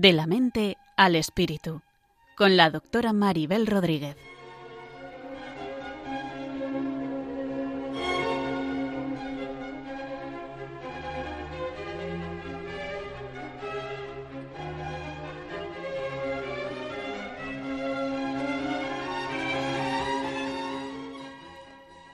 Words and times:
De 0.00 0.12
la 0.12 0.28
mente 0.28 0.76
al 0.96 1.16
espíritu, 1.16 1.82
con 2.36 2.56
la 2.56 2.70
doctora 2.70 3.12
Maribel 3.12 3.66
Rodríguez. 3.66 4.16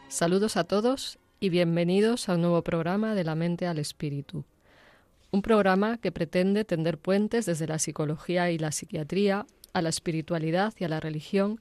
Saludos 0.08 0.56
a 0.56 0.64
todos 0.64 1.18
y 1.38 1.50
bienvenidos 1.50 2.30
a 2.30 2.36
un 2.36 2.40
nuevo 2.40 2.62
programa 2.62 3.14
de 3.14 3.24
la 3.24 3.34
mente 3.34 3.66
al 3.66 3.78
espíritu. 3.78 4.46
Un 5.34 5.42
programa 5.42 5.98
que 5.98 6.12
pretende 6.12 6.64
tender 6.64 6.96
puentes 6.96 7.44
desde 7.44 7.66
la 7.66 7.80
psicología 7.80 8.52
y 8.52 8.58
la 8.58 8.70
psiquiatría 8.70 9.46
a 9.72 9.82
la 9.82 9.88
espiritualidad 9.88 10.72
y 10.78 10.84
a 10.84 10.88
la 10.88 11.00
religión 11.00 11.60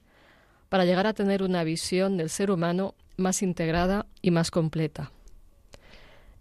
para 0.68 0.84
llegar 0.84 1.08
a 1.08 1.12
tener 1.12 1.42
una 1.42 1.64
visión 1.64 2.16
del 2.16 2.30
ser 2.30 2.52
humano 2.52 2.94
más 3.16 3.42
integrada 3.42 4.06
y 4.22 4.30
más 4.30 4.52
completa. 4.52 5.10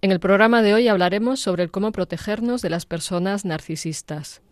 En 0.03 0.11
el 0.11 0.19
programa 0.19 0.61
de 0.61 0.75
hoy 0.75 0.88
hablaremos 0.88 1.39
sobre 1.39 1.69
cómo 1.69 1.91
protegernos 1.91 2.61
de 2.61 2.69
las 2.69 2.85
personas 2.85 3.45
narcisistas. 3.45 4.43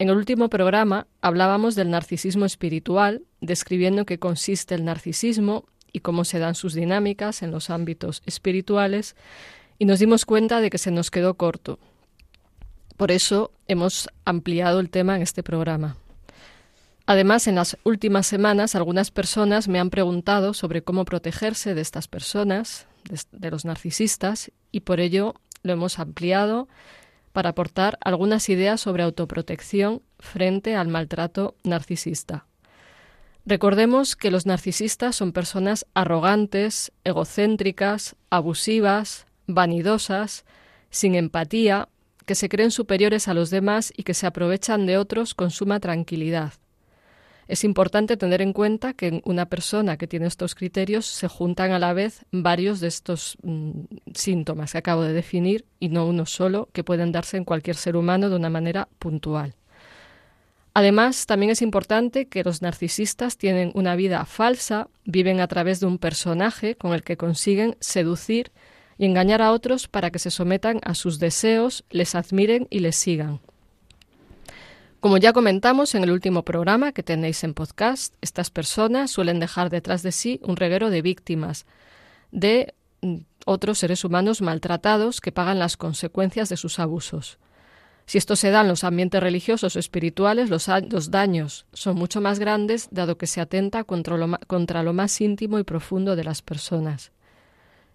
En 0.00 0.08
el 0.08 0.16
último 0.16 0.48
programa 0.48 1.06
hablábamos 1.20 1.76
del 1.76 1.90
narcisismo 1.90 2.44
espiritual, 2.44 3.22
describiendo 3.40 4.04
qué 4.04 4.18
consiste 4.18 4.74
el 4.74 4.84
narcisismo 4.84 5.64
y 5.92 6.00
cómo 6.00 6.24
se 6.24 6.40
dan 6.40 6.56
sus 6.56 6.74
dinámicas 6.74 7.44
en 7.44 7.52
los 7.52 7.70
ámbitos 7.70 8.24
espirituales, 8.26 9.14
y 9.78 9.84
nos 9.84 10.00
dimos 10.00 10.26
cuenta 10.26 10.60
de 10.60 10.70
que 10.70 10.78
se 10.78 10.90
nos 10.90 11.12
quedó 11.12 11.34
corto. 11.34 11.78
Por 13.00 13.12
eso 13.12 13.50
hemos 13.66 14.10
ampliado 14.26 14.78
el 14.78 14.90
tema 14.90 15.16
en 15.16 15.22
este 15.22 15.42
programa. 15.42 15.96
Además, 17.06 17.46
en 17.46 17.54
las 17.54 17.78
últimas 17.82 18.26
semanas 18.26 18.74
algunas 18.74 19.10
personas 19.10 19.68
me 19.68 19.80
han 19.80 19.88
preguntado 19.88 20.52
sobre 20.52 20.82
cómo 20.82 21.06
protegerse 21.06 21.74
de 21.74 21.80
estas 21.80 22.08
personas, 22.08 22.86
de, 23.32 23.50
los 23.50 23.64
narcisistas, 23.64 24.52
y 24.70 24.80
por 24.80 25.00
ello 25.00 25.34
lo 25.62 25.72
hemos 25.72 25.98
ampliado 25.98 26.68
para 27.32 27.48
aportar 27.48 27.96
algunas 28.04 28.50
ideas 28.50 28.82
sobre 28.82 29.02
autoprotección 29.02 30.02
frente 30.18 30.76
al 30.76 30.88
maltrato 30.88 31.54
narcisista. 31.64 32.44
Recordemos 33.46 34.14
que 34.14 34.30
los 34.30 34.44
narcisistas 34.44 35.16
son 35.16 35.32
personas 35.32 35.86
arrogantes, 35.94 36.92
egocéntricas, 37.04 38.16
abusivas, 38.28 39.24
vanidosas, 39.46 40.44
sin 40.90 41.14
empatía, 41.14 41.88
que 42.30 42.36
se 42.36 42.48
creen 42.48 42.70
superiores 42.70 43.26
a 43.26 43.34
los 43.34 43.50
demás 43.50 43.92
y 43.96 44.04
que 44.04 44.14
se 44.14 44.24
aprovechan 44.24 44.86
de 44.86 44.98
otros 44.98 45.34
con 45.34 45.50
suma 45.50 45.80
tranquilidad. 45.80 46.52
Es 47.48 47.64
importante 47.64 48.16
tener 48.16 48.40
en 48.40 48.52
cuenta 48.52 48.94
que 48.94 49.08
en 49.08 49.22
una 49.24 49.46
persona 49.46 49.96
que 49.96 50.06
tiene 50.06 50.28
estos 50.28 50.54
criterios 50.54 51.06
se 51.06 51.26
juntan 51.26 51.72
a 51.72 51.80
la 51.80 51.92
vez 51.92 52.24
varios 52.30 52.78
de 52.78 52.86
estos 52.86 53.36
mm, 53.42 53.70
síntomas 54.14 54.70
que 54.70 54.78
acabo 54.78 55.02
de 55.02 55.12
definir 55.12 55.64
y 55.80 55.88
no 55.88 56.06
uno 56.06 56.24
solo 56.24 56.68
que 56.72 56.84
pueden 56.84 57.10
darse 57.10 57.36
en 57.36 57.44
cualquier 57.44 57.74
ser 57.74 57.96
humano 57.96 58.30
de 58.30 58.36
una 58.36 58.48
manera 58.48 58.88
puntual. 59.00 59.56
Además, 60.72 61.26
también 61.26 61.50
es 61.50 61.62
importante 61.62 62.28
que 62.28 62.44
los 62.44 62.62
narcisistas 62.62 63.38
tienen 63.38 63.72
una 63.74 63.96
vida 63.96 64.24
falsa, 64.24 64.86
viven 65.04 65.40
a 65.40 65.48
través 65.48 65.80
de 65.80 65.86
un 65.86 65.98
personaje 65.98 66.76
con 66.76 66.92
el 66.92 67.02
que 67.02 67.16
consiguen 67.16 67.76
seducir 67.80 68.52
y 69.00 69.06
engañar 69.06 69.40
a 69.40 69.52
otros 69.52 69.88
para 69.88 70.10
que 70.10 70.18
se 70.18 70.30
sometan 70.30 70.78
a 70.84 70.94
sus 70.94 71.18
deseos, 71.18 71.84
les 71.88 72.14
admiren 72.14 72.66
y 72.68 72.80
les 72.80 72.96
sigan. 72.96 73.40
Como 75.00 75.16
ya 75.16 75.32
comentamos 75.32 75.94
en 75.94 76.04
el 76.04 76.10
último 76.10 76.44
programa 76.44 76.92
que 76.92 77.02
tenéis 77.02 77.42
en 77.42 77.54
podcast, 77.54 78.14
estas 78.20 78.50
personas 78.50 79.10
suelen 79.10 79.40
dejar 79.40 79.70
detrás 79.70 80.02
de 80.02 80.12
sí 80.12 80.38
un 80.42 80.56
reguero 80.56 80.90
de 80.90 81.00
víctimas, 81.00 81.64
de 82.30 82.74
mm, 83.00 83.20
otros 83.46 83.78
seres 83.78 84.04
humanos 84.04 84.42
maltratados 84.42 85.22
que 85.22 85.32
pagan 85.32 85.58
las 85.58 85.78
consecuencias 85.78 86.50
de 86.50 86.58
sus 86.58 86.78
abusos. 86.78 87.38
Si 88.04 88.18
esto 88.18 88.36
se 88.36 88.50
da 88.50 88.60
en 88.60 88.68
los 88.68 88.84
ambientes 88.84 89.22
religiosos 89.22 89.76
o 89.76 89.78
espirituales, 89.78 90.50
los, 90.50 91.10
daños 91.10 91.64
son 91.72 91.96
mucho 91.96 92.20
más 92.20 92.38
grandes, 92.38 92.88
dado 92.90 93.16
que 93.16 93.26
se 93.26 93.40
atenta 93.40 93.82
contra 93.82 94.18
lo, 94.18 94.38
contra 94.46 94.82
lo 94.82 94.92
más 94.92 95.18
íntimo 95.22 95.58
y 95.58 95.64
profundo 95.64 96.16
de 96.16 96.24
las 96.24 96.42
personas. 96.42 97.12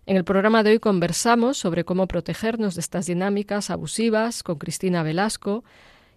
En 0.07 0.17
el 0.17 0.23
programa 0.23 0.61
de 0.61 0.69
hoy 0.71 0.79
conversamos 0.79 1.57
sobre 1.57 1.83
cómo 1.83 2.07
protegernos 2.07 2.75
de 2.75 2.81
estas 2.81 3.07
dinámicas 3.07 3.71
abusivas 3.71 4.43
con 4.43 4.59
Cristina 4.59 5.01
Velasco, 5.01 5.63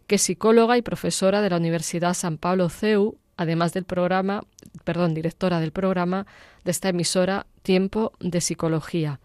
que 0.06 0.16
es 0.16 0.22
psicóloga 0.22 0.76
y 0.76 0.82
profesora 0.82 1.40
de 1.40 1.48
la 1.48 1.56
Universidad 1.56 2.12
San 2.12 2.36
Pablo 2.36 2.68
CEU, 2.68 3.16
además 3.38 3.72
del 3.72 3.84
programa, 3.84 4.42
perdón, 4.84 5.14
directora 5.14 5.58
del 5.58 5.72
programa 5.72 6.26
de 6.64 6.70
esta 6.70 6.90
emisora 6.90 7.46
Tiempo 7.62 8.12
de 8.20 8.42
Psicología. 8.42 9.20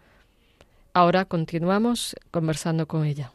Ahora 0.94 1.26
continuamos 1.26 2.16
conversando 2.30 2.88
con 2.88 3.04
ella. 3.04 3.32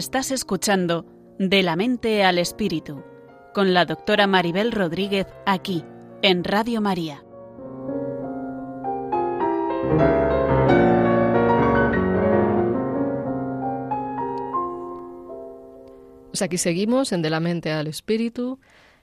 Estás 0.00 0.30
escuchando 0.30 1.04
De 1.38 1.62
la 1.62 1.76
mente 1.76 2.24
al 2.24 2.38
espíritu 2.38 3.04
con 3.52 3.74
la 3.74 3.84
doctora 3.84 4.26
Maribel 4.26 4.72
Rodríguez 4.72 5.26
aquí 5.44 5.84
en 6.22 6.42
Radio 6.42 6.80
María. 6.80 7.22
Pues 16.30 16.40
aquí 16.40 16.56
seguimos 16.56 17.12
en 17.12 17.20
De 17.20 17.28
la 17.28 17.40
mente 17.40 17.70
al 17.70 17.86
espíritu 17.86 18.58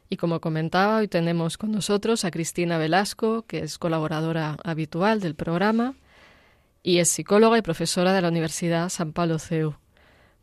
y 0.10 0.18
como 0.18 0.42
comentaba, 0.42 0.98
hoy 0.98 1.08
tenemos 1.08 1.60
con 1.60 1.72
nosotros 1.74 2.26
a 2.26 2.32
Cristina 2.32 2.80
Velasco, 2.80 3.44
que 3.44 3.60
es 3.60 3.78
colaboradora 3.78 4.58
habitual 4.64 5.20
del 5.20 5.36
programa 5.36 5.94
y 6.82 6.98
es 6.98 7.10
psicóloga 7.10 7.60
y 7.60 7.62
profesora 7.62 8.14
de 8.14 8.24
la 8.24 8.30
Universidad 8.30 8.90
San 8.90 9.14
Pablo 9.14 9.38
CEU. 9.38 9.76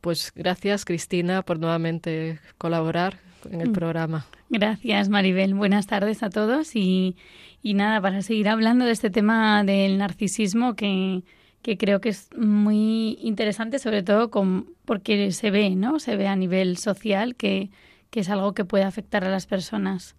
Pues 0.04 0.32
gracias, 0.36 0.84
Cristina, 0.84 1.40
por 1.40 1.58
nuevamente 1.58 2.38
colaborar 2.58 3.20
en 3.50 3.62
el 3.62 3.70
mm. 3.70 3.72
programa. 3.72 4.26
Gracias, 4.50 5.08
Maribel. 5.08 5.54
Buenas 5.54 5.86
tardes 5.86 6.22
a 6.22 6.28
todos 6.28 6.76
y, 6.76 7.16
nada, 7.62 8.02
para 8.02 8.20
seguir 8.20 8.50
hablando 8.50 8.84
de 8.84 8.92
este 8.92 9.08
tema 9.08 9.64
del 9.64 9.96
narcisismo 9.96 10.74
que, 10.76 11.22
creo 11.62 12.02
que 12.02 12.10
es 12.10 12.28
muy 12.36 13.16
interesante, 13.22 13.78
sobre 13.78 14.02
todo 14.02 14.30
con, 14.30 14.74
porque 14.84 15.32
se 15.32 15.50
ve, 15.50 15.70
¿no? 15.70 15.98
Se 15.98 16.16
ve 16.16 16.26
a 16.26 16.36
nivel 16.36 16.76
social 16.76 17.34
que, 17.34 17.70
que 18.10 18.20
es 18.20 18.28
algo 18.28 18.52
que 18.52 18.66
puede 18.66 18.84
afectar 18.84 19.24
a 19.24 19.30
las 19.30 19.46
personas. 19.46 20.16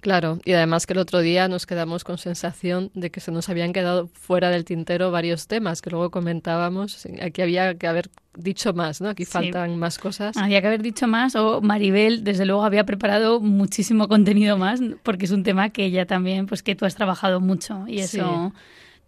Claro, 0.00 0.38
y 0.44 0.52
además 0.52 0.86
que 0.86 0.94
el 0.94 0.98
otro 0.98 1.20
día 1.20 1.46
nos 1.48 1.66
quedamos 1.66 2.04
con 2.04 2.16
sensación 2.16 2.90
de 2.94 3.10
que 3.10 3.20
se 3.20 3.32
nos 3.32 3.48
habían 3.48 3.72
quedado 3.72 4.08
fuera 4.08 4.48
del 4.50 4.64
tintero 4.64 5.10
varios 5.10 5.46
temas 5.46 5.82
que 5.82 5.90
luego 5.90 6.10
comentábamos. 6.10 7.06
Aquí 7.22 7.42
había 7.42 7.74
que 7.74 7.86
haber 7.86 8.10
dicho 8.34 8.72
más, 8.72 9.00
¿no? 9.00 9.10
Aquí 9.10 9.24
faltan 9.24 9.78
más 9.78 9.98
cosas. 9.98 10.36
Había 10.36 10.60
que 10.62 10.68
haber 10.68 10.82
dicho 10.82 11.06
más 11.06 11.36
o 11.36 11.60
Maribel, 11.60 12.24
desde 12.24 12.46
luego, 12.46 12.64
había 12.64 12.84
preparado 12.84 13.40
muchísimo 13.40 14.08
contenido 14.08 14.56
más 14.56 14.80
porque 15.02 15.26
es 15.26 15.32
un 15.32 15.42
tema 15.42 15.68
que 15.70 15.84
ella 15.84 16.06
también, 16.06 16.46
pues 16.46 16.62
que 16.62 16.74
tú 16.74 16.86
has 16.86 16.94
trabajado 16.94 17.40
mucho 17.40 17.84
y 17.86 17.98
eso 17.98 18.52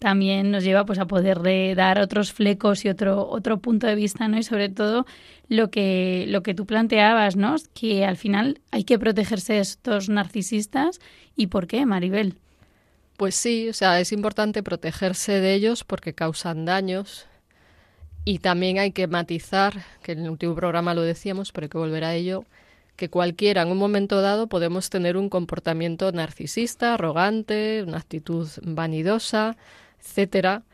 también 0.03 0.51
nos 0.51 0.65
lleva 0.65 0.85
pues 0.85 0.99
a 0.99 1.07
poder 1.07 1.39
dar 1.77 2.01
otros 2.01 2.33
flecos 2.33 2.85
y 2.85 2.89
otro 2.89 3.29
otro 3.29 3.59
punto 3.59 3.87
de 3.87 3.95
vista, 3.95 4.27
¿no? 4.27 4.37
Y 4.37 4.43
sobre 4.43 4.69
todo 4.69 5.07
lo 5.49 5.71
que 5.71 6.25
lo 6.27 6.43
que 6.43 6.55
tú 6.55 6.67
planteabas, 6.67 7.37
¿no? 7.37 7.55
Que 7.73 8.05
al 8.05 8.17
final 8.17 8.61
hay 8.73 8.83
que 8.83 8.99
protegerse 8.99 9.53
de 9.53 9.61
estos 9.61 10.09
narcisistas 10.09 10.99
y 11.37 11.47
¿por 11.47 11.69
qué, 11.69 11.87
Maribel? 11.87 12.35
Pues 13.17 13.37
sí, 13.37 13.69
o 13.69 13.73
sea, 13.73 14.01
es 14.01 14.11
importante 14.11 14.65
protegerse 14.65 15.39
de 15.39 15.55
ellos 15.55 15.85
porque 15.85 16.15
causan 16.15 16.65
daños 16.65 17.29
y 18.25 18.41
también 18.41 18.81
hay 18.81 18.91
que 18.91 19.07
matizar, 19.07 19.85
que 20.03 20.13
en 20.13 20.25
el 20.25 20.31
último 20.31 20.57
programa 20.57 20.95
lo 20.95 21.03
decíamos, 21.03 21.53
pero 21.53 21.67
hay 21.67 21.69
que 21.69 21.79
volver 21.79 22.03
a 22.03 22.15
ello, 22.17 22.45
que 22.97 23.09
cualquiera 23.09 23.63
en 23.63 23.71
un 23.71 23.79
momento 23.79 24.21
dado 24.21 24.49
podemos 24.49 24.91
tener 24.91 25.17
un 25.17 25.29
comportamiento 25.29 26.11
narcisista, 26.11 26.95
arrogante, 26.95 27.85
una 27.87 27.99
actitud 27.99 28.49
vanidosa, 28.63 29.57
etcétera. 30.03 30.65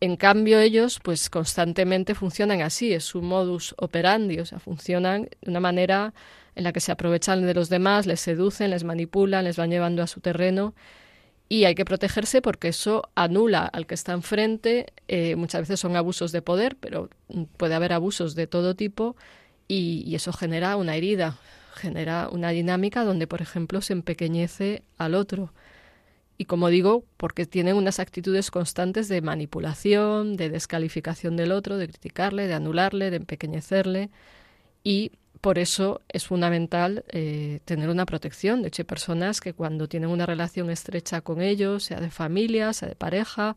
En 0.00 0.16
cambio, 0.16 0.60
ellos, 0.60 1.00
pues 1.02 1.30
constantemente 1.30 2.14
funcionan 2.14 2.60
así, 2.60 2.92
es 2.92 3.04
su 3.04 3.22
modus 3.22 3.74
operandi, 3.78 4.40
o 4.40 4.46
sea, 4.46 4.58
funcionan 4.58 5.28
de 5.40 5.50
una 5.50 5.60
manera 5.60 6.12
en 6.54 6.64
la 6.64 6.72
que 6.72 6.80
se 6.80 6.92
aprovechan 6.92 7.46
de 7.46 7.54
los 7.54 7.68
demás, 7.68 8.06
les 8.06 8.20
seducen, 8.20 8.70
les 8.70 8.84
manipulan, 8.84 9.44
les 9.44 9.56
van 9.56 9.70
llevando 9.70 10.02
a 10.02 10.06
su 10.06 10.20
terreno 10.20 10.74
y 11.48 11.64
hay 11.64 11.74
que 11.74 11.84
protegerse 11.84 12.42
porque 12.42 12.68
eso 12.68 13.08
anula 13.14 13.66
al 13.66 13.86
que 13.86 13.94
está 13.94 14.12
enfrente. 14.12 14.92
Eh, 15.08 15.36
muchas 15.36 15.62
veces 15.62 15.80
son 15.80 15.96
abusos 15.96 16.32
de 16.32 16.42
poder, 16.42 16.76
pero 16.76 17.08
puede 17.56 17.74
haber 17.74 17.92
abusos 17.92 18.34
de 18.34 18.46
todo 18.46 18.74
tipo 18.74 19.16
y, 19.68 20.02
y, 20.06 20.14
eso 20.14 20.32
genera 20.32 20.76
una 20.76 20.96
herida, 20.96 21.38
genera 21.74 22.28
una 22.30 22.50
dinámica 22.50 23.04
donde, 23.04 23.26
por 23.26 23.42
ejemplo, 23.42 23.80
se 23.80 23.92
empequeñece 23.92 24.82
al 24.98 25.14
otro. 25.14 25.52
Y 26.38 26.44
como 26.44 26.68
digo, 26.68 27.04
porque 27.16 27.46
tienen 27.46 27.76
unas 27.76 27.98
actitudes 27.98 28.50
constantes 28.50 29.08
de 29.08 29.22
manipulación, 29.22 30.36
de 30.36 30.50
descalificación 30.50 31.36
del 31.36 31.52
otro, 31.52 31.78
de 31.78 31.88
criticarle, 31.88 32.46
de 32.46 32.54
anularle, 32.54 33.10
de 33.10 33.16
empequeñecerle. 33.16 34.10
Y 34.84 35.12
por 35.40 35.58
eso 35.58 36.02
es 36.08 36.26
fundamental 36.26 37.04
eh, 37.08 37.60
tener 37.64 37.88
una 37.88 38.04
protección. 38.04 38.62
De 38.62 38.68
hecho, 38.68 38.82
hay 38.82 38.86
personas 38.86 39.40
que 39.40 39.54
cuando 39.54 39.88
tienen 39.88 40.10
una 40.10 40.26
relación 40.26 40.70
estrecha 40.70 41.20
con 41.22 41.40
ellos, 41.40 41.84
sea 41.84 42.00
de 42.00 42.10
familia, 42.10 42.72
sea 42.72 42.88
de 42.88 42.96
pareja, 42.96 43.56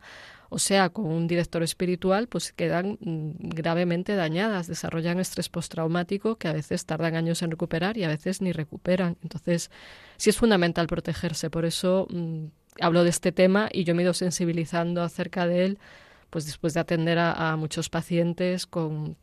o 0.50 0.58
sea 0.58 0.90
con 0.90 1.06
un 1.06 1.26
director 1.26 1.62
espiritual, 1.62 2.26
pues 2.26 2.52
quedan 2.52 2.98
mm, 3.00 3.30
gravemente 3.38 4.16
dañadas, 4.16 4.66
desarrollan 4.66 5.20
estrés 5.20 5.48
postraumático 5.48 6.36
que 6.36 6.48
a 6.48 6.52
veces 6.52 6.84
tardan 6.84 7.14
años 7.14 7.40
en 7.42 7.52
recuperar 7.52 7.96
y 7.96 8.04
a 8.04 8.08
veces 8.08 8.42
ni 8.42 8.52
recuperan. 8.52 9.16
Entonces, 9.22 9.70
sí 10.16 10.28
es 10.28 10.36
fundamental 10.36 10.88
protegerse. 10.88 11.50
Por 11.50 11.64
eso 11.64 12.06
mm, 12.10 12.46
hablo 12.80 13.04
de 13.04 13.10
este 13.10 13.32
tema 13.32 13.68
y 13.72 13.84
yo 13.84 13.94
me 13.94 14.02
he 14.02 14.04
ido 14.04 14.12
sensibilizando 14.12 15.02
acerca 15.02 15.46
de 15.46 15.64
él 15.64 15.78
pues 16.30 16.46
después 16.46 16.74
de 16.74 16.80
atender 16.80 17.18
a, 17.18 17.56
muchos 17.56 17.90
pacientes 17.90 18.66
con, 18.66 19.16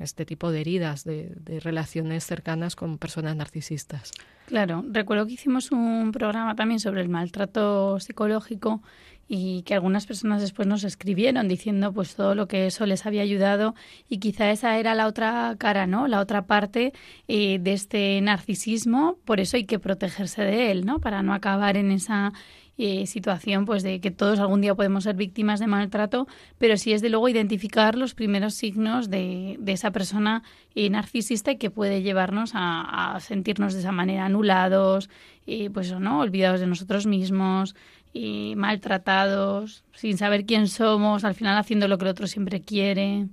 este 0.00 0.24
tipo 0.24 0.50
de 0.50 0.62
heridas, 0.62 1.04
de, 1.04 1.60
relaciones 1.62 2.24
cercanas 2.24 2.74
con 2.74 2.98
personas 2.98 3.36
narcisistas. 3.36 4.12
Claro, 4.46 4.84
recuerdo 4.90 5.26
que 5.26 5.34
hicimos 5.34 5.70
un 5.70 6.12
programa 6.12 6.56
también 6.56 6.80
sobre 6.80 7.02
el 7.02 7.08
maltrato 7.08 8.00
psicológico 8.00 8.82
y 9.28 9.62
que 9.62 9.74
algunas 9.74 10.06
personas 10.06 10.40
después 10.40 10.68
nos 10.68 10.84
escribieron 10.84 11.48
diciendo 11.48 11.92
pues 11.92 12.14
todo 12.14 12.34
lo 12.34 12.46
que 12.46 12.66
eso 12.66 12.86
les 12.86 13.06
había 13.06 13.22
ayudado 13.22 13.74
y 14.08 14.18
quizá 14.18 14.50
esa 14.50 14.78
era 14.78 14.94
la 14.94 15.06
otra 15.06 15.54
cara, 15.58 15.86
¿no? 15.86 16.08
La 16.08 16.20
otra 16.20 16.46
parte 16.46 16.92
eh, 17.28 17.58
de 17.60 17.72
este 17.72 18.20
narcisismo, 18.20 19.18
por 19.24 19.40
eso 19.40 19.56
hay 19.56 19.64
que 19.64 19.78
protegerse 19.78 20.42
de 20.42 20.70
él, 20.70 20.86
¿no? 20.86 21.00
Para 21.00 21.22
no 21.22 21.34
acabar 21.34 21.76
en 21.76 21.90
esa 21.90 22.32
eh, 22.78 23.06
situación 23.06 23.64
pues 23.64 23.82
de 23.82 24.00
que 24.00 24.10
todos 24.10 24.38
algún 24.38 24.60
día 24.60 24.74
podemos 24.74 25.04
ser 25.04 25.16
víctimas 25.16 25.60
de 25.60 25.66
maltrato, 25.66 26.28
pero 26.58 26.76
sí 26.76 26.92
es 26.92 27.00
de 27.00 27.08
luego 27.08 27.26
identificar 27.30 27.96
los 27.96 28.14
primeros 28.14 28.52
signos 28.52 29.08
de, 29.08 29.56
de 29.58 29.72
esa 29.72 29.92
persona 29.92 30.42
eh, 30.74 30.90
narcisista 30.90 31.54
que 31.54 31.70
puede 31.70 32.02
llevarnos 32.02 32.50
a, 32.54 33.14
a, 33.14 33.20
sentirnos 33.20 33.72
de 33.72 33.80
esa 33.80 33.92
manera 33.92 34.26
anulados, 34.26 35.08
eh, 35.46 35.70
pues 35.70 35.90
no, 35.98 36.20
olvidados 36.20 36.60
de 36.60 36.66
nosotros 36.66 37.06
mismos, 37.06 37.74
y 38.16 38.56
maltratados, 38.56 39.84
sin 39.94 40.16
saber 40.16 40.46
quién 40.46 40.68
somos, 40.68 41.24
al 41.24 41.34
final 41.34 41.58
haciendo 41.58 41.86
lo 41.86 41.98
que 41.98 42.04
el 42.04 42.10
otro 42.10 42.26
siempre 42.26 42.62
quiere. 42.62 43.26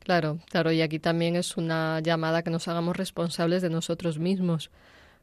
Claro, 0.00 0.38
claro, 0.48 0.72
y 0.72 0.80
aquí 0.80 0.98
también 0.98 1.36
es 1.36 1.58
una 1.58 2.00
llamada 2.00 2.42
que 2.42 2.50
nos 2.50 2.66
hagamos 2.66 2.96
responsables 2.96 3.60
de 3.60 3.68
nosotros 3.68 4.18
mismos. 4.18 4.70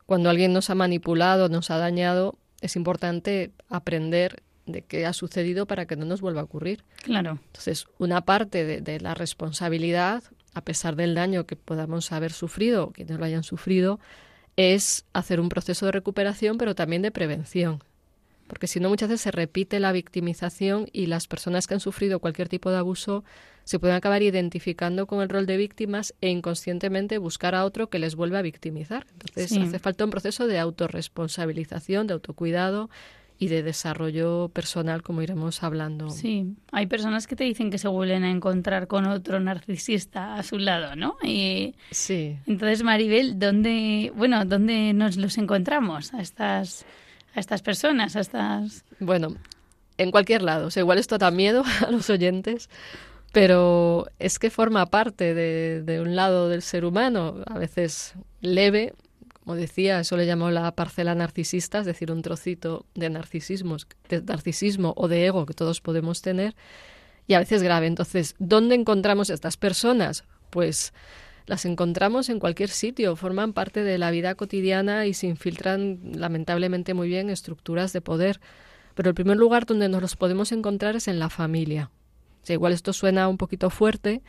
Cuando 0.06 0.29
alguien 0.29 0.53
nos 0.53 0.69
ha 0.69 0.75
manipulado, 0.75 1.50
nos 1.50 1.71
ha 1.71 1.77
dañado, 1.77 2.38
es 2.61 2.75
importante 2.75 3.51
aprender 3.67 4.44
de 4.67 4.83
qué 4.83 5.07
ha 5.07 5.13
sucedido 5.13 5.65
para 5.65 5.88
que 5.88 5.95
no 5.95 6.06
nos 6.06 6.21
vuelva 6.21 6.41
a 6.41 6.44
ocurrir. 6.44 6.83
Claro. 7.01 7.39
Entonces, 7.47 7.88
una 7.97 8.21
parte 8.21 8.63
de, 8.63 8.81
de 8.81 9.00
la 9.00 9.15
responsabilidad, 9.15 10.23
a 10.53 10.61
pesar 10.61 10.95
del 10.95 11.15
daño 11.15 11.47
que 11.47 11.56
podamos 11.56 12.11
haber 12.11 12.31
sufrido 12.31 12.85
o 12.85 12.91
quienes 12.91 13.17
lo 13.17 13.25
hayan 13.25 13.44
sufrido, 13.44 14.00
es 14.56 15.06
hacer 15.13 15.39
un 15.39 15.50
proceso 15.50 15.88
de 15.88 15.94
recuperación, 15.94 16.59
pero 16.59 16.75
también 16.75 17.01
de 17.01 17.11
prevención 17.11 17.81
porque 18.50 18.68
si 18.68 18.81
no 18.81 18.90
muchas 18.90 19.07
veces 19.07 19.22
se 19.22 19.31
repite 19.31 19.80
la 19.80 19.94
victimización 19.94 20.88
y 20.92 21.06
las 21.06 21.28
personas 21.28 21.68
que 21.68 21.75
han 21.75 21.80
sufrido 21.80 22.19
cualquier 22.19 22.50
tipo 22.50 22.72
de 22.72 22.78
abuso 22.78 23.24
se 23.63 23.78
pueden 23.78 23.96
acabar 23.96 24.24
identificando 24.24 25.06
con 25.06 25.22
el 25.22 25.30
rol 25.30 25.46
de 25.46 25.56
víctimas 25.56 26.16
e 26.22 26.30
inconscientemente 26.30 27.19
buscar 27.19 27.54
a 27.54 27.63
otro 27.63 27.90
que 27.90 28.00
les 28.00 28.16
vuelva 28.16 28.40
a 28.40 28.42
victimizar. 28.42 29.06
Entonces 29.12 29.56
hace 29.56 29.78
falta 29.78 30.04
un 30.04 30.10
proceso 30.10 30.48
de 30.48 30.57
autorresponsabilización, 30.57 32.07
de 32.07 32.16
autocuidado 32.16 32.90
y 33.38 33.48
de 33.48 33.63
desarrollo 33.63 34.50
personal, 34.50 35.04
como 35.04 35.22
iremos 35.22 35.63
hablando. 35.63 36.10
Sí, 36.10 36.56
hay 36.72 36.88
personas 36.88 37.28
que 37.28 37.36
te 37.38 37.44
dicen 37.44 37.69
que 37.69 37.78
se 37.78 37.88
vuelven 37.88 38.24
a 38.24 38.31
encontrar 38.31 38.88
con 38.88 39.06
otro 39.06 39.40
narcisista 39.40 40.36
a 40.36 40.44
su 40.44 40.57
lado, 40.57 40.95
¿no? 40.95 41.16
Y 41.24 41.75
sí. 41.92 42.38
Entonces, 42.48 42.84
Maribel, 42.84 43.40
¿dónde, 43.40 44.12
bueno, 44.16 44.44
dónde 44.44 44.94
nos 44.94 45.16
los 45.16 45.38
encontramos 45.38 46.13
a 46.13 46.22
estas 46.22 46.86
a 47.34 47.40
estas 47.40 47.62
personas, 47.62 48.16
a 48.16 48.22
estas... 48.22 48.84
Bueno, 49.00 49.36
en 49.98 50.12
cualquier 50.12 50.42
lado. 50.42 50.68
O 50.68 50.72
sea, 50.72 50.81
igual 50.81 50.98
esto 50.98 51.18
da 51.18 51.31
miedo 51.31 51.64
a 51.88 51.92
los 51.92 52.10
oyentes, 52.10 52.70
pero 53.31 54.08
es 54.18 54.40
que 54.40 54.50
forma 54.50 54.86
parte 54.88 55.34
de, 55.34 55.84
de, 55.84 56.02
un 56.02 56.16
lado 56.16 56.50
del 56.50 56.62
ser 56.62 56.86
humano, 56.86 57.44
a 57.46 57.60
veces 57.60 58.14
leve, 58.42 58.94
como 59.44 59.56
decía, 59.56 60.00
eso 60.00 60.16
le 60.18 60.26
llamó 60.26 60.52
la 60.52 60.71
parcela 60.74 61.16
narcisista, 61.16 61.80
es 61.80 61.86
decir, 61.86 62.12
un 62.12 62.21
trocito 62.21 62.86
de 62.95 63.09
de 63.09 64.21
narcisismo 64.21 64.94
o 64.95 65.07
de 65.07 65.26
ego 65.26 65.45
que 65.45 65.54
todos 65.54 65.81
podemos 65.81 66.21
tener, 66.21 66.56
y 67.28 67.33
a 67.33 67.40
veces 67.40 67.62
grave. 67.62 67.88
Entonces, 67.88 68.36
¿dónde 68.40 68.76
encontramos 68.76 69.30
a 69.30 69.33
estas 69.33 69.57
personas? 69.57 70.24
Pues 70.50 70.94
las 71.49 71.65
encontramos 71.65 72.29
en 72.29 72.39
cualquier 72.39 72.69
sitio, 72.69 73.15
forman 73.15 73.53
parte 73.53 73.83
de 73.83 73.97
la 73.97 74.11
vida 74.11 74.35
cotidiana 74.35 75.07
y 75.07 75.15
se 75.15 75.25
infiltran 75.25 75.99
lamentablemente 76.13 76.94
muy 76.94 77.07
bien 77.07 77.31
estructuras 77.31 77.91
de 77.91 78.01
poder. 78.01 78.39
Pero 78.94 79.09
el 79.09 79.15
primer 79.15 79.37
lugar 79.37 79.65
donde 79.65 79.89
nos 79.89 79.99
los 79.99 80.15
podemos 80.15 80.51
encontrar 80.51 80.95
es 80.95 81.07
en 81.07 81.18
la 81.18 81.29
familia. 81.29 81.89
igual 82.47 82.73
esto 82.73 82.94
suena 82.94 83.27
un 83.27 83.37
poquito 83.37 83.71
fuerte, 83.71 84.21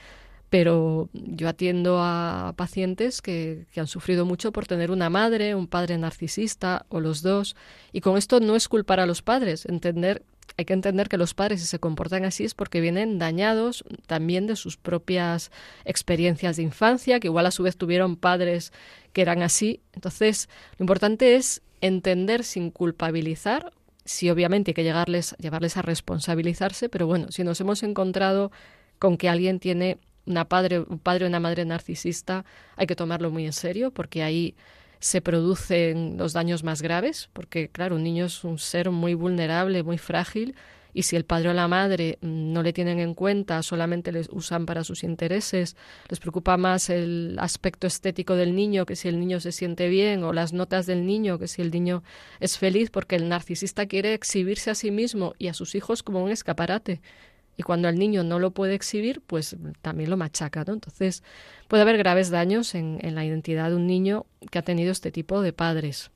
pero 0.48 1.10
yo 1.12 1.46
atiendo 1.46 1.98
a 2.00 2.54
pacientes 2.56 3.20
que, 3.20 3.66
que, 3.70 3.80
han 3.80 3.86
sufrido 3.86 4.24
mucho 4.24 4.50
por 4.50 4.66
tener 4.66 4.90
una 4.90 5.10
madre, 5.10 5.54
un 5.54 5.66
padre 5.66 5.98
narcisista 5.98 6.86
o 6.88 7.00
los 7.00 7.20
dos. 7.20 7.54
Y 7.92 8.00
con 8.00 8.16
esto 8.16 8.40
no 8.40 8.56
es 8.56 8.66
culpar 8.66 8.98
a 8.98 9.06
los 9.06 9.20
padres, 9.20 9.66
entender 9.66 10.22
hay 10.56 10.64
que 10.64 10.72
entender 10.72 11.08
que 11.08 11.16
los 11.16 11.34
padres 11.34 11.60
si 11.60 11.66
se 11.66 11.78
comportan 11.78 12.24
así 12.24 12.44
es 12.44 12.54
porque 12.54 12.80
vienen 12.80 13.18
dañados 13.18 13.84
también 14.06 14.46
de 14.46 14.56
sus 14.56 14.76
propias 14.76 15.50
experiencias 15.84 16.56
de 16.56 16.62
infancia, 16.62 17.20
que 17.20 17.28
igual 17.28 17.46
a 17.46 17.50
su 17.50 17.62
vez 17.62 17.76
tuvieron 17.76 18.16
padres 18.16 18.72
que 19.12 19.22
eran 19.22 19.42
así. 19.42 19.80
Entonces, 19.92 20.48
lo 20.78 20.84
importante 20.84 21.36
es 21.36 21.62
entender 21.80 22.44
sin 22.44 22.70
culpabilizar, 22.70 23.72
sí 24.04 24.30
obviamente 24.30 24.70
hay 24.70 24.74
que 24.74 24.84
llegarles, 24.84 25.34
llevarles 25.38 25.76
a 25.76 25.82
responsabilizarse, 25.82 26.88
pero 26.88 27.06
bueno, 27.06 27.30
si 27.30 27.44
nos 27.44 27.60
hemos 27.60 27.82
encontrado 27.82 28.50
con 28.98 29.16
que 29.16 29.28
alguien 29.28 29.60
tiene 29.60 29.98
una 30.26 30.46
padre, 30.46 30.80
un 30.80 30.98
padre 30.98 31.24
o 31.24 31.28
una 31.28 31.40
madre 31.40 31.64
narcisista, 31.64 32.44
hay 32.76 32.86
que 32.86 32.96
tomarlo 32.96 33.30
muy 33.30 33.46
en 33.46 33.52
serio 33.52 33.90
porque 33.90 34.22
ahí 34.22 34.54
se 35.00 35.20
producen 35.20 36.16
los 36.18 36.32
daños 36.32 36.62
más 36.62 36.82
graves, 36.82 37.30
porque 37.32 37.68
claro, 37.68 37.96
un 37.96 38.04
niño 38.04 38.26
es 38.26 38.44
un 38.44 38.58
ser 38.58 38.90
muy 38.90 39.14
vulnerable, 39.14 39.82
muy 39.82 39.98
frágil, 39.98 40.54
y 40.92 41.04
si 41.04 41.16
el 41.16 41.24
padre 41.24 41.50
o 41.50 41.52
la 41.52 41.68
madre 41.68 42.18
no 42.20 42.62
le 42.62 42.72
tienen 42.72 42.98
en 42.98 43.14
cuenta, 43.14 43.62
solamente 43.62 44.12
les 44.12 44.28
usan 44.30 44.66
para 44.66 44.84
sus 44.84 45.04
intereses, 45.04 45.76
les 46.08 46.18
preocupa 46.18 46.56
más 46.56 46.90
el 46.90 47.36
aspecto 47.38 47.86
estético 47.86 48.34
del 48.34 48.54
niño 48.54 48.86
que 48.86 48.96
si 48.96 49.08
el 49.08 49.20
niño 49.20 49.40
se 49.40 49.52
siente 49.52 49.88
bien, 49.88 50.24
o 50.24 50.32
las 50.32 50.52
notas 50.52 50.86
del 50.86 51.06
niño 51.06 51.38
que 51.38 51.48
si 51.48 51.62
el 51.62 51.70
niño 51.70 52.02
es 52.40 52.58
feliz, 52.58 52.90
porque 52.90 53.16
el 53.16 53.28
narcisista 53.28 53.86
quiere 53.86 54.14
exhibirse 54.14 54.70
a 54.70 54.74
sí 54.74 54.90
mismo 54.90 55.34
y 55.38 55.48
a 55.48 55.54
sus 55.54 55.74
hijos 55.74 56.02
como 56.02 56.22
un 56.22 56.30
escaparate 56.30 57.00
y 57.60 57.62
cuando 57.62 57.90
el 57.90 57.98
niño 57.98 58.24
no 58.24 58.38
lo 58.38 58.52
puede 58.52 58.72
exhibir, 58.72 59.20
pues 59.20 59.54
también 59.82 60.08
lo 60.08 60.16
machaca, 60.16 60.64
¿no? 60.66 60.72
Entonces 60.72 61.22
puede 61.68 61.82
haber 61.82 61.98
graves 61.98 62.30
daños 62.30 62.74
en, 62.74 62.96
en 63.02 63.14
la 63.14 63.22
identidad 63.22 63.68
de 63.68 63.76
un 63.76 63.86
niño 63.86 64.24
que 64.50 64.58
ha 64.58 64.62
tenido 64.62 64.90
este 64.90 65.12
tipo 65.12 65.42
de 65.42 65.52
padres. 65.52 66.10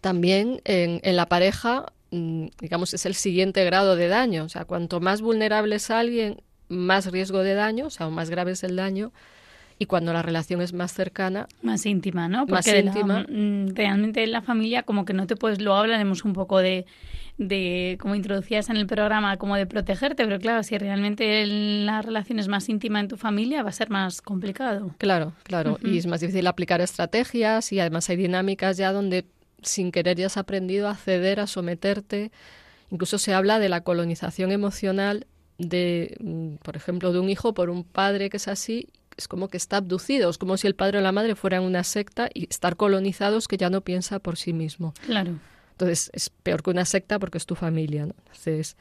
También 0.00 0.60
en, 0.64 0.98
en, 1.04 1.14
la 1.14 1.28
pareja 1.28 1.92
mm, 2.10 2.46
digamos, 2.60 2.92
es 2.92 3.06
el 3.06 3.14
siguiente 3.14 3.64
grado 3.64 3.94
de 3.94 4.08
daño. 4.08 4.42
O 4.42 4.48
sea, 4.48 4.64
cuanto 4.64 4.98
más 4.98 5.20
vulnerable 5.20 5.76
es 5.76 5.90
alguien, 5.92 6.42
más 6.68 7.06
riesgo 7.06 7.44
de 7.44 7.54
daño, 7.54 7.86
o 7.86 7.90
sea, 7.90 8.08
más 8.08 8.28
grave 8.28 8.50
es 8.50 8.64
el 8.64 8.74
daño, 8.74 9.12
y 9.78 9.86
cuando 9.86 10.12
la 10.12 10.22
relación 10.22 10.62
es 10.62 10.72
más 10.72 10.92
cercana. 10.92 11.46
Más 11.62 11.84
íntima, 11.84 12.28
¿no? 12.28 12.46
Porque 12.46 12.82
más 12.82 12.96
íntima. 12.96 13.26
Mm, 13.28 13.74
realmente 13.74 14.22
en 14.22 14.32
la 14.32 14.42
familia, 14.42 14.82
como 14.82 15.04
que 15.04 15.12
no 15.12 15.26
te 15.26 15.36
puedes. 15.36 15.60
Luego 15.60 15.78
hablaremos 15.78 16.24
un 16.24 16.32
poco 16.32 16.58
de, 16.58 16.86
de, 17.36 17.98
como 18.00 18.14
introducías 18.14 18.70
en 18.70 18.76
el 18.76 18.86
programa, 18.86 19.36
como 19.36 19.56
de 19.56 19.66
protegerte, 19.66 20.24
pero 20.24 20.38
claro, 20.38 20.62
si 20.62 20.78
realmente 20.78 21.44
la 21.46 22.00
relación 22.00 22.38
es 22.38 22.48
más 22.48 22.68
íntima 22.68 23.00
en 23.00 23.08
tu 23.08 23.16
familia, 23.16 23.62
va 23.62 23.68
a 23.68 23.72
ser 23.72 23.90
más 23.90 24.22
complicado. 24.22 24.94
Claro, 24.98 25.34
claro. 25.42 25.78
Y 25.82 25.98
es 25.98 26.06
más 26.06 26.20
difícil 26.20 26.46
aplicar 26.46 26.80
estrategias 26.80 27.70
y 27.72 27.80
además 27.80 28.08
hay 28.08 28.16
dinámicas 28.16 28.78
ya 28.78 28.92
donde 28.92 29.26
sin 29.62 29.92
querer 29.92 30.16
ya 30.16 30.26
has 30.26 30.38
aprendido 30.38 30.88
a 30.88 30.94
ceder, 30.94 31.40
a 31.40 31.46
someterte. 31.46 32.30
Incluso 32.90 33.18
se 33.18 33.34
habla 33.34 33.58
de 33.58 33.68
la 33.68 33.82
colonización 33.82 34.52
emocional 34.52 35.26
de, 35.58 36.16
mm, 36.20 36.56
por 36.62 36.76
ejemplo, 36.76 37.12
de 37.12 37.18
un 37.20 37.28
hijo 37.28 37.52
por 37.52 37.68
un 37.68 37.84
padre 37.84 38.30
que 38.30 38.36
es 38.36 38.48
así, 38.48 38.88
es 39.16 39.28
como 39.28 39.48
que 39.48 39.56
está 39.56 39.78
abducido, 39.78 40.30
es 40.30 40.38
como 40.38 40.56
si 40.56 40.66
el 40.66 40.74
padre 40.74 40.98
o 40.98 41.00
la 41.00 41.12
madre 41.12 41.34
fueran 41.34 41.62
una 41.62 41.84
secta 41.84 42.28
y 42.32 42.46
estar 42.50 42.76
colonizados 42.76 43.48
que 43.48 43.56
ya 43.56 43.70
no 43.70 43.80
piensa 43.80 44.18
por 44.18 44.36
sí 44.36 44.52
mismo. 44.52 44.94
Claro. 45.04 45.38
Entonces 45.72 46.10
es 46.12 46.30
peor 46.30 46.62
que 46.62 46.70
una 46.70 46.84
secta 46.84 47.18
porque 47.18 47.38
es 47.38 47.46
tu 47.46 47.54
familia. 47.54 48.02
Entonces 48.02 48.76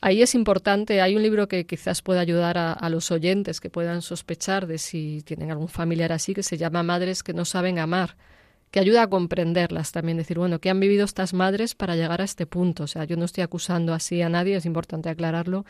ahí 0.00 0.22
es 0.22 0.34
importante, 0.34 1.00
hay 1.00 1.16
un 1.16 1.22
libro 1.22 1.48
que 1.48 1.66
quizás 1.66 2.02
pueda 2.02 2.20
ayudar 2.20 2.58
a, 2.58 2.72
a, 2.72 2.88
los 2.90 3.10
oyentes 3.10 3.60
que 3.60 3.70
puedan 3.70 4.02
sospechar 4.02 4.66
de 4.66 4.78
si 4.78 5.22
tienen 5.24 5.50
algún 5.50 5.68
familiar 5.68 6.12
así, 6.12 6.34
que 6.34 6.42
se 6.42 6.58
llama 6.58 6.82
Madres 6.82 7.22
que 7.22 7.34
no 7.34 7.44
saben 7.44 7.78
amar 7.78 8.16
que 8.72 8.80
ayuda 8.80 9.02
a 9.02 9.06
comprenderlas 9.06 9.92
también, 9.92 10.16
decir, 10.16 10.38
bueno, 10.38 10.58
¿qué 10.58 10.70
han 10.70 10.80
vivido 10.80 11.04
estas 11.04 11.34
madres 11.34 11.74
para 11.74 11.94
llegar 11.94 12.22
a 12.22 12.24
este 12.24 12.46
punto? 12.46 12.84
O 12.84 12.86
sea, 12.86 13.04
yo 13.04 13.16
no 13.18 13.26
estoy 13.26 13.44
acusando 13.44 13.92
así 13.92 14.22
a 14.22 14.30
nadie, 14.30 14.56
es 14.56 14.64
importante 14.64 15.10
aclararlo, 15.10 15.66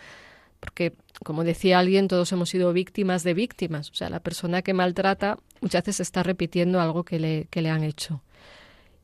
porque, 0.62 0.94
como 1.24 1.42
decía 1.42 1.80
alguien, 1.80 2.06
todos 2.06 2.30
hemos 2.30 2.48
sido 2.48 2.72
víctimas 2.72 3.24
de 3.24 3.34
víctimas. 3.34 3.90
O 3.90 3.94
sea, 3.94 4.08
la 4.08 4.20
persona 4.20 4.62
que 4.62 4.72
maltrata 4.72 5.36
muchas 5.60 5.82
veces 5.82 5.98
está 5.98 6.22
repitiendo 6.22 6.80
algo 6.80 7.02
que 7.02 7.18
le, 7.18 7.48
que 7.50 7.62
le 7.62 7.68
han 7.68 7.82
hecho. 7.82 8.22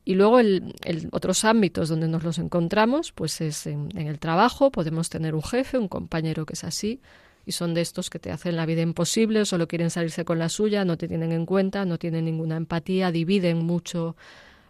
Y 0.05 0.15
luego 0.15 0.39
el, 0.39 0.73
otros 1.11 1.43
ámbitos 1.43 1.89
donde 1.89 2.07
nos 2.07 2.23
los 2.23 2.39
encontramos, 2.39 3.11
pues 3.11 3.41
es 3.41 3.67
en, 3.67 3.89
en, 3.97 4.07
el 4.07 4.19
trabajo, 4.19 4.71
podemos 4.71 5.09
tener 5.09 5.35
un 5.35 5.43
jefe, 5.43 5.77
un 5.77 5.89
compañero 5.89 6.45
que 6.45 6.53
es 6.53 6.63
así, 6.63 7.01
y 7.45 7.51
son 7.51 7.73
de 7.73 7.81
estos 7.81 8.09
que 8.09 8.19
te 8.19 8.31
hacen 8.31 8.55
la 8.55 8.65
vida 8.65 8.81
imposible, 8.81 9.43
solo 9.43 9.67
quieren 9.67 9.89
salirse 9.89 10.23
con 10.23 10.39
la 10.39 10.47
suya, 10.47 10.85
no 10.85 10.97
te 10.97 11.09
tienen 11.09 11.33
en 11.33 11.45
cuenta, 11.45 11.83
no 11.83 11.97
tienen 11.97 12.23
ninguna 12.23 12.55
empatía, 12.55 13.11
dividen 13.11 13.57
mucho 13.57 14.15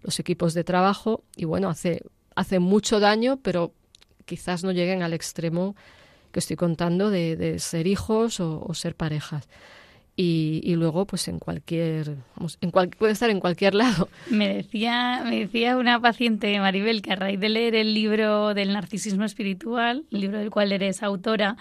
los 0.02 0.20
equipos 0.20 0.56
de 0.56 0.64
trabajo 0.64 1.24
y 1.36 1.46
bueno, 1.46 1.70
hace, 1.70 2.02
hace 2.34 2.58
mucho 2.58 3.00
daño, 3.00 3.38
pero 3.44 3.74
quizás 4.26 4.64
no 4.64 4.72
lleguen 4.72 5.04
al 5.04 5.14
extremo 5.14 5.76
que 6.32 6.40
estoy 6.40 6.56
contando 6.56 7.10
de, 7.10 7.36
de 7.36 7.60
ser 7.60 7.88
hijos 7.88 8.40
o, 8.40 8.74
ser 8.74 8.96
parejas. 8.96 9.48
Y, 10.16 10.60
y, 10.66 10.76
luego 10.76 11.06
pues 11.06 11.30
en 11.30 11.40
cualquier 11.40 12.18
en 12.60 12.72
puede 12.72 13.14
estar 13.14 13.30
en 13.30 13.40
cualquier 13.40 13.74
lado. 13.74 14.10
Me 14.30 14.54
decía 14.54 15.22
me 15.24 15.40
decía 15.40 15.78
una 15.78 16.02
paciente 16.02 16.60
Maribel 16.60 17.02
que 17.02 17.14
a 17.14 17.16
raíz 17.16 17.40
de 17.40 17.48
leer 17.48 17.74
el 17.74 17.94
libro 17.94 18.54
del 18.54 18.74
narcisismo 18.74 19.24
espiritual 19.24 20.04
el 20.12 20.20
libro 20.20 20.40
del 20.40 20.50
cual 20.50 20.74
eres 20.74 21.04
autora 21.04 21.56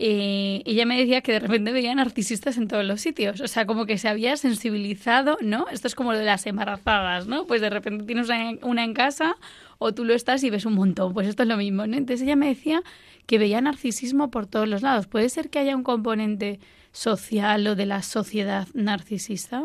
eh, 0.00 0.60
ella 0.66 0.86
me 0.86 0.98
decía 0.98 1.20
que 1.20 1.30
de 1.30 1.38
repente 1.38 1.70
veía 1.70 1.94
narcisistas 1.94 2.56
en 2.56 2.66
todos 2.66 2.84
los 2.84 3.00
sitios. 3.00 3.40
O 3.40 3.46
sea 3.46 3.64
como 3.64 3.86
que 3.86 3.96
se 3.96 4.08
había 4.08 4.36
sensibilizado 4.36 5.38
no 5.40 5.66
esto 5.70 5.86
es 5.86 5.94
como 5.94 6.10
lo 6.10 6.18
de 6.18 6.24
las 6.24 6.44
embarazadas 6.46 7.28
no 7.28 7.46
pues 7.46 7.60
de 7.60 7.70
repente 7.70 8.02
tienes 8.06 8.26
una, 8.26 8.54
una 8.62 8.82
en 8.82 8.92
casa 8.92 9.36
o 9.80 9.92
tú 9.92 10.04
lo 10.04 10.14
estás 10.14 10.44
y 10.44 10.50
ves 10.50 10.64
un 10.64 10.74
montón 10.74 11.12
pues 11.12 11.26
esto 11.26 11.42
es 11.42 11.48
lo 11.48 11.56
mismo 11.56 11.88
¿no? 11.88 11.96
entonces 11.96 12.22
ella 12.22 12.36
me 12.36 12.46
decía 12.46 12.82
que 13.26 13.38
veía 13.38 13.60
narcisismo 13.60 14.30
por 14.30 14.46
todos 14.46 14.68
los 14.68 14.82
lados 14.82 15.08
puede 15.08 15.28
ser 15.28 15.50
que 15.50 15.58
haya 15.58 15.74
un 15.74 15.82
componente 15.82 16.60
social 16.92 17.66
o 17.66 17.76
de 17.76 17.86
la 17.86 18.02
sociedad 18.02 18.68
narcisista? 18.74 19.64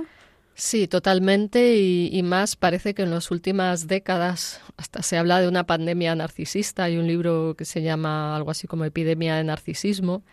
Sí, 0.57 0.87
totalmente 0.87 1.75
y, 1.77 2.09
y, 2.13 2.23
más 2.23 2.55
parece 2.55 2.93
que 2.93 3.03
en 3.03 3.11
las 3.11 3.29
últimas 3.29 3.87
décadas 3.87 4.61
hasta 4.77 5.01
se 5.01 5.17
habla 5.17 5.41
de 5.41 5.49
una 5.49 5.65
pandemia 5.65 6.15
narcisista. 6.15 6.85
Hay 6.85 6.95
un 6.95 7.07
libro 7.07 7.55
que 7.57 7.65
se 7.65 7.81
llama 7.81 8.35
algo 8.37 8.51
así 8.51 8.65
como 8.65 8.85
Epidemia 8.85 9.35
de 9.35 9.43
Narcisismo. 9.43 10.23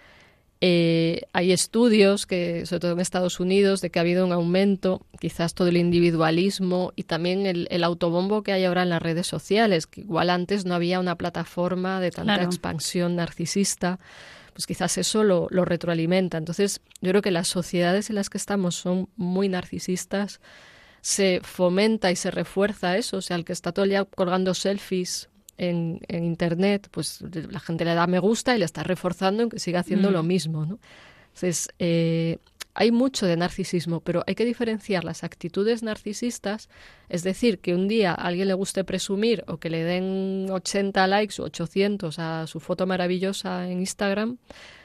Eh, 0.64 1.22
hay 1.32 1.50
estudios, 1.50 2.24
que, 2.24 2.66
sobre 2.66 2.78
todo 2.78 2.92
en 2.92 3.00
Estados 3.00 3.40
Unidos, 3.40 3.80
de 3.80 3.90
que 3.90 3.98
ha 3.98 4.02
habido 4.02 4.24
un 4.24 4.30
aumento, 4.30 5.04
quizás 5.18 5.54
todo 5.54 5.66
el 5.66 5.76
individualismo 5.76 6.92
y 6.94 7.02
también 7.02 7.46
el, 7.46 7.66
el 7.72 7.82
autobombo 7.82 8.44
que 8.44 8.52
hay 8.52 8.64
ahora 8.64 8.84
en 8.84 8.90
las 8.90 9.02
redes 9.02 9.26
sociales, 9.26 9.88
que 9.88 10.02
igual 10.02 10.30
antes 10.30 10.64
no 10.64 10.76
había 10.76 11.00
una 11.00 11.16
plataforma 11.16 12.00
de 12.00 12.12
tanta 12.12 12.34
claro. 12.34 12.44
expansión 12.44 13.16
narcisista 13.16 13.98
pues 14.52 14.66
quizás 14.66 14.98
eso 14.98 15.24
lo, 15.24 15.48
lo, 15.50 15.64
retroalimenta. 15.64 16.36
Entonces, 16.36 16.82
yo 17.00 17.08
creo 17.10 17.22
que 17.22 17.30
las 17.30 17.48
sociedades 17.48 18.10
en 18.10 18.16
las 18.16 18.28
que 18.28 18.36
estamos 18.36 18.74
son 18.74 19.08
muy 19.16 19.48
narcisistas, 19.48 20.40
se 21.00 21.40
fomenta 21.42 22.10
y 22.10 22.16
se 22.16 22.30
refuerza 22.30 22.98
eso, 22.98 23.16
o 23.16 23.22
sea, 23.22 23.36
el 23.36 23.46
que 23.46 23.54
está 23.54 23.72
todo 23.72 23.84
el 23.84 23.90
día 23.90 24.04
colgando 24.04 24.52
selfies 24.52 25.30
en, 25.62 26.00
en 26.08 26.24
Internet, 26.24 26.88
pues 26.90 27.22
la 27.50 27.60
gente 27.60 27.84
le 27.84 27.94
da 27.94 28.06
me 28.06 28.18
gusta 28.18 28.54
y 28.54 28.58
le 28.58 28.64
está 28.64 28.82
reforzando 28.82 29.42
en 29.42 29.48
que 29.48 29.58
siga 29.58 29.80
haciendo 29.80 30.10
mm. 30.10 30.12
lo 30.12 30.22
mismo, 30.22 30.66
¿no? 30.66 30.78
Entonces, 31.28 31.68
eh, 31.78 32.38
hay 32.74 32.90
mucho 32.90 33.26
de 33.26 33.36
narcisismo, 33.36 34.00
pero 34.00 34.24
hay 34.26 34.34
que 34.34 34.44
diferenciar 34.44 35.04
las 35.04 35.24
actitudes 35.24 35.82
narcisistas, 35.82 36.68
es 37.08 37.22
decir, 37.22 37.58
que 37.58 37.74
un 37.74 37.86
día 37.86 38.12
a 38.12 38.14
alguien 38.14 38.48
le 38.48 38.54
guste 38.54 38.82
presumir 38.84 39.44
o 39.46 39.58
que 39.58 39.68
le 39.68 39.84
den 39.84 40.46
80 40.50 41.06
likes 41.06 41.40
o 41.40 41.44
800 41.44 42.18
a 42.18 42.46
su 42.46 42.60
foto 42.60 42.86
maravillosa 42.86 43.68
en 43.68 43.80
Instagram, 43.80 44.38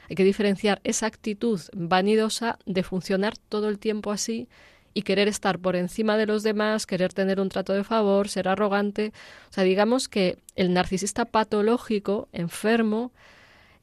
hay 0.08 0.16
que 0.16 0.24
diferenciar 0.24 0.80
esa 0.84 1.06
actitud 1.06 1.60
vanidosa 1.74 2.58
de 2.66 2.82
funcionar 2.82 3.34
todo 3.48 3.68
el 3.68 3.78
tiempo 3.78 4.10
así 4.10 4.48
y 4.94 5.02
querer 5.02 5.28
estar 5.28 5.58
por 5.58 5.76
encima 5.76 6.16
de 6.16 6.26
los 6.26 6.42
demás, 6.42 6.86
querer 6.86 7.12
tener 7.12 7.40
un 7.40 7.48
trato 7.48 7.72
de 7.72 7.84
favor, 7.84 8.28
ser 8.28 8.48
arrogante. 8.48 9.12
O 9.50 9.52
sea, 9.52 9.64
digamos 9.64 10.08
que 10.08 10.38
el 10.56 10.72
narcisista 10.72 11.24
patológico, 11.24 12.28
enfermo, 12.32 13.12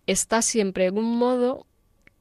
está 0.08 0.42
siempre 0.42 0.86
en 0.86 0.98
un 0.98 1.18
modo 1.18 1.66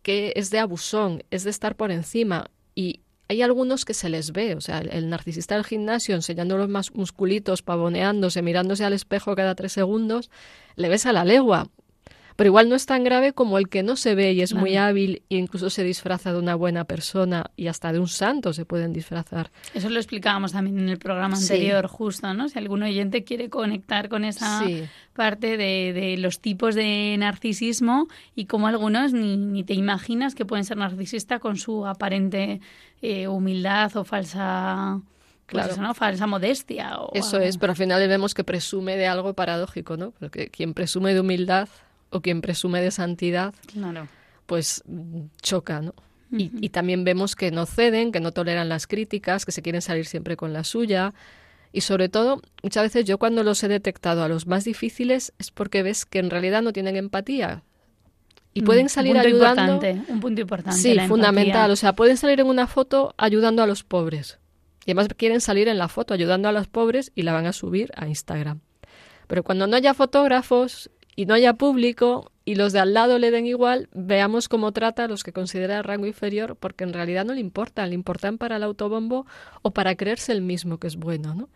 que 0.03 0.33
es 0.37 0.51
de 0.51 0.59
abusón, 0.59 1.25
es 1.31 1.45
de 1.45 1.51
estar 1.51 1.77
por 1.77 1.91
encima. 1.91 2.51
Y 2.75 3.01
hay 3.29 3.43
algunos 3.43 3.85
que 3.85 3.95
se 3.95 4.09
les 4.09 4.33
ve, 4.33 4.55
o 4.55 4.61
sea, 4.61 4.79
el, 4.79 5.09
narcisista 5.09 5.55
del 5.55 5.65
gimnasio 5.65 6.15
enseñando 6.15 6.59
los 6.59 6.69
más 6.69 6.95
musculitos, 6.95 7.63
pavoneándose, 7.63 8.43
mirándose 8.43 8.85
al 8.85 8.93
espejo 8.93 9.35
cada 9.35 9.55
tres 9.55 9.73
segundos, 9.73 10.31
le 10.77 10.89
ves 10.89 11.07
a 11.07 11.13
la 11.13 11.25
legua 11.25 11.69
pero 12.37 12.49
igual 12.49 12.69
no 12.69 12.75
es 12.75 12.87
tan 12.87 13.05
grave 13.05 13.33
como 13.33 13.59
el 13.59 13.69
que 13.69 13.83
no 13.83 13.97
se 13.97 14.15
ve 14.15 14.33
y 14.33 14.41
es 14.41 14.55
muy 14.55 14.77
hábil 14.77 15.23
e 15.31 15.37
incluso 15.37 15.71
se 15.71 15.85
disfraza 15.85 16.33
de 16.33 16.39
una 16.39 16.55
buena 16.55 16.85
persona 16.85 17.51
y 17.57 17.69
hasta 17.69 17.93
de 17.93 18.01
un 18.01 18.09
santo 18.09 18.53
se 18.53 18.65
pueden 18.65 18.93
disfrazar. 18.93 19.51
Eso 19.73 19.89
lo 19.89 19.99
explicábamos 19.99 20.53
también 20.53 20.79
en 20.79 20.89
el 20.89 20.99
programa 20.99 21.37
anterior, 21.37 21.89
sí. 21.89 21.97
justo, 21.97 22.35
¿no? 22.35 22.49
Si 22.49 22.59
algún 22.59 22.83
oyente 22.83 23.25
quiere 23.25 23.49
conectar 23.49 24.09
con 24.09 24.25
esa 24.25 24.65
sí. 24.65 24.85
parte 25.15 25.57
de, 25.57 25.93
de, 25.93 26.17
los 26.17 26.41
tipos 26.41 26.75
de 26.75 27.15
narcisismo 27.19 28.09
y 28.35 28.47
cómo 28.47 28.67
algunos 28.67 29.13
ni, 29.13 29.37
ni, 29.37 29.63
te 29.63 29.75
imaginas 29.75 30.35
que 30.35 30.45
pueden 30.45 30.65
ser 30.65 30.77
narcisistas 30.77 31.41
con 31.41 31.57
su 31.57 31.87
aparente 31.87 32.61
eh, 33.03 33.29
humildad 33.29 33.97
o 33.97 34.05
falsa... 34.05 35.01
Pues 35.47 35.61
claro. 35.61 35.73
eso, 35.75 35.83
¿no? 35.83 35.93
Falsa 35.93 36.27
modestia. 36.27 36.97
O 37.01 37.11
eso 37.13 37.37
algo. 37.37 37.47
es, 37.47 37.59
pero 37.59 37.73
al 37.73 37.77
final 37.77 38.09
vemos 38.09 38.33
que 38.33 38.45
presume 38.45 38.97
de 38.97 39.07
algo 39.07 39.35
paradójico, 39.35 39.99
¿no? 39.99 40.13
Porque 40.13 40.49
quien 40.49 40.73
presume 40.73 41.13
de 41.13 41.21
humildad 41.21 41.69
o 42.15 42.21
quien 42.21 42.41
presume 42.41 42.81
de 42.81 42.91
santidad, 42.91 43.53
claro. 43.73 44.07
pues 44.47 44.85
choca, 45.43 45.81
¿no? 45.81 45.95
Uh 46.31 46.37
-huh. 46.37 46.61
y, 46.61 46.67
y, 46.67 46.69
también 46.71 47.05
vemos 47.05 47.35
que 47.35 47.51
no 47.51 47.67
ceden, 47.67 48.13
que 48.13 48.21
no 48.21 48.31
toleran 48.33 48.69
las 48.69 48.87
críticas, 48.87 49.45
que 49.45 49.53
se 49.53 49.63
quieren 49.63 49.83
salir 49.83 50.07
siempre 50.07 50.37
con 50.37 50.53
la 50.53 50.63
suya. 50.63 51.13
Y 51.73 51.81
sobre 51.81 52.09
todo, 52.09 52.41
muchas 52.63 52.85
veces 52.85 53.05
yo 53.05 53.19
cuando 53.19 53.43
los 53.43 53.63
he 53.65 53.69
detectado 53.69 54.23
a 54.23 54.29
los 54.29 54.47
más 54.47 54.65
difíciles 54.65 55.33
es 55.41 55.51
porque 55.51 55.83
ves 55.83 56.07
que 56.07 56.21
en 56.21 56.31
realidad 56.31 56.63
no 56.63 56.73
tienen 56.73 56.95
empatía. 56.95 57.65
Y 58.55 58.63
mm, 58.63 58.65
pueden 58.65 58.89
salir 58.89 59.17
un 59.17 59.19
ayudando. 59.19 59.75
Importante, 59.75 60.13
un 60.13 60.21
punto 60.21 60.41
importante. 60.41 60.81
Sí, 60.81 60.97
fundamental. 61.09 61.73
O 61.73 61.77
sea, 61.77 61.95
pueden 61.95 62.17
salir 62.17 62.39
en 62.39 62.47
una 62.47 62.69
foto 62.69 63.13
ayudando 63.19 63.61
a 63.61 63.67
los 63.67 63.83
pobres. 63.83 64.39
Y 64.87 64.93
además 64.93 65.09
quieren 65.17 65.41
salir 65.41 65.67
en 65.67 65.79
la 65.79 65.89
foto 65.89 66.15
ayudando 66.15 66.49
a 66.49 66.53
los 66.53 66.69
pobres 66.69 67.11
y 67.17 67.23
la 67.23 67.33
van 67.33 67.47
a 67.47 67.53
subir 67.53 67.91
a 67.97 68.07
Instagram. 68.07 68.61
Pero 69.27 69.43
cuando 69.43 69.67
no 69.67 69.77
haya 69.77 69.95
fotógrafos 69.95 70.91
y 71.17 71.27
no 71.27 71.35
haya 71.35 71.55
público 71.55 72.31
y 72.45 72.57
los 72.57 72.73
de 72.73 72.81
al 72.81 72.93
lado 72.93 73.19
le 73.19 73.31
den 73.31 73.47
igual, 73.47 73.89
veamos 73.93 74.49
cómo 74.49 74.73
trata 74.73 75.05
a 75.05 75.09
los 75.09 75.25
que 75.25 75.33
considera 75.33 75.83
rango 75.83 76.07
inferior, 76.07 76.57
porque 76.57 76.85
en 76.85 76.93
realidad 76.93 77.25
no 77.25 77.33
le 77.33 77.41
importan, 77.41 77.89
le 77.89 77.95
importan 77.95 78.37
para 78.37 78.57
el 78.57 78.63
autobombo 78.63 79.27
o 79.63 79.71
para 79.71 79.95
creerse 79.95 80.33
el 80.33 80.43
mismo 80.43 80.79
que 80.79 80.87
es 80.87 80.97
bueno, 80.97 81.35
¿no? 81.35 81.49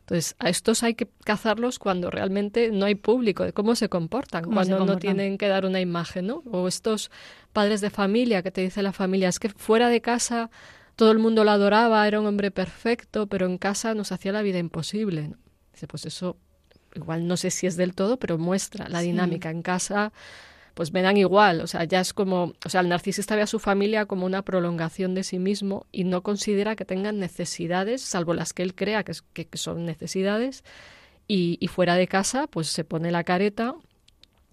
Entonces, 0.00 0.34
a 0.40 0.48
estos 0.48 0.82
hay 0.82 0.94
que 0.94 1.08
cazarlos 1.24 1.78
cuando 1.78 2.10
realmente 2.10 2.72
no 2.72 2.86
hay 2.86 2.96
público, 2.96 3.44
de 3.44 3.52
cómo 3.52 3.76
se 3.76 3.88
comportan, 3.88 4.42
¿Cómo 4.42 4.54
cuando 4.56 4.74
se 4.74 4.78
comportan? 4.78 4.96
no 4.96 5.14
tienen 5.16 5.38
que 5.38 5.46
dar 5.46 5.64
una 5.66 5.80
imagen, 5.80 6.26
¿no? 6.26 6.42
O 6.50 6.66
estos 6.66 7.12
padres 7.52 7.80
de 7.80 7.90
familia 7.90 8.42
que 8.42 8.50
te 8.50 8.60
dice 8.62 8.82
la 8.82 8.92
familia, 8.92 9.28
es 9.28 9.38
que 9.38 9.50
fuera 9.50 9.88
de 9.88 10.00
casa 10.00 10.50
todo 10.96 11.12
el 11.12 11.18
mundo 11.18 11.44
lo 11.44 11.50
adoraba, 11.50 12.06
era 12.08 12.20
un 12.20 12.26
hombre 12.26 12.50
perfecto, 12.50 13.26
pero 13.26 13.46
en 13.46 13.56
casa 13.56 13.94
nos 13.94 14.10
hacía 14.10 14.32
la 14.32 14.42
vida 14.42 14.58
imposible. 14.58 15.28
¿no? 15.28 15.36
Dice, 15.72 15.86
pues 15.86 16.04
eso 16.06 16.36
igual 16.94 17.26
no 17.26 17.36
sé 17.36 17.50
si 17.50 17.66
es 17.66 17.76
del 17.76 17.94
todo, 17.94 18.18
pero 18.18 18.38
muestra 18.38 18.88
la 18.88 19.00
dinámica 19.00 19.50
en 19.50 19.62
casa, 19.62 20.12
pues 20.74 20.92
me 20.92 21.02
dan 21.02 21.16
igual, 21.16 21.60
o 21.60 21.66
sea, 21.66 21.84
ya 21.84 22.00
es 22.00 22.12
como, 22.12 22.54
o 22.64 22.68
sea, 22.68 22.80
el 22.80 22.88
narcisista 22.88 23.36
ve 23.36 23.42
a 23.42 23.46
su 23.46 23.58
familia 23.58 24.06
como 24.06 24.26
una 24.26 24.42
prolongación 24.42 25.14
de 25.14 25.24
sí 25.24 25.38
mismo 25.38 25.86
y 25.92 26.04
no 26.04 26.22
considera 26.22 26.76
que 26.76 26.84
tengan 26.84 27.18
necesidades, 27.18 28.02
salvo 28.02 28.34
las 28.34 28.52
que 28.52 28.62
él 28.62 28.74
crea 28.74 29.04
que, 29.04 29.14
que, 29.32 29.58
son 29.58 29.84
necesidades, 29.84 30.64
y, 31.28 31.58
y, 31.60 31.68
fuera 31.68 31.94
de 31.94 32.08
casa, 32.08 32.46
pues 32.48 32.68
se 32.68 32.82
pone 32.82 33.10
la 33.12 33.22
careta 33.22 33.76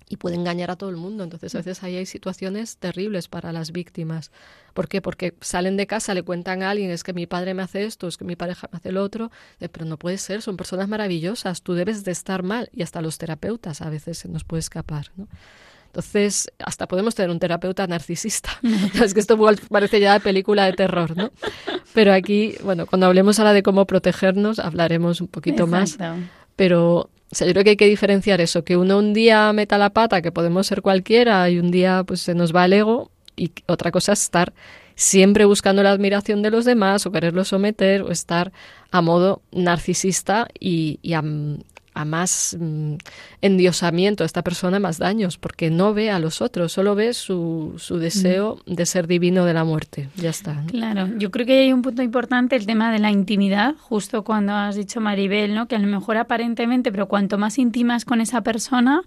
y 0.09 0.17
puede 0.17 0.35
engañar 0.35 0.71
a 0.71 0.75
todo 0.75 0.89
el 0.89 0.95
mundo. 0.95 1.23
Entonces, 1.23 1.53
a 1.55 1.59
veces 1.59 1.83
ahí 1.83 1.95
hay 1.95 2.05
situaciones 2.05 2.77
terribles 2.77 3.27
para 3.27 3.51
las 3.51 3.71
víctimas. 3.71 4.31
¿Por 4.73 4.87
qué? 4.87 5.01
Porque 5.01 5.33
salen 5.41 5.77
de 5.77 5.87
casa, 5.87 6.13
le 6.13 6.23
cuentan 6.23 6.63
a 6.63 6.69
alguien, 6.69 6.91
es 6.91 7.03
que 7.03 7.13
mi 7.13 7.25
padre 7.27 7.53
me 7.53 7.63
hace 7.63 7.83
esto, 7.83 8.07
es 8.07 8.17
que 8.17 8.25
mi 8.25 8.35
pareja 8.35 8.69
me 8.71 8.77
hace 8.77 8.91
lo 8.91 9.03
otro, 9.03 9.31
pero 9.71 9.85
no 9.85 9.97
puede 9.97 10.17
ser, 10.17 10.41
son 10.41 10.55
personas 10.55 10.87
maravillosas, 10.87 11.61
tú 11.61 11.73
debes 11.73 12.03
de 12.03 12.11
estar 12.11 12.43
mal, 12.43 12.69
y 12.73 12.83
hasta 12.83 13.01
los 13.01 13.17
terapeutas 13.17 13.81
a 13.81 13.89
veces 13.89 14.19
se 14.19 14.29
nos 14.29 14.43
puede 14.43 14.59
escapar, 14.59 15.11
¿no? 15.15 15.27
Entonces, 15.87 16.51
hasta 16.59 16.87
podemos 16.87 17.15
tener 17.15 17.31
un 17.31 17.39
terapeuta 17.39 17.87
narcisista. 17.87 18.51
es 19.03 19.13
que 19.13 19.19
esto 19.19 19.37
parece 19.69 19.99
ya 19.99 20.13
de 20.13 20.19
película 20.19 20.65
de 20.65 20.73
terror, 20.73 21.17
¿no? 21.17 21.31
Pero 21.93 22.13
aquí, 22.13 22.55
bueno, 22.63 22.85
cuando 22.85 23.07
hablemos 23.07 23.39
ahora 23.39 23.53
de 23.53 23.63
cómo 23.63 23.85
protegernos, 23.85 24.59
hablaremos 24.59 25.21
un 25.21 25.27
poquito 25.27 25.65
más. 25.65 25.97
Pero 26.55 27.09
yo 27.31 27.45
creo 27.47 27.63
que 27.63 27.71
hay 27.71 27.77
que 27.77 27.87
diferenciar 27.87 28.41
eso, 28.41 28.63
que 28.63 28.77
uno 28.77 28.97
un 28.97 29.13
día 29.13 29.51
meta 29.53 29.77
la 29.77 29.89
pata, 29.89 30.21
que 30.21 30.31
podemos 30.31 30.67
ser 30.67 30.81
cualquiera, 30.81 31.49
y 31.49 31.59
un 31.59 31.71
día 31.71 32.03
pues 32.05 32.21
se 32.21 32.35
nos 32.35 32.55
va 32.55 32.65
el 32.65 32.73
ego, 32.73 33.11
y 33.35 33.51
otra 33.67 33.91
cosa 33.91 34.13
es 34.13 34.23
estar 34.23 34.53
siempre 34.95 35.45
buscando 35.45 35.83
la 35.83 35.91
admiración 35.91 36.41
de 36.41 36.51
los 36.51 36.65
demás 36.65 37.05
o 37.05 37.11
quererlo 37.11 37.45
someter 37.45 38.01
o 38.01 38.11
estar 38.11 38.51
a 38.91 39.01
modo 39.01 39.41
narcisista 39.51 40.47
y, 40.59 40.99
y 41.03 41.13
a, 41.13 41.23
a 41.97 42.05
más 42.05 42.55
mm, 42.59 42.93
endiosamiento 43.41 44.23
a 44.23 44.27
esta 44.27 44.43
persona, 44.43 44.79
más 44.79 44.99
daños, 44.99 45.37
porque 45.37 45.71
no 45.71 45.95
ve 45.95 46.11
a 46.11 46.19
los 46.19 46.41
otros, 46.41 46.71
solo 46.71 46.93
ve 46.93 47.13
su, 47.13 47.73
su 47.77 47.97
deseo 47.97 48.59
de 48.67 48.85
ser 48.85 49.07
divino 49.07 49.45
de 49.45 49.53
la 49.53 49.63
muerte. 49.63 50.09
Ya 50.15 50.29
está. 50.29 50.63
Claro, 50.67 51.09
yo 51.17 51.31
creo 51.31 51.47
que 51.47 51.61
hay 51.61 51.73
un 51.73 51.81
punto 51.81 52.03
importante, 52.03 52.55
el 52.55 52.67
tema 52.67 52.91
de 52.91 52.99
la 52.99 53.09
intimidad, 53.09 53.73
justo 53.79 54.23
cuando 54.23 54.53
has 54.53 54.75
dicho 54.75 55.01
Maribel, 55.01 55.55
¿no? 55.55 55.67
que 55.67 55.75
a 55.75 55.79
lo 55.79 55.87
mejor 55.87 56.17
aparentemente, 56.17 56.91
pero 56.91 57.07
cuanto 57.07 57.39
más 57.39 57.57
intimas 57.57 58.05
con 58.05 58.21
esa 58.21 58.41
persona, 58.41 59.01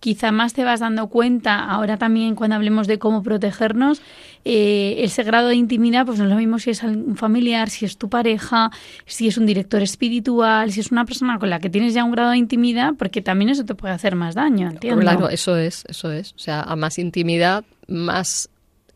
quizá 0.00 0.32
más 0.32 0.52
te 0.52 0.64
vas 0.64 0.80
dando 0.80 1.06
cuenta, 1.06 1.64
ahora 1.64 1.96
también 1.96 2.34
cuando 2.34 2.56
hablemos 2.56 2.88
de 2.88 2.98
cómo 2.98 3.22
protegernos, 3.22 4.02
eh, 4.44 4.96
ese 4.98 5.22
grado 5.22 5.48
de 5.48 5.54
intimidad, 5.54 6.04
pues 6.04 6.18
no 6.18 6.24
es 6.24 6.30
lo 6.30 6.36
mismo 6.36 6.58
si 6.58 6.70
es 6.70 6.82
un 6.82 7.16
familiar, 7.16 7.70
si 7.70 7.84
es 7.84 7.96
tu 7.96 8.08
pareja, 8.08 8.72
si 9.06 9.28
es 9.28 9.38
un 9.38 9.46
director 9.46 9.80
espiritual, 9.82 10.72
si 10.72 10.80
es 10.80 10.90
una 10.90 11.04
persona 11.04 11.38
con 11.38 11.48
la 11.48 11.60
que 11.60 11.70
tienes 11.70 11.94
ya 11.94 12.02
un 12.02 12.10
grado 12.10 12.31
intimidad, 12.36 12.94
porque 12.98 13.22
también 13.22 13.50
eso 13.50 13.64
te 13.64 13.74
puede 13.74 13.94
hacer 13.94 14.16
más 14.16 14.34
daño, 14.34 14.70
entiendo. 14.70 15.00
Claro, 15.00 15.28
eso 15.28 15.56
es, 15.56 15.84
eso 15.88 16.10
es. 16.10 16.32
O 16.34 16.38
sea, 16.38 16.62
a 16.62 16.76
más 16.76 16.98
intimidad, 16.98 17.64
más 17.88 18.48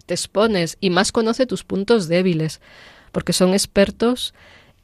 te 0.07 0.15
expones 0.15 0.79
y 0.81 0.91
más 0.91 1.13
conoce 1.13 1.47
tus 1.47 1.65
puntos 1.65 2.09
débiles, 2.09 2.61
porque 3.13 3.33
son 3.33 3.53
expertos 3.53 4.35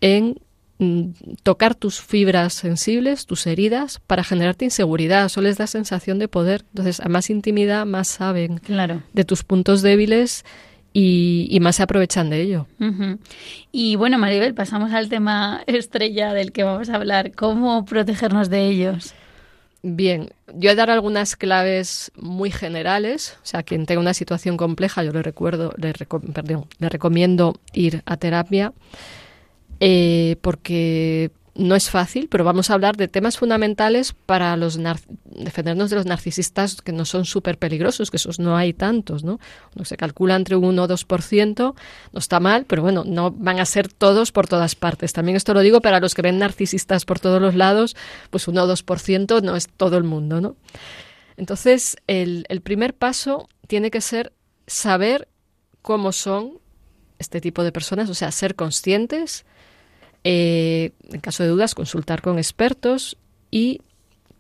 en 0.00 0.40
mm, 0.78 1.11
tocar 1.42 1.75
tus 1.75 2.00
fibras 2.00 2.52
sensibles, 2.54 3.26
tus 3.26 3.47
heridas, 3.47 4.00
para 4.06 4.25
generarte 4.25 4.64
inseguridad. 4.64 5.26
Eso 5.26 5.40
les 5.40 5.59
da 5.59 5.66
sensación 5.66 6.18
de 6.18 6.28
poder. 6.28 6.64
Entonces, 6.71 7.00
a 7.00 7.09
más 7.09 7.30
intimidad, 7.30 7.87
más 7.87 8.09
saben 8.09 8.59
claro. 8.59 9.02
de 9.12 9.25
tus 9.25 9.44
puntos 9.44 9.82
débiles 9.82 10.44
y, 10.92 11.58
más 11.61 11.76
se 11.76 11.82
aprovechan 11.82 12.30
de 12.30 12.42
ello. 12.42 12.66
Y 13.70 13.96
bueno, 13.96 14.18
Maribel, 14.18 14.54
pasamos 14.54 14.92
al 14.92 15.08
tema 15.08 15.62
estrella 15.66 16.34
del 16.34 16.52
que 16.52 16.64
vamos 16.64 16.90
a 16.90 16.96
hablar, 16.96 17.32
cómo 17.32 17.84
protegernos 17.84 18.50
de 18.50 18.66
ellos. 18.66 19.14
Bien, 19.85 20.31
yo 20.55 20.70
he 20.70 20.74
dado 20.76 20.92
algunas 20.92 21.35
claves 21.35 22.12
muy 22.14 22.52
generales, 22.52 23.37
o 23.42 23.46
sea, 23.46 23.64
quien 23.64 23.85
tenga 23.85 24.00
una 24.00 24.14
situación 24.14 24.57
compleja, 24.57 25.02
yo 25.02 25.12
le 25.12 25.22
recuerdo, 25.22 25.74
le, 25.76 25.92
perdón, 25.92 26.66
le 26.78 26.88
recomiendo 26.88 27.59
ir 27.72 28.02
a 28.07 28.16
terapia, 28.16 28.72
eh, 29.81 30.37
porque 30.40 31.33
no 31.54 31.74
es 31.74 31.90
fácil, 31.90 32.28
pero 32.30 32.44
vamos 32.44 32.70
a 32.70 32.74
hablar 32.74 32.96
de 32.96 33.08
temas 33.08 33.36
fundamentales 33.36 34.14
para 34.14 34.56
los 34.56 34.78
defendernos 35.24 35.90
de 35.90 35.96
los 35.96 36.06
narcisistas 36.06 36.80
que 36.80 36.92
no 36.92 37.04
son 37.04 37.26
súper 37.26 37.58
peligrosos, 37.58 38.10
que 38.10 38.16
esos 38.16 38.38
no 38.38 38.56
hay 38.56 38.72
tantos, 38.72 39.22
¿no? 39.22 39.38
Se 39.84 39.96
calcula 39.96 40.36
entre 40.36 40.56
un 40.56 40.64
1 40.64 40.82
o 40.82 40.88
2%, 40.88 41.74
no 42.12 42.18
está 42.18 42.40
mal, 42.40 42.64
pero 42.64 42.82
bueno, 42.82 43.04
no 43.04 43.30
van 43.30 43.60
a 43.60 43.66
ser 43.66 43.88
todos 43.88 44.32
por 44.32 44.48
todas 44.48 44.74
partes. 44.74 45.12
También 45.12 45.36
esto 45.36 45.52
lo 45.52 45.60
digo 45.60 45.82
para 45.82 46.00
los 46.00 46.14
que 46.14 46.22
ven 46.22 46.38
narcisistas 46.38 47.04
por 47.04 47.20
todos 47.20 47.40
los 47.40 47.54
lados, 47.54 47.96
pues 48.30 48.48
1 48.48 48.62
o 48.62 48.66
2% 48.66 49.42
no 49.42 49.54
es 49.54 49.68
todo 49.68 49.98
el 49.98 50.04
mundo, 50.04 50.40
¿no? 50.40 50.56
Entonces, 51.36 51.96
el, 52.06 52.46
el 52.48 52.60
primer 52.62 52.94
paso 52.94 53.48
tiene 53.66 53.90
que 53.90 54.00
ser 54.00 54.32
saber 54.66 55.28
cómo 55.82 56.12
son 56.12 56.58
este 57.18 57.40
tipo 57.40 57.62
de 57.62 57.72
personas, 57.72 58.08
o 58.10 58.14
sea, 58.14 58.32
ser 58.32 58.54
conscientes, 58.54 59.44
eh, 60.24 60.92
en 61.11 61.20
caso 61.20 61.42
de 61.42 61.48
dudas, 61.48 61.74
consultar 61.74 62.22
con 62.22 62.38
expertos 62.38 63.16
y 63.50 63.80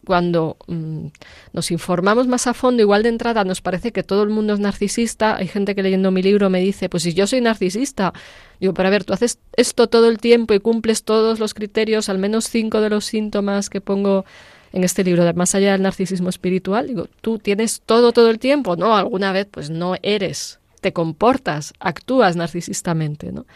cuando 0.04 0.56
mm, 0.66 1.06
nos 1.52 1.70
informamos 1.70 2.26
más 2.26 2.46
a 2.46 2.54
fondo, 2.54 2.82
igual 2.82 3.02
de 3.02 3.08
entrada 3.08 3.44
nos 3.44 3.60
parece 3.60 3.92
que 3.92 4.02
todo 4.02 4.22
el 4.22 4.30
mundo 4.30 4.54
es 4.54 4.60
narcisista. 4.60 5.36
Hay 5.36 5.46
gente 5.46 5.74
que 5.74 5.82
leyendo 5.82 6.10
mi 6.10 6.22
libro 6.22 6.50
me 6.50 6.60
dice, 6.60 6.88
pues 6.88 7.04
si 7.04 7.14
yo 7.14 7.26
soy 7.26 7.40
narcisista, 7.40 8.12
digo, 8.60 8.74
pero 8.74 8.88
a 8.88 8.90
ver, 8.90 9.04
tú 9.04 9.12
haces 9.12 9.38
esto 9.56 9.88
todo 9.88 10.08
el 10.08 10.18
tiempo 10.18 10.54
y 10.54 10.60
cumples 10.60 11.04
todos 11.04 11.38
los 11.38 11.54
criterios, 11.54 12.08
al 12.08 12.18
menos 12.18 12.46
cinco 12.46 12.80
de 12.80 12.90
los 12.90 13.04
síntomas 13.04 13.70
que 13.70 13.80
pongo 13.80 14.24
en 14.72 14.84
este 14.84 15.04
libro, 15.04 15.24
de 15.24 15.34
más 15.34 15.54
allá 15.54 15.72
del 15.72 15.82
narcisismo 15.82 16.30
espiritual. 16.30 16.88
Digo, 16.88 17.06
tú 17.20 17.38
tienes 17.38 17.82
todo 17.84 18.12
todo 18.12 18.30
el 18.30 18.38
tiempo, 18.38 18.76
no, 18.76 18.96
alguna 18.96 19.32
vez 19.32 19.46
pues 19.50 19.70
no 19.70 19.94
eres, 20.02 20.58
te 20.80 20.92
comportas, 20.92 21.74
actúas 21.78 22.36
narcisistamente, 22.36 23.30
¿no? 23.30 23.46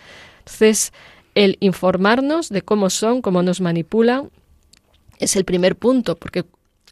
Entonces, 0.40 0.92
el 1.37 1.59
informarnos 1.61 2.49
de 2.49 2.62
cómo 2.62 2.90
son, 2.90 3.22
cómo 3.22 3.42
nos 3.42 3.61
manipulan, 3.61 4.31
es 5.18 5.37
el 5.37 5.44
primer 5.44 5.77
punto, 5.77 6.16
porque 6.16 6.46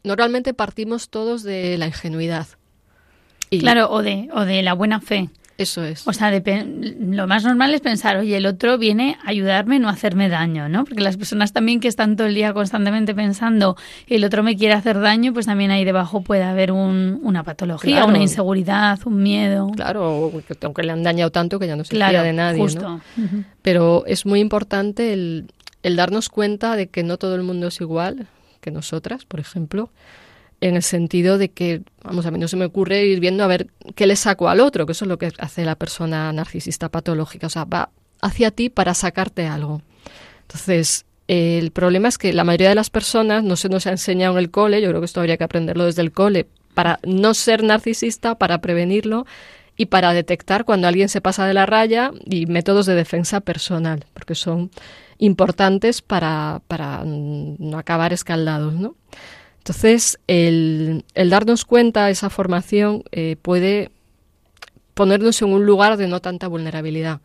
normalmente 0.04 0.52
partimos 0.52 1.08
todos 1.08 1.42
de 1.42 1.76
la 1.78 1.86
ingenuidad. 1.86 2.46
claro, 3.50 3.90
o 3.90 4.02
de, 4.02 4.28
o 4.32 4.44
de 4.44 4.62
la 4.62 4.74
buena 4.74 5.00
fe. 5.00 5.30
Eso 5.56 5.84
es. 5.84 6.06
O 6.06 6.12
sea, 6.12 6.32
lo 6.32 7.26
más 7.28 7.44
normal 7.44 7.74
es 7.74 7.80
pensar, 7.80 8.16
oye, 8.16 8.36
el 8.36 8.46
otro 8.46 8.76
viene 8.76 9.16
a 9.24 9.30
ayudarme, 9.30 9.78
no 9.78 9.88
a 9.88 9.92
hacerme 9.92 10.28
daño, 10.28 10.68
¿no? 10.68 10.84
Porque 10.84 11.00
las 11.00 11.16
personas 11.16 11.52
también 11.52 11.78
que 11.78 11.86
están 11.86 12.16
todo 12.16 12.26
el 12.26 12.34
día 12.34 12.52
constantemente 12.52 13.14
pensando, 13.14 13.76
el 14.08 14.24
otro 14.24 14.42
me 14.42 14.56
quiere 14.56 14.74
hacer 14.74 14.98
daño, 14.98 15.32
pues 15.32 15.46
también 15.46 15.70
ahí 15.70 15.84
debajo 15.84 16.22
puede 16.22 16.42
haber 16.42 16.72
una 16.72 17.44
patología, 17.44 18.04
una 18.04 18.18
inseguridad, 18.18 18.98
un 19.04 19.22
miedo. 19.22 19.70
Claro, 19.76 20.32
aunque 20.62 20.82
le 20.82 20.92
han 20.92 21.02
dañado 21.04 21.30
tanto 21.30 21.58
que 21.60 21.68
ya 21.68 21.76
no 21.76 21.84
se 21.84 21.90
claro, 21.90 22.22
de 22.22 22.32
nadie. 22.32 22.60
Justo. 22.60 23.00
Pero 23.62 24.04
es 24.06 24.26
muy 24.26 24.40
importante 24.40 25.12
el, 25.12 25.46
el 25.84 25.94
darnos 25.94 26.28
cuenta 26.30 26.74
de 26.74 26.88
que 26.88 27.04
no 27.04 27.16
todo 27.16 27.36
el 27.36 27.42
mundo 27.42 27.68
es 27.68 27.80
igual 27.80 28.26
que 28.60 28.72
nosotras, 28.72 29.24
por 29.24 29.38
ejemplo 29.38 29.90
en 30.68 30.76
el 30.76 30.82
sentido 30.82 31.36
de 31.36 31.50
que, 31.50 31.82
vamos, 32.02 32.24
a 32.24 32.30
mí 32.30 32.38
no 32.38 32.48
se 32.48 32.56
me 32.56 32.64
ocurre 32.64 33.04
ir 33.04 33.20
viendo 33.20 33.44
a 33.44 33.46
ver 33.46 33.66
qué 33.94 34.06
le 34.06 34.16
saco 34.16 34.48
al 34.48 34.60
otro, 34.60 34.86
que 34.86 34.92
eso 34.92 35.04
es 35.04 35.10
lo 35.10 35.18
que 35.18 35.30
hace 35.38 35.62
la 35.66 35.74
persona 35.74 36.32
narcisista 36.32 36.88
patológica, 36.88 37.48
o 37.48 37.50
sea, 37.50 37.64
va 37.64 37.90
hacia 38.22 38.50
ti 38.50 38.70
para 38.70 38.94
sacarte 38.94 39.46
algo. 39.46 39.82
Entonces, 40.40 41.04
el 41.28 41.70
problema 41.70 42.08
es 42.08 42.16
que 42.16 42.32
la 42.32 42.44
mayoría 42.44 42.70
de 42.70 42.74
las 42.76 42.88
personas 42.88 43.44
no 43.44 43.56
se 43.56 43.68
nos 43.68 43.86
ha 43.86 43.90
enseñado 43.90 44.32
en 44.32 44.38
el 44.38 44.50
cole, 44.50 44.80
yo 44.80 44.88
creo 44.88 45.02
que 45.02 45.04
esto 45.04 45.20
habría 45.20 45.36
que 45.36 45.44
aprenderlo 45.44 45.84
desde 45.84 46.00
el 46.00 46.12
cole, 46.12 46.46
para 46.72 46.98
no 47.04 47.34
ser 47.34 47.62
narcisista, 47.62 48.36
para 48.36 48.62
prevenirlo 48.62 49.26
y 49.76 49.86
para 49.86 50.14
detectar 50.14 50.64
cuando 50.64 50.88
alguien 50.88 51.10
se 51.10 51.20
pasa 51.20 51.46
de 51.46 51.52
la 51.52 51.66
raya 51.66 52.10
y 52.24 52.46
métodos 52.46 52.86
de 52.86 52.94
defensa 52.94 53.40
personal, 53.40 54.06
porque 54.14 54.34
son 54.34 54.70
importantes 55.18 56.00
para, 56.00 56.62
para 56.68 57.02
no 57.04 57.76
acabar 57.76 58.14
escaldados, 58.14 58.72
¿no? 58.72 58.96
Entonces, 59.64 60.18
el, 60.26 61.06
darnos 61.14 61.64
cuenta, 61.64 62.10
esa 62.10 62.28
formación 62.28 63.02
eh, 63.12 63.36
puede 63.40 63.90
ponernos 64.92 65.40
en 65.40 65.54
un 65.54 65.64
lugar 65.64 65.96
de 65.96 66.06
no 66.06 66.20
tanta 66.20 66.48
vulnerabilidad. 66.48 67.22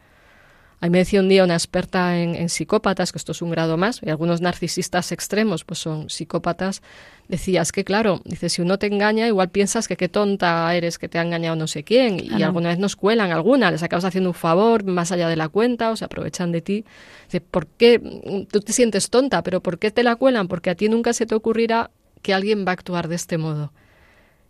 Ahí 0.80 0.90
me 0.90 1.00
decía 1.00 1.20
un 1.20 1.28
día 1.28 1.44
una 1.44 1.56
experta 1.56 2.18
en, 2.18 2.48
psicópatas, 2.48 3.12
que 3.12 3.18
esto 3.18 3.34
es 3.34 3.42
un 3.42 3.50
grado 3.50 3.76
más, 3.76 4.00
y 4.02 4.10
algunos 4.10 4.40
narcisistas 4.40 5.12
extremos 5.12 5.66
pues 5.66 5.80
son 5.80 6.10
psicópatas, 6.10 6.82
decías 7.28 7.74
que 7.74 7.84
claro, 7.84 8.22
dice, 8.24 8.48
si 8.48 8.62
uno 8.62 8.80
te 8.80 8.88
engaña, 8.88 9.28
igual 9.28 9.50
piensas 9.50 9.90
que 9.90 9.98
qué 9.98 10.08
tonta 10.08 10.74
eres, 10.74 10.98
que 10.98 11.10
te 11.10 11.20
ha 11.20 11.24
engañado 11.24 11.58
no 11.58 11.68
sé 11.68 11.84
quién, 11.84 12.22
y 12.24 12.42
alguna 12.42 12.70
vez 12.70 12.80
nos 12.80 12.96
cuelan 12.96 13.34
alguna, 13.34 13.70
les 13.70 13.84
acabas 13.84 14.06
haciendo 14.06 14.30
un 14.30 14.34
favor 14.34 14.86
más 14.86 15.12
allá 15.12 15.28
de 15.28 15.36
la 15.36 15.50
cuenta, 15.50 15.92
o 15.92 15.98
se 15.98 16.06
aprovechan 16.06 16.54
de 16.54 16.62
ti. 16.62 16.86
Dice, 17.26 17.42
¿por 17.42 17.68
qué? 17.68 18.48
Tú 18.50 18.62
te 18.62 18.72
sientes 18.72 19.10
tonta, 19.10 19.44
pero 19.44 19.60
¿por 19.60 19.78
qué 19.78 19.92
te 19.92 20.04
la 20.04 20.16
cuelan? 20.16 20.48
Porque 20.48 20.70
a 20.70 20.76
ti 20.76 20.88
nunca 20.88 21.12
se 21.12 21.26
te 21.26 21.36
ocurrirá 21.36 21.92
que 22.22 22.34
alguien 22.34 22.66
va 22.66 22.72
a 22.72 22.74
actuar 22.74 23.08
de 23.08 23.16
este 23.16 23.38
modo. 23.38 23.72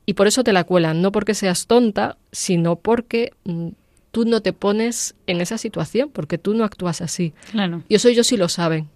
Y 0.06 0.14
por 0.14 0.28
eso 0.28 0.44
te 0.44 0.54
la 0.54 0.64
cuelan, 0.64 1.02
no 1.02 1.12
porque 1.12 1.34
seas 1.34 1.68
tonta, 1.68 2.18
sino 2.32 2.78
porque 2.78 3.34
mm, 3.44 3.70
tú 4.12 4.26
no 4.26 4.42
te 4.42 4.54
pones 4.54 5.16
en 5.28 5.42
esa 5.42 5.58
situación, 5.58 6.10
porque 6.12 6.38
tú 6.38 6.54
no 6.54 6.64
actúas 6.64 7.02
así. 7.02 7.34
Claro. 7.52 7.84
Y 7.88 7.96
eso 7.96 8.10
ellos 8.10 8.28
sí 8.28 8.38
lo 8.38 8.50
saben. 8.50 8.90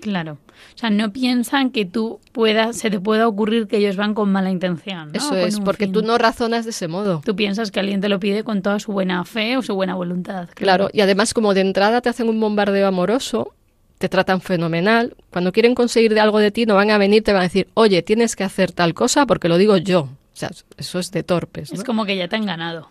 Claro. 0.00 0.38
O 0.74 0.78
sea, 0.78 0.90
no 0.90 1.12
piensan 1.12 1.70
que 1.70 1.84
tú 1.84 2.20
puedas, 2.32 2.76
se 2.76 2.90
te 2.90 2.98
pueda 2.98 3.28
ocurrir 3.28 3.66
que 3.66 3.76
ellos 3.76 3.96
van 3.96 4.14
con 4.14 4.32
mala 4.32 4.50
intención. 4.50 5.10
Eso 5.14 5.36
es, 5.36 5.60
porque 5.60 5.86
tú 5.86 6.02
no 6.02 6.18
razonas 6.18 6.64
de 6.64 6.70
ese 6.70 6.88
modo. 6.88 7.20
Tú 7.24 7.36
piensas 7.36 7.70
que 7.70 7.80
alguien 7.80 8.00
te 8.00 8.08
lo 8.08 8.18
pide 8.18 8.42
con 8.42 8.62
toda 8.62 8.78
su 8.80 8.92
buena 8.92 9.24
fe 9.24 9.56
o 9.56 9.62
su 9.62 9.74
buena 9.74 9.94
voluntad. 9.94 10.48
Claro, 10.54 10.88
y 10.92 11.00
además 11.02 11.34
como 11.34 11.54
de 11.54 11.60
entrada 11.60 12.00
te 12.00 12.08
hacen 12.08 12.28
un 12.28 12.40
bombardeo 12.40 12.86
amoroso, 12.86 13.54
te 14.00 14.08
tratan 14.08 14.40
fenomenal. 14.40 15.14
Cuando 15.28 15.52
quieren 15.52 15.74
conseguir 15.74 16.14
de 16.14 16.20
algo 16.20 16.38
de 16.38 16.50
ti, 16.50 16.64
no 16.64 16.74
van 16.74 16.90
a 16.90 16.96
venir, 16.96 17.22
te 17.22 17.34
van 17.34 17.42
a 17.42 17.44
decir, 17.44 17.68
oye, 17.74 18.00
tienes 18.00 18.34
que 18.34 18.44
hacer 18.44 18.72
tal 18.72 18.94
cosa 18.94 19.26
porque 19.26 19.46
lo 19.46 19.58
digo 19.58 19.76
yo. 19.76 20.00
O 20.00 20.08
sea, 20.32 20.50
eso 20.78 20.98
es 20.98 21.10
de 21.10 21.22
torpes. 21.22 21.70
Es 21.70 21.84
como 21.84 22.06
que 22.06 22.16
ya 22.16 22.26
te 22.26 22.36
han 22.36 22.46
ganado. 22.46 22.90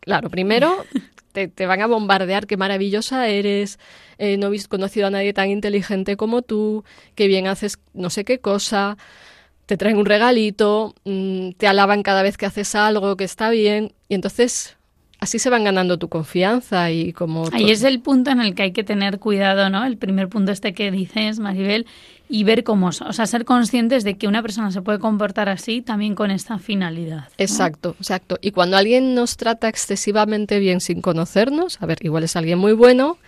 Claro, 0.00 0.30
primero 0.30 0.74
te, 1.32 1.48
te, 1.48 1.66
van 1.66 1.82
a 1.82 1.86
bombardear, 1.86 2.46
qué 2.46 2.56
maravillosa 2.56 3.28
eres, 3.28 3.78
eh, 4.16 4.38
no 4.38 4.50
he 4.50 4.64
conocido 4.64 5.08
a 5.08 5.10
nadie 5.10 5.34
tan 5.34 5.50
inteligente 5.50 6.16
como 6.16 6.40
tú, 6.40 6.84
qué 7.14 7.26
bien 7.26 7.48
haces 7.48 7.78
no 7.92 8.08
sé 8.08 8.24
qué 8.24 8.38
cosa, 8.38 8.96
te 9.66 9.76
traen 9.76 9.98
un 9.98 10.06
regalito, 10.06 10.94
mmm, 11.04 11.50
te 11.50 11.66
alaban 11.66 12.02
cada 12.02 12.22
vez 12.22 12.38
que 12.38 12.46
haces 12.46 12.74
algo 12.74 13.18
que 13.18 13.24
está 13.24 13.50
bien, 13.50 13.92
y 14.08 14.14
entonces 14.14 14.75
así 15.18 15.38
se 15.38 15.50
van 15.50 15.64
ganando 15.64 15.98
tu 15.98 16.08
confianza 16.08 16.90
y 16.90 17.12
como... 17.12 17.48
Ahí 17.52 17.70
es 17.70 17.82
el 17.84 18.00
punto 18.00 18.30
en 18.30 18.40
el 18.40 18.54
que 18.54 18.64
hay 18.64 18.72
que 18.72 18.84
tener 18.84 19.18
cuidado, 19.18 19.70
¿no? 19.70 19.84
El 19.84 19.96
primer 19.96 20.28
punto 20.28 20.52
este 20.52 20.74
que 20.74 20.90
dices, 20.90 21.38
Maribel, 21.38 21.86
y 22.28 22.44
ver 22.44 22.64
cómo, 22.64 22.88
o 22.88 22.92
sea, 22.92 23.26
ser 23.26 23.44
conscientes 23.44 24.04
de 24.04 24.16
que 24.16 24.26
una 24.26 24.42
persona 24.42 24.70
se 24.70 24.82
puede 24.82 24.98
comportar 24.98 25.48
así 25.48 25.80
también 25.80 26.14
con 26.14 26.30
esta 26.30 26.58
finalidad. 26.58 27.24
¿no? 27.24 27.34
Exacto, 27.38 27.96
exacto. 27.98 28.38
Y 28.40 28.50
cuando 28.50 28.76
alguien 28.76 29.14
nos 29.14 29.36
trata 29.36 29.68
excesivamente 29.68 30.58
bien 30.58 30.80
sin 30.80 31.00
conocernos, 31.00 31.80
a 31.80 31.86
ver, 31.86 31.98
igual 32.02 32.24
es 32.24 32.34
alguien 32.36 32.58
muy 32.58 32.72
bueno, 32.72 33.18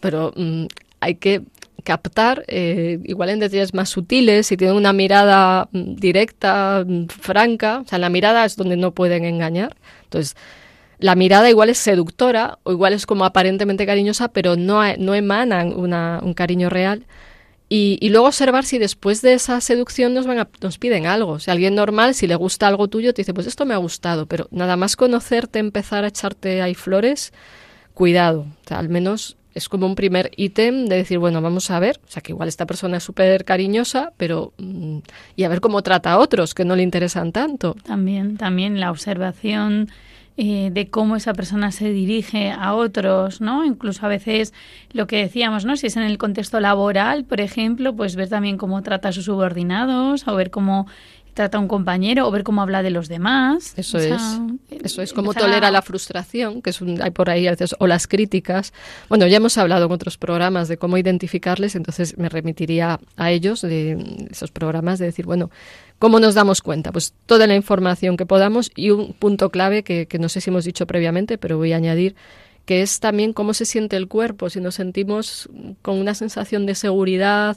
pero 0.00 0.32
mmm, 0.36 0.66
hay 1.00 1.14
que 1.16 1.42
captar, 1.84 2.44
eh, 2.48 2.98
igual 3.04 3.28
en 3.28 3.40
detalles 3.40 3.74
más 3.74 3.90
sutiles, 3.90 4.46
si 4.46 4.56
tienen 4.56 4.76
una 4.76 4.92
mirada 4.92 5.68
mm, 5.72 5.94
directa, 5.96 6.84
mm, 6.86 7.06
franca, 7.08 7.80
o 7.84 7.88
sea, 7.88 7.98
la 7.98 8.08
mirada 8.08 8.44
es 8.44 8.56
donde 8.56 8.76
no 8.76 8.92
pueden 8.92 9.24
engañar. 9.24 9.76
Entonces, 10.04 10.36
la 10.98 11.14
mirada 11.14 11.50
igual 11.50 11.70
es 11.70 11.78
seductora 11.78 12.58
o 12.62 12.72
igual 12.72 12.92
es 12.92 13.06
como 13.06 13.24
aparentemente 13.24 13.86
cariñosa, 13.86 14.28
pero 14.28 14.56
no, 14.56 14.82
no 14.98 15.14
emanan 15.14 15.72
una, 15.74 16.20
un 16.22 16.34
cariño 16.34 16.70
real. 16.70 17.06
Y, 17.68 18.08
luego 18.10 18.28
observar 18.28 18.64
si 18.64 18.78
después 18.78 19.20
de 19.20 19.32
esa 19.32 19.60
seducción 19.60 20.14
nos, 20.14 20.26
van 20.26 20.38
a, 20.38 20.48
nos 20.60 20.78
piden 20.78 21.06
algo. 21.06 21.40
Si 21.40 21.50
alguien 21.50 21.74
normal, 21.74 22.14
si 22.14 22.28
le 22.28 22.36
gusta 22.36 22.68
algo 22.68 22.86
tuyo, 22.86 23.12
te 23.12 23.22
dice, 23.22 23.34
pues 23.34 23.48
esto 23.48 23.64
me 23.64 23.74
ha 23.74 23.78
gustado, 23.78 24.26
pero 24.26 24.46
nada 24.52 24.76
más 24.76 24.94
conocerte, 24.94 25.58
empezar 25.58 26.04
a 26.04 26.08
echarte 26.08 26.62
ahí 26.62 26.74
flores, 26.74 27.32
cuidado. 27.92 28.42
O 28.42 28.68
sea, 28.68 28.78
al 28.78 28.90
menos 28.90 29.36
es 29.54 29.68
como 29.68 29.86
un 29.86 29.94
primer 29.94 30.30
ítem 30.36 30.86
de 30.86 30.96
decir, 30.96 31.18
bueno, 31.18 31.40
vamos 31.40 31.70
a 31.70 31.80
ver, 31.80 32.00
o 32.06 32.10
sea, 32.10 32.22
que 32.22 32.32
igual 32.32 32.48
esta 32.48 32.66
persona 32.66 32.98
es 32.98 33.02
súper 33.02 33.44
cariñosa, 33.44 34.12
pero... 34.16 34.52
Mm, 34.58 34.98
y 35.34 35.44
a 35.44 35.48
ver 35.48 35.60
cómo 35.60 35.82
trata 35.82 36.12
a 36.12 36.18
otros 36.18 36.54
que 36.54 36.64
no 36.64 36.76
le 36.76 36.82
interesan 36.82 37.32
tanto. 37.32 37.74
También, 37.84 38.36
también 38.36 38.78
la 38.78 38.90
observación 38.90 39.90
eh, 40.36 40.70
de 40.72 40.90
cómo 40.90 41.14
esa 41.14 41.32
persona 41.32 41.70
se 41.70 41.90
dirige 41.90 42.50
a 42.50 42.74
otros, 42.74 43.40
¿no? 43.40 43.64
Incluso 43.64 44.04
a 44.04 44.08
veces 44.08 44.52
lo 44.92 45.06
que 45.06 45.18
decíamos, 45.18 45.64
¿no? 45.64 45.76
Si 45.76 45.86
es 45.86 45.96
en 45.96 46.02
el 46.02 46.18
contexto 46.18 46.58
laboral, 46.58 47.24
por 47.24 47.40
ejemplo, 47.40 47.94
pues 47.94 48.16
ver 48.16 48.28
también 48.28 48.58
cómo 48.58 48.82
trata 48.82 49.10
a 49.10 49.12
sus 49.12 49.26
subordinados 49.26 50.26
o 50.26 50.34
ver 50.34 50.50
cómo 50.50 50.86
trata 51.34 51.58
a 51.58 51.60
un 51.60 51.68
compañero 51.68 52.26
o 52.26 52.30
ver 52.30 52.44
cómo 52.44 52.62
habla 52.62 52.82
de 52.82 52.90
los 52.90 53.08
demás. 53.08 53.74
Eso 53.76 53.98
o 53.98 54.00
sea, 54.00 54.16
es. 54.16 54.40
Eso 54.82 55.02
es 55.02 55.12
cómo 55.12 55.34
tolera 55.34 55.68
a... 55.68 55.70
la 55.70 55.82
frustración, 55.82 56.62
que 56.62 56.70
es 56.70 56.80
un, 56.80 57.02
hay 57.02 57.10
por 57.10 57.28
ahí 57.28 57.46
a 57.46 57.50
veces, 57.50 57.74
o 57.78 57.86
las 57.86 58.06
críticas. 58.06 58.72
Bueno, 59.08 59.26
ya 59.26 59.36
hemos 59.36 59.58
hablado 59.58 59.86
en 59.86 59.92
otros 59.92 60.16
programas 60.16 60.68
de 60.68 60.78
cómo 60.78 60.96
identificarles, 60.96 61.74
entonces 61.74 62.16
me 62.16 62.28
remitiría 62.28 63.00
a 63.16 63.30
ellos, 63.30 63.60
de 63.62 64.26
esos 64.30 64.50
programas, 64.50 64.98
de 64.98 65.06
decir, 65.06 65.26
bueno, 65.26 65.50
¿Cómo 65.98 66.20
nos 66.20 66.34
damos 66.34 66.60
cuenta? 66.60 66.92
Pues 66.92 67.14
toda 67.26 67.46
la 67.46 67.54
información 67.54 68.16
que 68.16 68.26
podamos 68.26 68.70
y 68.76 68.90
un 68.90 69.12
punto 69.14 69.50
clave 69.50 69.82
que, 69.82 70.06
que 70.06 70.18
no 70.18 70.28
sé 70.28 70.40
si 70.40 70.50
hemos 70.50 70.64
dicho 70.64 70.86
previamente, 70.86 71.38
pero 71.38 71.56
voy 71.56 71.72
a 71.72 71.76
añadir, 71.76 72.14
que 72.66 72.82
es 72.82 73.00
también 73.00 73.32
cómo 73.32 73.54
se 73.54 73.64
siente 73.64 73.96
el 73.96 74.08
cuerpo, 74.08 74.50
si 74.50 74.60
nos 74.60 74.74
sentimos 74.74 75.48
con 75.82 75.98
una 75.98 76.14
sensación 76.14 76.66
de 76.66 76.74
seguridad, 76.74 77.56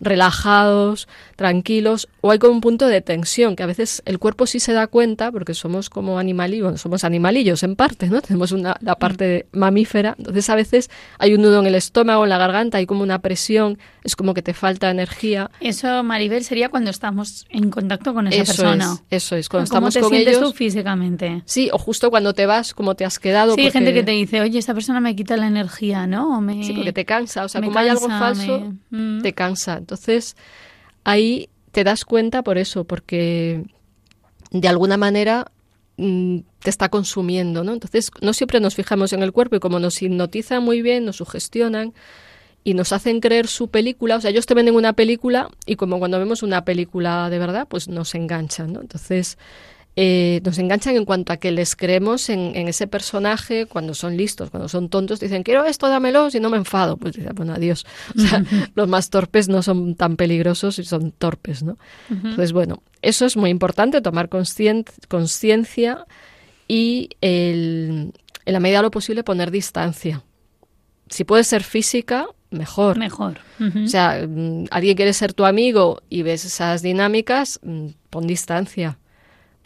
relajados, 0.00 1.08
tranquilos, 1.36 2.08
o 2.20 2.30
hay 2.30 2.38
como 2.38 2.52
un 2.54 2.60
punto 2.60 2.86
de 2.86 3.00
tensión, 3.00 3.56
que 3.56 3.62
a 3.62 3.66
veces 3.66 4.02
el 4.06 4.18
cuerpo 4.18 4.46
sí 4.46 4.58
se 4.60 4.72
da 4.72 4.86
cuenta, 4.86 5.30
porque 5.30 5.54
somos 5.54 5.90
como 5.90 6.18
animalillos, 6.18 6.80
somos 6.80 7.04
animalillos 7.04 7.62
en 7.62 7.76
parte, 7.76 8.08
¿no? 8.08 8.20
Tenemos 8.26 8.52
una, 8.52 8.76
la 8.80 8.96
parte 8.96 9.46
mamífera, 9.52 10.14
entonces 10.18 10.48
a 10.50 10.54
veces 10.54 10.90
hay 11.18 11.34
un 11.34 11.42
nudo 11.42 11.60
en 11.60 11.66
el 11.66 11.74
estómago, 11.74 12.24
en 12.24 12.30
la 12.30 12.38
garganta, 12.38 12.78
hay 12.78 12.86
como 12.86 13.02
una 13.02 13.20
presión, 13.20 13.78
es 14.02 14.16
como 14.16 14.34
que 14.34 14.42
te 14.42 14.54
falta 14.54 14.90
energía. 14.90 15.50
Eso, 15.60 16.02
Maribel, 16.02 16.44
sería 16.44 16.68
cuando 16.68 16.90
estamos 16.90 17.46
en 17.50 17.70
contacto 17.70 18.14
con 18.14 18.26
esa 18.28 18.42
eso 18.42 18.62
persona. 18.62 18.92
Es, 19.10 19.22
eso 19.24 19.36
es, 19.36 19.48
cuando 19.48 19.68
¿Cómo 19.68 19.88
estamos 19.88 19.94
te 19.94 20.00
con 20.00 20.10
sientes 20.10 20.36
ellos. 20.36 20.50
tú 20.50 20.56
físicamente? 20.56 21.42
Sí, 21.44 21.68
o 21.72 21.78
justo 21.78 22.10
cuando 22.10 22.32
te 22.34 22.46
vas, 22.46 22.72
como 22.74 22.94
te 22.94 23.04
has 23.04 23.18
quedado. 23.18 23.54
Sí, 23.54 23.60
hay 23.60 23.66
porque... 23.66 23.78
gente 23.78 23.94
que 23.94 24.02
te 24.02 24.12
dice, 24.12 24.40
oye, 24.40 24.58
esta 24.58 24.74
persona 24.74 25.00
me 25.00 25.14
quita 25.16 25.36
la 25.36 25.46
energía, 25.46 26.06
¿no? 26.06 26.38
O 26.38 26.40
me... 26.40 26.62
Sí, 26.64 26.72
porque 26.72 26.92
te 26.92 27.04
cansa, 27.04 27.44
o 27.44 27.48
sea, 27.48 27.60
me 27.60 27.66
como 27.68 27.78
hay 27.78 27.88
algo 27.88 28.06
cansa, 28.08 28.18
falso, 28.18 28.60
me- 28.60 28.76
Mm. 29.18 29.22
te 29.22 29.32
cansa. 29.32 29.80
Entonces, 29.86 30.36
ahí 31.04 31.48
te 31.70 31.84
das 31.84 32.04
cuenta 32.04 32.42
por 32.42 32.58
eso, 32.58 32.82
porque 32.82 33.62
de 34.50 34.66
alguna 34.66 34.96
manera 34.96 35.52
mm, 35.96 36.38
te 36.58 36.70
está 36.70 36.88
consumiendo, 36.88 37.62
¿no? 37.62 37.72
Entonces, 37.72 38.10
no 38.20 38.32
siempre 38.32 38.58
nos 38.58 38.74
fijamos 38.74 39.12
en 39.12 39.22
el 39.22 39.30
cuerpo 39.30 39.54
y 39.54 39.60
como 39.60 39.78
nos 39.78 40.02
hipnotizan 40.02 40.64
muy 40.64 40.82
bien, 40.82 41.04
nos 41.04 41.18
sugestionan 41.18 41.94
y 42.64 42.74
nos 42.74 42.92
hacen 42.92 43.20
creer 43.20 43.46
su 43.46 43.68
película, 43.68 44.16
o 44.16 44.20
sea, 44.20 44.30
ellos 44.30 44.44
te 44.44 44.54
venden 44.54 44.74
una 44.74 44.94
película 44.94 45.50
y 45.66 45.76
como 45.76 46.00
cuando 46.00 46.18
vemos 46.18 46.42
una 46.42 46.64
película 46.64 47.30
de 47.30 47.38
verdad, 47.38 47.68
pues 47.68 47.86
nos 47.86 48.16
enganchan, 48.16 48.72
¿no? 48.72 48.80
Entonces, 48.80 49.38
eh, 49.98 50.42
nos 50.44 50.58
enganchan 50.58 50.94
en 50.94 51.06
cuanto 51.06 51.32
a 51.32 51.38
que 51.38 51.50
les 51.50 51.74
creemos 51.74 52.28
en, 52.28 52.54
en, 52.54 52.68
ese 52.68 52.86
personaje 52.86 53.64
cuando 53.64 53.94
son 53.94 54.14
listos, 54.14 54.50
cuando 54.50 54.68
son 54.68 54.90
tontos, 54.90 55.20
dicen, 55.20 55.42
quiero 55.42 55.64
esto, 55.64 55.88
dámelo, 55.88 56.30
si 56.30 56.38
no 56.38 56.50
me 56.50 56.58
enfado. 56.58 56.98
Pues 56.98 57.14
dicen, 57.14 57.34
bueno, 57.34 57.54
adiós. 57.54 57.86
O 58.14 58.20
sea, 58.20 58.44
los 58.74 58.88
más 58.88 59.08
torpes 59.08 59.48
no 59.48 59.62
son 59.62 59.94
tan 59.94 60.16
peligrosos 60.16 60.78
y 60.78 60.84
son 60.84 61.12
torpes, 61.12 61.62
¿no? 61.62 61.72
Uh 62.10 62.14
-huh. 62.14 62.16
Entonces, 62.16 62.52
bueno, 62.52 62.82
eso 63.00 63.24
es 63.24 63.38
muy 63.38 63.48
importante, 63.48 64.02
tomar 64.02 64.28
conciencia 64.28 66.04
y 66.68 67.08
el, 67.22 68.12
en 68.44 68.52
la 68.52 68.60
medida 68.60 68.78
de 68.78 68.82
lo 68.82 68.90
posible 68.90 69.24
poner 69.24 69.50
distancia. 69.50 70.22
Si 71.08 71.24
puede 71.24 71.42
ser 71.42 71.62
física, 71.62 72.26
mejor. 72.50 72.98
Mejor. 72.98 73.38
Uh 73.58 73.64
-huh. 73.64 73.84
O 73.86 73.88
sea, 73.88 74.10
alguien 74.70 74.94
quiere 74.94 75.14
ser 75.14 75.32
tu 75.32 75.46
amigo 75.46 76.02
y 76.10 76.20
ves 76.20 76.44
esas 76.44 76.82
dinámicas, 76.82 77.60
pon 78.10 78.26
distancia 78.26 78.98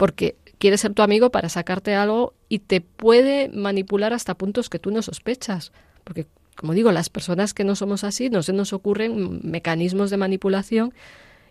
porque 0.01 0.35
quiere 0.57 0.79
ser 0.79 0.95
tu 0.95 1.03
amigo 1.03 1.29
para 1.29 1.47
sacarte 1.47 1.93
algo 1.93 2.33
y 2.49 2.57
te 2.57 2.81
puede 2.81 3.49
manipular 3.49 4.13
hasta 4.13 4.33
puntos 4.33 4.67
que 4.67 4.79
tú 4.79 4.89
no 4.89 5.03
sospechas. 5.03 5.71
Porque, 6.03 6.25
como 6.55 6.73
digo, 6.73 6.91
las 6.91 7.11
personas 7.11 7.53
que 7.53 7.63
no 7.63 7.75
somos 7.75 8.03
así, 8.03 8.31
no 8.31 8.41
se 8.41 8.51
nos 8.51 8.73
ocurren 8.73 9.41
mecanismos 9.43 10.09
de 10.09 10.17
manipulación 10.17 10.91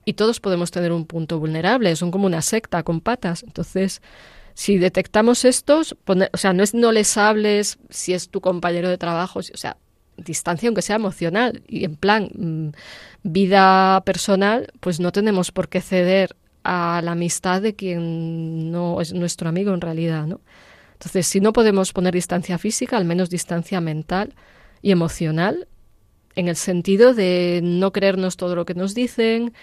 y 0.05 0.15
todos 0.15 0.41
podemos 0.41 0.73
tener 0.73 0.91
un 0.91 1.07
punto 1.07 1.39
vulnerable. 1.39 1.95
Son 1.95 2.11
como 2.11 2.27
una 2.27 2.43
secta 2.43 2.83
con 2.83 3.01
patas. 3.01 3.45
Entonces, 3.45 4.03
si 4.55 4.79
detectamos 4.79 5.45
estos, 5.45 5.95
o 6.05 6.37
sea, 6.37 6.53
no 6.53 6.65
es 6.65 6.75
no 6.75 6.91
les 6.91 7.17
hables 7.19 7.79
si 7.89 8.15
es 8.15 8.31
tu 8.31 8.41
compañero 8.41 8.89
de 8.89 8.99
trabajo, 8.99 9.39
o 9.39 9.43
sea, 9.57 9.77
distancia 10.17 10.69
aunque 10.69 10.83
sea 10.83 10.97
emocional 10.97 11.63
y 11.69 11.85
en 11.85 11.95
plan 11.95 12.31
mmm, 12.35 12.71
vida 13.23 14.01
personal, 14.01 14.73
pues 14.81 14.99
no 14.99 15.13
tenemos 15.13 15.53
por 15.53 15.69
qué 15.69 15.81
ceder 15.81 16.35
a 16.65 17.01
la 17.03 17.13
amistad 17.13 17.63
de 17.63 17.75
quien 17.75 18.71
no 18.71 19.01
es 19.01 19.13
nuestro 19.13 19.49
amigo 19.49 19.73
en 19.73 19.81
realidad, 19.81 20.27
¿no? 20.27 20.41
Entonces, 20.93 21.27
si 21.27 21.41
no 21.41 21.53
podemos 21.53 21.93
poner 21.93 22.13
distancia 22.13 22.59
física, 22.59 22.97
al 22.97 23.07
menos 23.07 23.31
distancia 23.31 23.81
mental 23.81 24.35
y 24.83 24.91
emocional, 24.91 25.67
en 26.37 26.49
el 26.49 26.57
sentido 26.57 27.15
de 27.15 27.61
no 27.63 27.93
creernos 27.93 28.37
todo 28.37 28.55
lo 28.55 28.67
que 28.67 28.75
nos 28.75 28.95
dicen, 28.95 29.55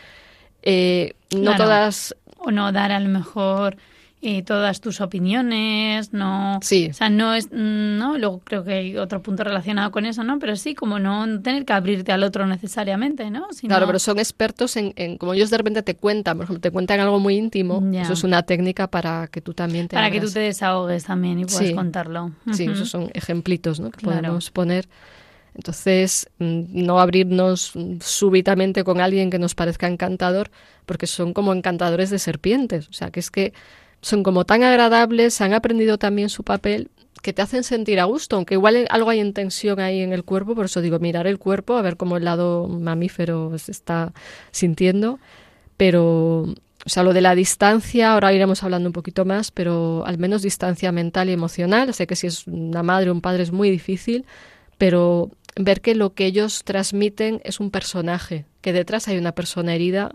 eh, 0.64 1.14
no 1.32 1.52
claro. 1.52 1.64
todas... 1.64 2.16
O 2.40 2.52
no 2.52 2.72
dar 2.72 2.92
a 2.92 3.00
lo 3.00 3.10
mejor 3.10 3.78
eh, 4.20 4.42
todas 4.42 4.82
tus 4.82 5.00
opiniones, 5.00 6.12
no, 6.12 6.58
sí. 6.64 6.88
o 6.90 6.94
sea, 6.94 7.10
no 7.10 7.36
es, 7.36 7.50
no, 7.52 8.18
luego 8.18 8.40
creo 8.44 8.64
que 8.64 8.74
hay 8.74 8.98
otro 8.98 9.22
punto 9.22 9.44
relacionado 9.44 9.92
con 9.92 10.08
eso, 10.08 10.24
¿no? 10.24 10.40
Pero 10.40 10.56
sí, 10.56 10.74
como 10.74 10.98
no 10.98 11.40
tener 11.42 11.66
que 11.66 11.74
abrirte 11.74 12.12
al 12.12 12.24
otro 12.24 12.48
necesariamente, 12.48 13.30
¿no? 13.30 13.48
Claro, 13.62 13.86
pero 13.86 14.00
son 14.00 14.18
expertos 14.18 14.76
en, 14.76 14.94
en, 14.96 15.20
como 15.20 15.36
ellos 15.36 15.52
de 15.52 15.58
repente 15.58 15.84
te 15.84 15.96
cuentan, 15.96 16.38
por 16.38 16.46
ejemplo, 16.46 16.62
te 16.62 16.72
cuentan 16.72 17.00
algo 17.00 17.20
muy 17.20 17.36
íntimo, 17.36 17.84
eso 17.94 18.14
es 18.14 18.24
una 18.24 18.42
técnica 18.42 18.88
para 18.88 19.28
que 19.28 19.40
tú 19.40 19.54
también 19.54 19.88
te 19.88 19.96
Para 19.96 20.08
abras. 20.08 20.22
que 20.22 20.28
tú 20.28 20.34
te 20.34 20.40
desahogues 20.40 21.04
también 21.04 21.40
y 21.40 21.46
puedas 21.46 21.68
sí. 21.68 21.74
contarlo. 21.76 22.32
Sí, 22.54 22.68
uh 22.68 22.72
-huh. 22.72 22.74
esos 22.74 22.90
son 22.90 23.12
ejemplitos, 23.14 23.80
¿no? 23.80 23.92
Que 23.92 24.00
claro. 24.00 24.18
podemos 24.22 24.50
poner. 24.50 24.88
Entonces, 25.54 26.30
mm, 26.40 26.64
no 26.86 27.00
abrirnos 27.00 27.74
súbitamente 28.02 28.84
con 28.84 29.02
alguien 29.02 29.30
que 29.30 29.40
nos 29.40 29.56
parezca 29.56 29.88
encantador, 29.88 30.52
porque 30.86 31.08
son 31.08 31.34
como 31.34 31.52
encantadores 31.54 32.10
de 32.10 32.20
serpientes. 32.20 32.88
O 32.90 32.94
sea, 32.94 33.12
que 33.12 33.20
es 33.20 33.32
que 33.32 33.54
son 34.08 34.24
como 34.24 34.46
tan 34.46 34.64
agradables, 34.64 35.42
han 35.42 35.54
aprendido 35.54 35.98
también 35.98 36.30
su 36.30 36.44
papel 36.44 36.90
que 37.22 37.34
te 37.34 37.42
hacen 37.42 37.64
sentir 37.64 38.00
a 38.00 38.06
gusto, 38.06 38.36
aunque 38.36 38.54
igual 38.54 38.88
algo 38.90 39.10
hay 39.10 39.20
en 39.20 39.34
tensión 39.34 39.80
ahí 39.80 40.02
en 40.02 40.14
el 40.14 40.24
cuerpo, 40.24 40.56
por 40.56 40.66
eso 40.66 40.82
digo, 40.82 41.00
mirar 41.00 41.28
el 41.28 41.40
cuerpo, 41.40 41.76
a 41.76 41.82
ver 41.82 41.98
cómo 41.98 42.18
el 42.18 42.24
lado 42.24 42.68
mamífero 42.68 43.58
se 43.58 43.72
está 43.72 44.14
sintiendo, 44.52 45.20
pero, 45.76 46.44
o 46.44 46.90
sea, 46.90 47.04
lo 47.04 47.14
de 47.14 47.22
la 47.22 47.36
distancia, 47.36 48.14
ahora 48.14 48.34
iremos 48.34 48.64
hablando 48.64 48.88
un 48.88 48.94
poquito 48.94 49.26
más, 49.26 49.52
pero 49.52 50.06
al 50.06 50.18
menos 50.18 50.42
distancia 50.42 50.92
mental 50.92 51.30
y 51.30 51.34
emocional, 51.34 51.94
sé 51.94 52.08
que 52.08 52.16
si 52.16 52.28
es 52.28 52.48
una 52.48 52.84
madre 52.84 53.10
o 53.10 53.14
un 53.14 53.22
padre 53.22 53.44
es 53.44 53.52
muy 53.52 53.70
difícil, 53.70 54.26
pero 54.78 55.32
ver 55.56 55.82
que 55.82 55.96
lo 55.96 56.14
que 56.14 56.26
ellos 56.26 56.64
transmiten 56.64 57.42
es 57.44 57.60
un 57.60 57.72
personaje, 57.72 58.46
que 58.62 58.74
detrás 58.74 59.08
hay 59.08 59.18
una 59.18 59.34
persona 59.34 59.76
herida 59.76 60.14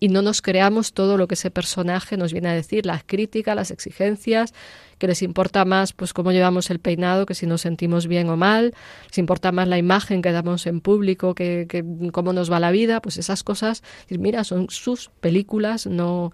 y 0.00 0.08
no 0.08 0.22
nos 0.22 0.42
creamos 0.42 0.92
todo 0.92 1.16
lo 1.16 1.28
que 1.28 1.34
ese 1.34 1.50
personaje 1.50 2.16
nos 2.16 2.32
viene 2.32 2.48
a 2.48 2.54
decir, 2.54 2.86
las 2.86 3.04
críticas, 3.04 3.56
las 3.56 3.70
exigencias, 3.70 4.52
que 4.98 5.06
les 5.06 5.22
importa 5.22 5.64
más 5.64 5.92
pues 5.92 6.12
cómo 6.12 6.32
llevamos 6.32 6.70
el 6.70 6.78
peinado 6.78 7.26
que 7.26 7.34
si 7.34 7.46
nos 7.46 7.62
sentimos 7.62 8.06
bien 8.06 8.28
o 8.28 8.36
mal, 8.36 8.74
les 9.08 9.18
importa 9.18 9.52
más 9.52 9.68
la 9.68 9.78
imagen 9.78 10.22
que 10.22 10.32
damos 10.32 10.66
en 10.66 10.80
público 10.80 11.34
que, 11.34 11.66
que 11.68 11.84
cómo 12.12 12.32
nos 12.32 12.50
va 12.50 12.60
la 12.60 12.70
vida, 12.70 13.00
pues 13.00 13.18
esas 13.18 13.42
cosas, 13.42 13.82
mira, 14.08 14.44
son 14.44 14.68
sus 14.70 15.10
películas, 15.20 15.86
no 15.86 16.32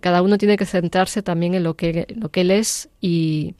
cada 0.00 0.22
uno 0.22 0.38
tiene 0.38 0.56
que 0.56 0.66
centrarse 0.66 1.22
también 1.22 1.54
en 1.54 1.64
lo 1.64 1.74
que, 1.74 2.06
lo 2.16 2.30
que 2.30 2.42
él 2.42 2.50
es 2.50 2.88
y, 3.00 3.56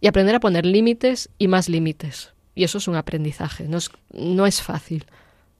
y 0.00 0.06
aprender 0.06 0.36
a 0.36 0.40
poner 0.40 0.64
límites 0.64 1.28
y 1.38 1.48
más 1.48 1.68
límites. 1.68 2.34
Y 2.54 2.64
eso 2.64 2.78
es 2.78 2.88
un 2.88 2.96
aprendizaje, 2.96 3.64
no 3.66 3.78
es, 3.78 3.90
no 4.12 4.46
es 4.46 4.62
fácil. 4.62 5.06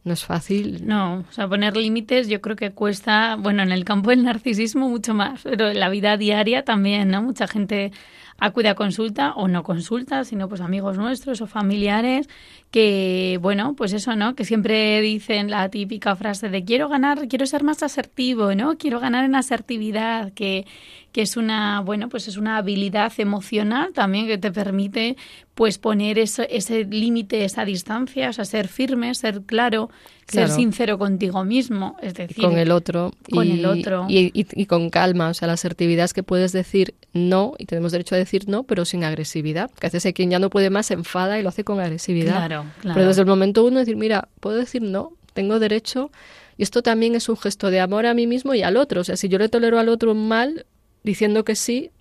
No 0.07 0.13
es 0.13 0.25
fácil. 0.25 0.87
No, 0.87 1.25
o 1.29 1.33
sea, 1.33 1.49
poner 1.49 1.77
límites 1.77 2.29
yo 2.29 2.41
creo 2.41 2.55
que 2.55 2.71
cuesta, 2.71 3.35
bueno, 3.35 3.65
en 3.65 3.73
el 3.73 3.85
campo 3.85 4.11
del 4.11 4.23
narcisismo 4.23 4.89
mucho 4.89 5.15
más, 5.15 5.41
pero 5.43 5.69
en 5.71 5.81
la 5.81 5.89
vida 5.89 6.17
diaria 6.17 6.65
también, 6.65 7.09
¿no? 7.09 7.23
Mucha 7.23 7.49
gente 7.49 7.91
acude 8.39 8.69
a 8.69 8.77
consulta 8.77 9.33
o 9.33 9.49
no 9.49 9.65
consulta, 9.65 10.23
sino 10.23 10.49
pues 10.49 10.61
amigos 10.61 10.97
nuestros 10.97 11.41
o 11.41 11.49
familiares 11.49 12.29
que, 12.71 13.41
bueno, 13.43 13.75
pues 13.75 13.93
eso, 13.95 14.15
¿no? 14.15 14.37
Que 14.37 14.45
siempre 14.45 15.01
dicen 15.01 15.51
la 15.51 15.69
típica 15.71 16.15
frase 16.15 16.51
de 16.51 16.65
quiero 16.65 16.89
ganar, 16.89 17.27
quiero 17.27 17.45
ser 17.45 17.65
más 17.65 17.83
asertivo, 17.83 18.55
¿no? 18.55 18.79
Quiero 18.79 19.01
ganar 19.01 19.25
en 19.25 19.35
asertividad, 19.35 20.33
que, 20.35 20.67
que 21.11 21.23
es 21.23 21.37
una, 21.37 21.81
bueno, 21.81 22.09
pues 22.09 22.29
es 22.29 22.37
una 22.37 22.59
habilidad 22.59 23.13
emocional 23.19 23.93
también 23.93 24.29
que 24.29 24.39
te 24.39 24.53
permite 24.53 25.17
pues 25.57 25.79
poner 25.79 26.19
eso, 26.19 26.43
ese 26.51 26.85
límite, 26.85 27.43
esa 27.43 27.65
distancia, 27.65 28.29
o 28.29 28.33
sea, 28.35 28.45
ser 28.45 28.69
firme, 28.69 29.15
ser 29.15 29.41
claro, 29.41 29.89
ser 30.29 30.51
sincero 30.51 30.99
contigo 30.99 31.45
mismo, 31.45 31.97
es 32.03 32.13
decir, 32.13 32.45
con 32.45 32.59
el 32.59 32.71
otro, 32.71 33.15
con 33.33 33.49
el 33.49 33.65
otro. 33.65 34.05
Y, 34.07 34.31
y, 34.35 34.67
con 34.67 34.91
calma, 34.91 35.31
o 35.31 35.35
sea, 35.35 35.49
la 35.49 35.55
asertividad 35.55 36.05
es 36.05 36.13
que 36.13 36.23
puedes 36.23 36.53
decir 36.53 36.95
no, 37.15 37.55
y 37.57 37.65
tenemos 37.65 37.93
derecho 37.93 38.15
a 38.15 38.19
decir 38.19 38.47
no, 38.51 38.65
pero 38.65 38.85
sin 38.85 39.03
agresividad, 39.03 39.71
que 39.71 39.87
a 39.87 39.89
veces 39.89 40.05
hay 40.05 40.13
quien 40.13 40.31
ya 40.31 40.39
no 40.39 40.51
puede 40.51 40.69
más, 40.69 40.85
se 40.87 40.95
enfada 40.95 41.39
y 41.39 41.43
lo 41.43 41.49
hace 41.49 41.65
con 41.65 41.81
agresividad. 41.81 42.37
Claro, 42.37 42.67
claro. 42.83 42.95
Pero 42.95 43.09
desde 43.09 43.23
el 43.23 43.27
momento 43.27 43.65
uno 43.65 43.79
decir, 43.79 43.97
mira, 43.97 44.29
puedo 44.41 44.59
decir 44.59 44.83
no, 44.83 45.13
tengo 45.33 45.59
derecho, 45.59 46.11
y 46.59 46.65
esto 46.65 46.83
también 46.83 47.15
es 47.15 47.31
un 47.31 47.39
gesto 47.39 47.71
de 47.71 47.81
amor 47.81 48.05
a 48.05 48.13
mí 48.13 48.27
mismo 48.27 48.53
y 48.53 48.63
al 48.63 48.77
otro, 48.77 49.01
o 49.01 49.05
sea, 49.05 49.17
si 49.17 49.31
yo 49.31 49.39
le 49.39 49.49
tolero 49.49 49.79
al 49.79 49.89
otro 49.89 50.13
un 50.13 50.29
mal, 50.29 50.67
diciendo 51.03 51.45
que 51.45 51.55
sí, 51.55 51.93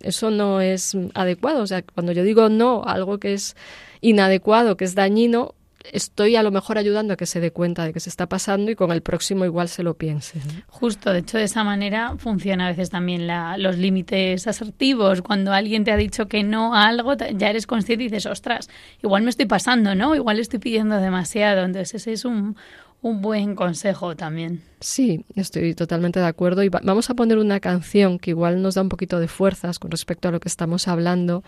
eso 0.00 0.30
no 0.30 0.60
es 0.60 0.96
adecuado. 1.14 1.62
O 1.62 1.66
sea, 1.66 1.82
cuando 1.82 2.12
yo 2.12 2.24
digo 2.24 2.48
no 2.48 2.82
a 2.84 2.92
algo 2.92 3.18
que 3.18 3.34
es 3.34 3.56
inadecuado, 4.00 4.76
que 4.76 4.84
es 4.84 4.94
dañino, 4.94 5.54
estoy 5.92 6.36
a 6.36 6.42
lo 6.42 6.50
mejor 6.50 6.78
ayudando 6.78 7.14
a 7.14 7.16
que 7.16 7.26
se 7.26 7.40
dé 7.40 7.50
cuenta 7.50 7.84
de 7.84 7.92
que 7.92 8.00
se 8.00 8.08
está 8.08 8.26
pasando 8.26 8.70
y 8.70 8.74
con 8.74 8.90
el 8.90 9.02
próximo 9.02 9.44
igual 9.44 9.68
se 9.68 9.82
lo 9.82 9.94
piense. 9.94 10.40
Justo, 10.68 11.12
de 11.12 11.20
hecho, 11.20 11.38
de 11.38 11.44
esa 11.44 11.64
manera 11.64 12.14
funciona 12.16 12.66
a 12.66 12.70
veces 12.70 12.90
también 12.90 13.26
la, 13.26 13.58
los 13.58 13.76
límites 13.76 14.46
asertivos. 14.46 15.22
Cuando 15.22 15.52
alguien 15.52 15.84
te 15.84 15.92
ha 15.92 15.96
dicho 15.96 16.26
que 16.26 16.42
no 16.42 16.74
a 16.74 16.86
algo, 16.86 17.14
ya 17.14 17.50
eres 17.50 17.66
consciente 17.66 18.04
y 18.04 18.08
dices, 18.08 18.26
ostras, 18.26 18.68
igual 19.02 19.22
me 19.22 19.30
estoy 19.30 19.46
pasando, 19.46 19.94
¿no? 19.94 20.14
Igual 20.14 20.38
estoy 20.38 20.58
pidiendo 20.58 20.98
demasiado. 20.98 21.64
Entonces, 21.64 21.94
ese 21.94 22.12
es 22.12 22.24
un, 22.24 22.56
un 23.04 23.20
buen 23.20 23.54
consejo 23.54 24.16
también. 24.16 24.62
Sí, 24.80 25.26
estoy 25.36 25.74
totalmente 25.74 26.20
de 26.20 26.26
acuerdo. 26.26 26.62
Y 26.62 26.70
vamos 26.70 27.10
a 27.10 27.14
poner 27.14 27.36
una 27.36 27.60
canción 27.60 28.18
que 28.18 28.30
igual 28.30 28.62
nos 28.62 28.76
da 28.76 28.82
un 28.82 28.88
poquito 28.88 29.20
de 29.20 29.28
fuerzas 29.28 29.78
con 29.78 29.90
respecto 29.90 30.28
a 30.28 30.30
lo 30.30 30.40
que 30.40 30.48
estamos 30.48 30.88
hablando, 30.88 31.44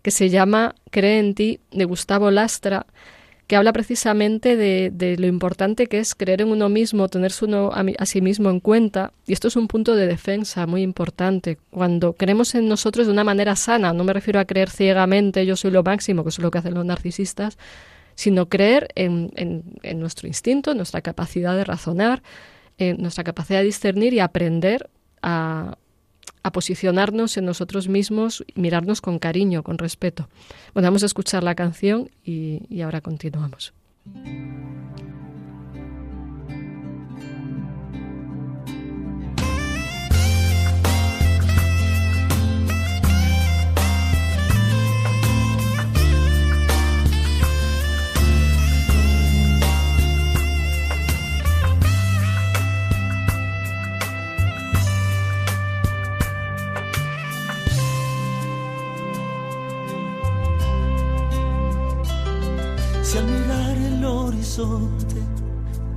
que 0.00 0.10
se 0.10 0.30
llama 0.30 0.74
Cree 0.90 1.18
en 1.18 1.34
ti, 1.34 1.60
de 1.70 1.84
Gustavo 1.84 2.30
Lastra, 2.30 2.86
que 3.46 3.56
habla 3.56 3.74
precisamente 3.74 4.56
de, 4.56 5.16
lo 5.18 5.26
importante 5.26 5.86
que 5.86 5.98
es 5.98 6.14
creer 6.14 6.40
en 6.40 6.48
uno 6.48 6.70
mismo, 6.70 7.08
tenerse 7.08 7.44
uno 7.44 7.72
a, 7.74 7.84
a, 7.98 8.06
sí 8.06 8.22
mismo 8.22 8.48
en 8.48 8.60
cuenta. 8.60 9.12
Y 9.26 9.34
esto 9.34 9.48
es 9.48 9.56
un 9.56 9.68
punto 9.68 9.96
de 9.96 10.06
defensa 10.06 10.66
muy 10.66 10.80
importante. 10.80 11.58
Cuando 11.70 12.14
creemos 12.14 12.54
en 12.54 12.68
nosotros 12.68 13.06
de 13.06 13.12
una 13.12 13.22
manera 13.22 13.54
sana, 13.54 13.92
no 13.92 14.02
me 14.02 14.14
refiero 14.14 14.40
a 14.40 14.46
creer 14.46 14.70
ciegamente, 14.70 15.44
yo 15.44 15.56
soy 15.56 15.72
lo 15.72 15.82
máximo, 15.82 16.22
que 16.22 16.30
es 16.30 16.38
lo 16.38 16.50
que 16.50 16.56
hacen 16.56 16.72
los 16.72 16.86
narcisistas, 16.86 17.58
sino 18.16 18.48
creer 18.48 18.88
en, 18.96 19.30
en, 19.36 20.00
nuestro 20.00 20.26
instinto, 20.26 20.72
en 20.72 20.78
nuestra 20.78 21.02
capacidad 21.02 21.54
de 21.54 21.64
razonar, 21.64 22.22
en 22.78 23.00
nuestra 23.00 23.22
capacidad 23.22 23.60
de 23.60 23.66
discernir 23.66 24.12
y 24.12 24.20
aprender 24.20 24.90
a, 25.22 25.78
a 26.42 26.52
posicionarnos 26.52 27.36
en 27.36 27.44
nosotros 27.44 27.88
mismos, 27.88 28.44
mirarnos 28.54 29.00
con 29.00 29.18
cariño, 29.18 29.62
con 29.62 29.78
respeto. 29.78 30.28
Bueno, 30.74 30.88
vamos 30.88 31.02
a 31.02 31.06
escuchar 31.06 31.44
la 31.44 31.54
canción 31.54 32.10
y, 32.24 32.62
y 32.68 32.80
ahora 32.80 33.00
continuamos. 33.00 33.72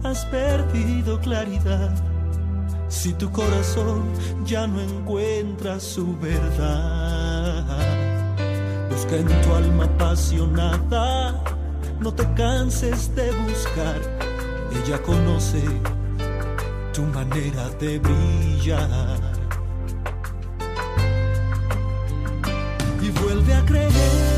Has 0.04 0.26
perdido 0.26 1.20
claridad. 1.20 1.92
Si 2.88 3.14
tu 3.14 3.32
corazón 3.32 4.04
ya 4.44 4.66
no 4.66 4.82
encuentra 4.82 5.80
su 5.80 6.18
verdad, 6.18 7.64
busca 8.90 9.16
en 9.18 9.28
tu 9.42 9.54
alma 9.54 9.84
apasionada, 9.86 11.44
no 12.00 12.12
te 12.12 12.26
canses 12.34 13.14
de 13.16 13.32
buscar. 13.32 14.02
Ella 14.84 15.02
conoce 15.04 15.64
tu 16.92 17.04
manera 17.04 17.70
de 17.80 18.00
brillar. 18.00 19.20
Y 23.02 23.10
vuelve 23.12 23.54
a 23.54 23.66
creer 23.66 24.29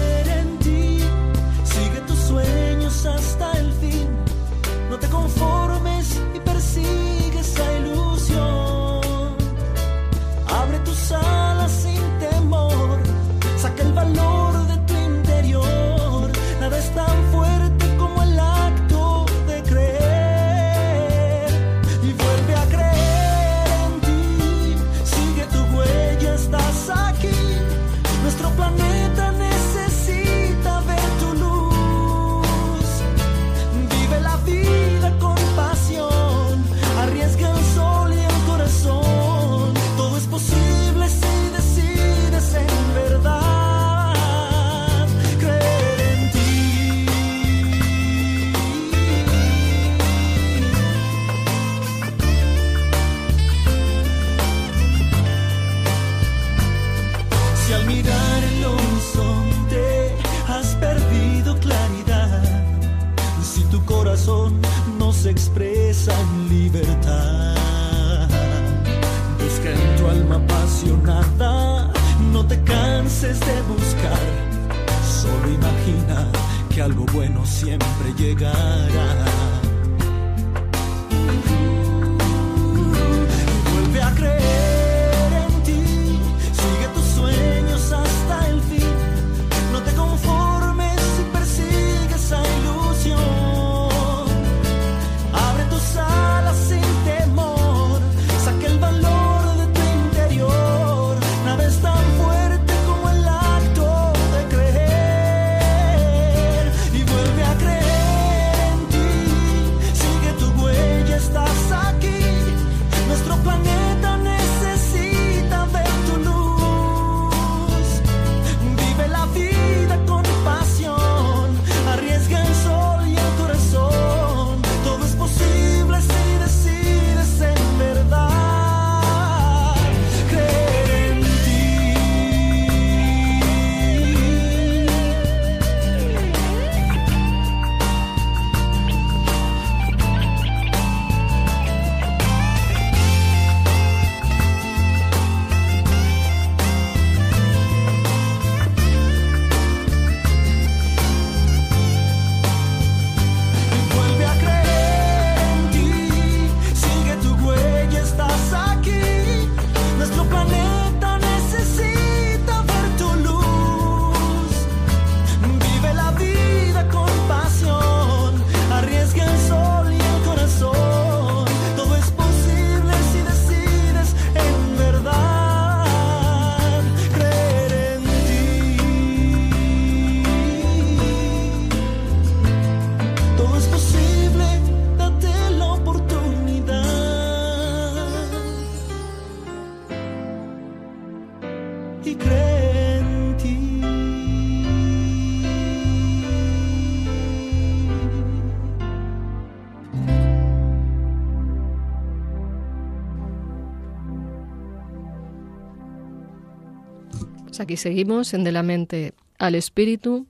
aquí 207.71 207.77
seguimos 207.77 208.33
en 208.33 208.43
De 208.43 208.51
la 208.51 208.63
mente 208.63 209.13
al 209.39 209.55
espíritu. 209.55 210.27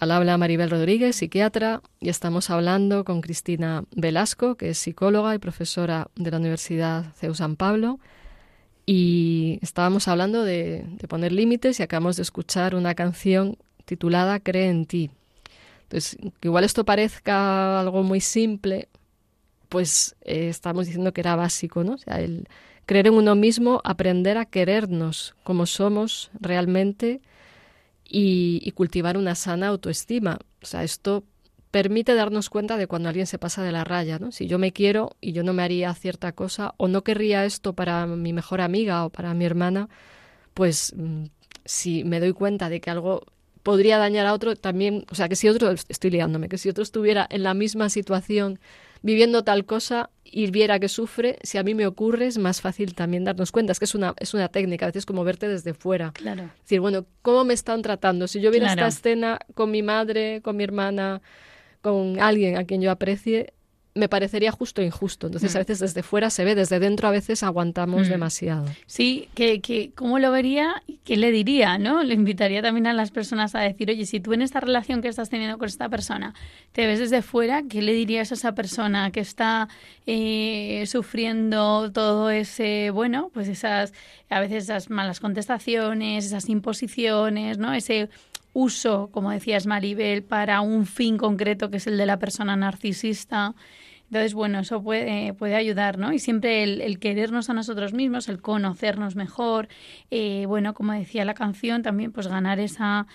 Al 0.00 0.10
habla 0.10 0.36
Maribel 0.38 0.70
Rodríguez, 0.70 1.14
psiquiatra, 1.14 1.82
y 2.00 2.08
estamos 2.08 2.50
hablando 2.50 3.04
con 3.04 3.20
Cristina 3.20 3.84
Velasco, 3.94 4.56
que 4.56 4.70
es 4.70 4.78
psicóloga 4.78 5.36
y 5.36 5.38
profesora 5.38 6.08
de 6.16 6.32
la 6.32 6.38
Universidad 6.38 7.12
CEU 7.14 7.36
San 7.36 7.54
Pablo. 7.54 8.00
Y 8.86 9.60
estábamos 9.62 10.08
hablando 10.08 10.42
de, 10.42 10.84
poner 11.08 11.30
límites 11.30 11.78
y 11.78 11.84
acabamos 11.84 12.16
de 12.16 12.22
escuchar 12.22 12.74
una 12.74 12.96
canción 12.96 13.56
titulada 13.84 14.40
Cree 14.40 14.68
en 14.68 14.86
ti. 14.86 15.10
Entonces, 15.84 16.18
igual 16.42 16.64
esto 16.64 16.84
parezca 16.84 17.78
algo 17.78 18.02
muy 18.02 18.20
simple, 18.20 18.88
pues 19.68 20.16
eh, 20.22 20.48
estamos 20.48 20.86
diciendo 20.86 21.12
que 21.12 21.20
era 21.20 21.36
básico, 21.36 21.84
¿no? 21.84 21.92
O 21.94 21.98
sea, 21.98 22.20
el 22.20 22.48
creer 22.88 23.08
en 23.08 23.14
uno 23.14 23.34
mismo, 23.34 23.82
aprender 23.84 24.38
a 24.38 24.46
querernos 24.46 25.36
como 25.42 25.66
somos 25.66 26.30
realmente 26.40 27.20
y, 28.02 28.72
cultivar 28.72 29.18
una 29.18 29.34
sana 29.34 29.68
autoestima. 29.68 30.38
O 30.62 30.66
sea, 30.66 30.84
esto 30.84 31.22
permite 31.70 32.14
darnos 32.14 32.48
cuenta 32.48 32.78
de 32.78 32.86
cuando 32.86 33.10
alguien 33.10 33.26
se 33.26 33.38
pasa 33.38 33.62
de 33.62 33.72
la 33.72 33.84
raya, 33.84 34.18
¿no? 34.18 34.32
Si 34.32 34.46
yo 34.46 34.58
me 34.58 34.72
quiero 34.72 35.10
y 35.20 35.32
yo 35.32 35.42
no 35.42 35.52
me 35.52 35.62
haría 35.62 35.92
cierta 35.92 36.32
cosa 36.32 36.72
o 36.78 36.88
no 36.88 37.04
querría 37.04 37.44
esto 37.44 37.74
para 37.74 38.06
mi 38.06 38.32
mejor 38.32 38.62
amiga 38.62 39.04
o 39.04 39.10
para 39.10 39.34
mi 39.34 39.44
hermana, 39.44 39.90
pues 40.54 40.94
mm, 40.96 41.24
si 41.66 42.04
me 42.04 42.20
doy 42.20 42.32
cuenta 42.32 42.70
de 42.70 42.80
que 42.80 42.90
algo 42.90 43.26
podría 43.62 43.98
dañar 43.98 44.24
a 44.24 44.32
otro, 44.32 44.56
también, 44.56 45.04
o 45.10 45.14
sea, 45.14 45.28
que 45.28 45.36
si 45.36 45.46
otro, 45.46 45.72
estoy 45.72 46.10
liándome, 46.10 46.48
que 46.48 46.56
si 46.56 46.70
otro 46.70 46.82
estuviera 46.82 47.26
en 47.28 47.42
la 47.42 47.52
misma 47.52 47.90
situación 47.90 48.58
viviendo 49.02 49.44
tal 49.44 49.64
cosa 49.64 50.10
y 50.24 50.50
viera 50.50 50.78
que 50.78 50.88
sufre, 50.88 51.38
si 51.42 51.56
a 51.58 51.62
mí 51.62 51.74
me 51.74 51.86
ocurre 51.86 52.26
es 52.26 52.36
más 52.38 52.60
fácil 52.60 52.94
también 52.94 53.24
darnos 53.24 53.50
cuenta. 53.52 53.72
Es 53.72 53.78
que 53.78 53.86
es 53.86 53.94
una, 53.94 54.14
es 54.18 54.34
una 54.34 54.48
técnica, 54.48 54.84
a 54.86 54.88
veces 54.88 55.06
como 55.06 55.24
verte 55.24 55.48
desde 55.48 55.72
fuera. 55.74 56.12
Claro. 56.12 56.44
Es 56.56 56.62
decir, 56.62 56.80
bueno, 56.80 57.06
¿cómo 57.22 57.44
me 57.44 57.54
están 57.54 57.80
tratando? 57.82 58.26
Si 58.28 58.40
yo 58.40 58.50
viera 58.50 58.66
Claro. 58.66 58.86
esta 58.88 58.98
escena 59.10 59.38
con 59.54 59.70
mi 59.70 59.82
madre, 59.82 60.42
con 60.42 60.56
mi 60.56 60.64
hermana, 60.64 61.22
con 61.80 62.20
alguien 62.20 62.56
a 62.56 62.64
quien 62.64 62.82
yo 62.82 62.90
aprecie, 62.90 63.54
me 63.98 64.08
parecería 64.08 64.50
justo 64.52 64.80
e 64.80 64.86
injusto. 64.86 65.26
Entonces, 65.26 65.54
a 65.54 65.58
veces 65.58 65.78
desde 65.80 66.02
fuera 66.02 66.30
se 66.30 66.44
ve, 66.44 66.54
desde 66.54 66.78
dentro 66.78 67.08
a 67.08 67.10
veces 67.10 67.42
aguantamos 67.42 68.06
Mm. 68.06 68.10
demasiado. 68.10 68.64
Sí, 68.86 69.28
que, 69.34 69.60
que 69.60 69.90
cómo 69.94 70.18
lo 70.18 70.30
vería 70.32 70.82
qué 71.04 71.16
le 71.16 71.30
diría, 71.32 71.78
¿no? 71.78 72.02
Le 72.02 72.14
invitaría 72.14 72.62
también 72.62 72.86
a 72.86 72.92
las 72.92 73.10
personas 73.10 73.54
a 73.54 73.60
decir, 73.60 73.90
oye, 73.90 74.06
si 74.06 74.20
tú 74.20 74.32
en 74.32 74.42
esta 74.42 74.60
relación 74.60 75.02
que 75.02 75.08
estás 75.08 75.28
teniendo 75.30 75.58
con 75.58 75.66
esta 75.68 75.88
persona 75.88 76.34
te 76.72 76.86
ves 76.86 76.98
desde 76.98 77.22
fuera, 77.22 77.62
¿qué 77.68 77.82
le 77.82 77.92
dirías 77.92 78.30
a 78.30 78.34
esa 78.34 78.54
persona 78.54 79.10
que 79.10 79.20
está 79.20 79.68
eh, 80.06 80.84
sufriendo 80.86 81.90
todo 81.92 82.30
ese, 82.30 82.90
bueno, 82.90 83.30
pues 83.34 83.48
esas, 83.48 83.92
a 84.30 84.40
veces 84.40 84.64
esas 84.64 84.90
malas 84.90 85.20
contestaciones, 85.20 86.24
esas 86.26 86.48
imposiciones, 86.48 87.58
¿no? 87.58 87.72
Ese 87.74 88.08
uso, 88.54 89.08
como 89.12 89.30
decías 89.30 89.66
Maribel, 89.66 90.22
para 90.22 90.60
un 90.60 90.86
fin 90.86 91.16
concreto 91.16 91.70
que 91.70 91.76
es 91.78 91.86
el 91.86 91.96
de 91.96 92.06
la 92.06 92.18
persona 92.18 92.56
narcisista. 92.56 93.54
Entonces, 94.08 94.32
bueno, 94.32 94.60
eso 94.60 94.82
puede, 94.82 95.34
puede 95.34 95.54
ayudar, 95.54 95.98
¿no? 95.98 96.12
Y 96.12 96.18
siempre 96.18 96.62
el, 96.62 96.80
el 96.80 96.98
querernos 96.98 97.50
a 97.50 97.52
nosotros 97.52 97.92
mismos, 97.92 98.28
el 98.28 98.40
conocernos 98.40 99.16
mejor, 99.16 99.68
eh, 100.10 100.46
bueno, 100.46 100.72
como 100.72 100.94
decía 100.94 101.26
la 101.26 101.34
canción, 101.34 101.82
también 101.82 102.10
pues 102.10 102.26
ganar 102.26 102.58
esa 102.58 103.06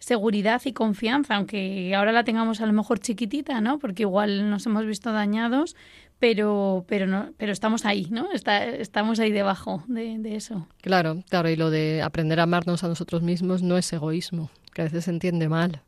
seguridad 0.00 0.60
y 0.64 0.72
confianza, 0.72 1.36
aunque 1.36 1.94
ahora 1.94 2.10
la 2.10 2.24
tengamos 2.24 2.60
a 2.60 2.66
lo 2.66 2.72
mejor 2.72 2.98
chiquitita, 2.98 3.60
¿no? 3.60 3.78
Porque 3.78 4.02
igual 4.02 4.50
nos 4.50 4.66
hemos 4.66 4.86
visto 4.86 5.12
dañados, 5.12 5.76
pero, 6.18 6.84
pero, 6.88 7.06
no, 7.06 7.32
pero 7.36 7.52
estamos 7.52 7.84
ahí, 7.84 8.08
¿no? 8.10 8.28
Estamos 8.32 9.20
ahí 9.20 9.30
debajo 9.30 9.84
de, 9.86 10.18
de 10.18 10.36
eso. 10.36 10.66
Claro, 10.80 11.22
claro, 11.28 11.48
y 11.48 11.56
lo 11.56 11.70
de 11.70 12.02
aprender 12.02 12.40
a 12.40 12.44
amarnos 12.44 12.82
a 12.82 12.88
nosotros 12.88 13.22
mismos 13.22 13.62
no 13.62 13.78
es 13.78 13.92
egoísmo, 13.92 14.50
que 14.74 14.82
a 14.82 14.84
veces 14.84 15.04
se 15.04 15.10
entiende 15.10 15.48
mal. 15.48 15.82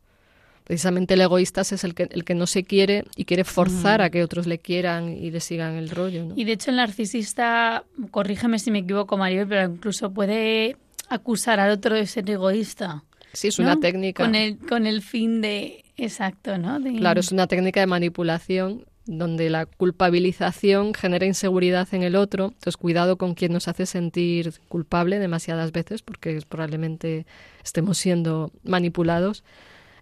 Precisamente 0.63 1.15
el 1.15 1.21
egoísta 1.21 1.61
es 1.61 1.83
el 1.83 1.93
que, 1.93 2.03
el 2.11 2.23
que 2.23 2.35
no 2.35 2.47
se 2.47 2.63
quiere 2.63 3.03
y 3.15 3.25
quiere 3.25 3.43
forzar 3.43 4.01
a 4.01 4.09
que 4.09 4.23
otros 4.23 4.47
le 4.47 4.59
quieran 4.59 5.09
y 5.09 5.29
le 5.29 5.39
sigan 5.39 5.75
el 5.75 5.89
rollo. 5.89 6.23
¿no? 6.25 6.33
Y 6.37 6.45
de 6.45 6.53
hecho 6.53 6.71
el 6.71 6.77
narcisista, 6.77 7.83
corrígeme 8.11 8.59
si 8.59 8.71
me 8.71 8.79
equivoco, 8.79 9.17
Maribel, 9.17 9.47
pero 9.47 9.71
incluso 9.73 10.11
puede 10.13 10.77
acusar 11.09 11.59
al 11.59 11.71
otro 11.71 11.95
de 11.95 12.05
ser 12.07 12.29
egoísta. 12.29 13.03
Sí, 13.33 13.49
es 13.49 13.59
¿no? 13.59 13.65
una 13.65 13.79
técnica. 13.79 14.23
Con 14.23 14.35
el, 14.35 14.57
con 14.57 14.87
el 14.87 15.01
fin 15.01 15.41
de... 15.41 15.83
Exacto, 15.97 16.57
¿no? 16.57 16.79
De- 16.79 16.93
Claro, 16.95 17.19
es 17.19 17.31
una 17.31 17.47
técnica 17.47 17.79
de 17.81 17.87
manipulación 17.87 18.85
donde 19.05 19.49
la 19.49 19.65
culpabilización 19.65 20.93
genera 20.93 21.25
inseguridad 21.25 21.87
en 21.93 22.03
el 22.03 22.15
otro. 22.15 22.45
Entonces, 22.45 22.77
cuidado 22.77 23.17
con 23.17 23.33
quien 23.35 23.51
nos 23.51 23.67
hace 23.67 23.85
sentir 23.85 24.53
culpable 24.69 25.19
demasiadas 25.19 25.71
veces, 25.73 26.01
porque 26.01 26.39
probablemente 26.47 27.25
estemos 27.63 27.97
siendo 27.97 28.51
manipulados. 28.63 29.43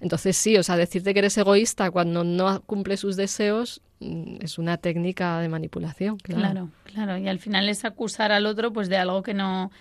Entonces, 0.01 0.35
sí, 0.35 0.57
o 0.57 0.63
sea, 0.63 0.75
decirte 0.75 1.13
que 1.13 1.19
eres 1.19 1.37
egoísta 1.37 1.91
cuando 1.91 2.23
no 2.23 2.61
cumple 2.63 2.97
sus 2.97 3.15
deseos 3.15 3.81
mm, 3.99 4.37
es 4.41 4.57
una 4.57 4.77
técnica 4.77 5.39
de 5.39 5.47
manipulación. 5.47 6.17
Claro. 6.17 6.41
Claro, 6.41 6.69
claro. 6.83 7.17
Y 7.17 7.27
al 7.27 7.39
final 7.39 7.69
es 7.69 7.85
acusar 7.85 8.31
al 8.31 8.45
otro 8.45 8.73
pues 8.73 8.89
de 8.89 8.97
algo 8.97 9.23
que 9.23 9.33
no 9.33 9.71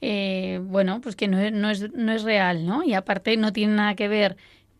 eh, 0.00 0.60
bueno, 0.62 1.00
pues 1.00 1.16
que 1.16 1.28
no 1.28 1.38
es, 1.38 1.52
no, 1.52 1.70
es, 1.70 1.92
no 1.92 2.12
es 2.12 2.22
real, 2.22 2.66
¿no? 2.66 2.84
Y 2.84 2.94
aparte 2.94 3.36
no 3.36 3.52
tiene 3.52 3.74
nada 3.74 3.94
que 3.94 4.08
ver 4.08 4.36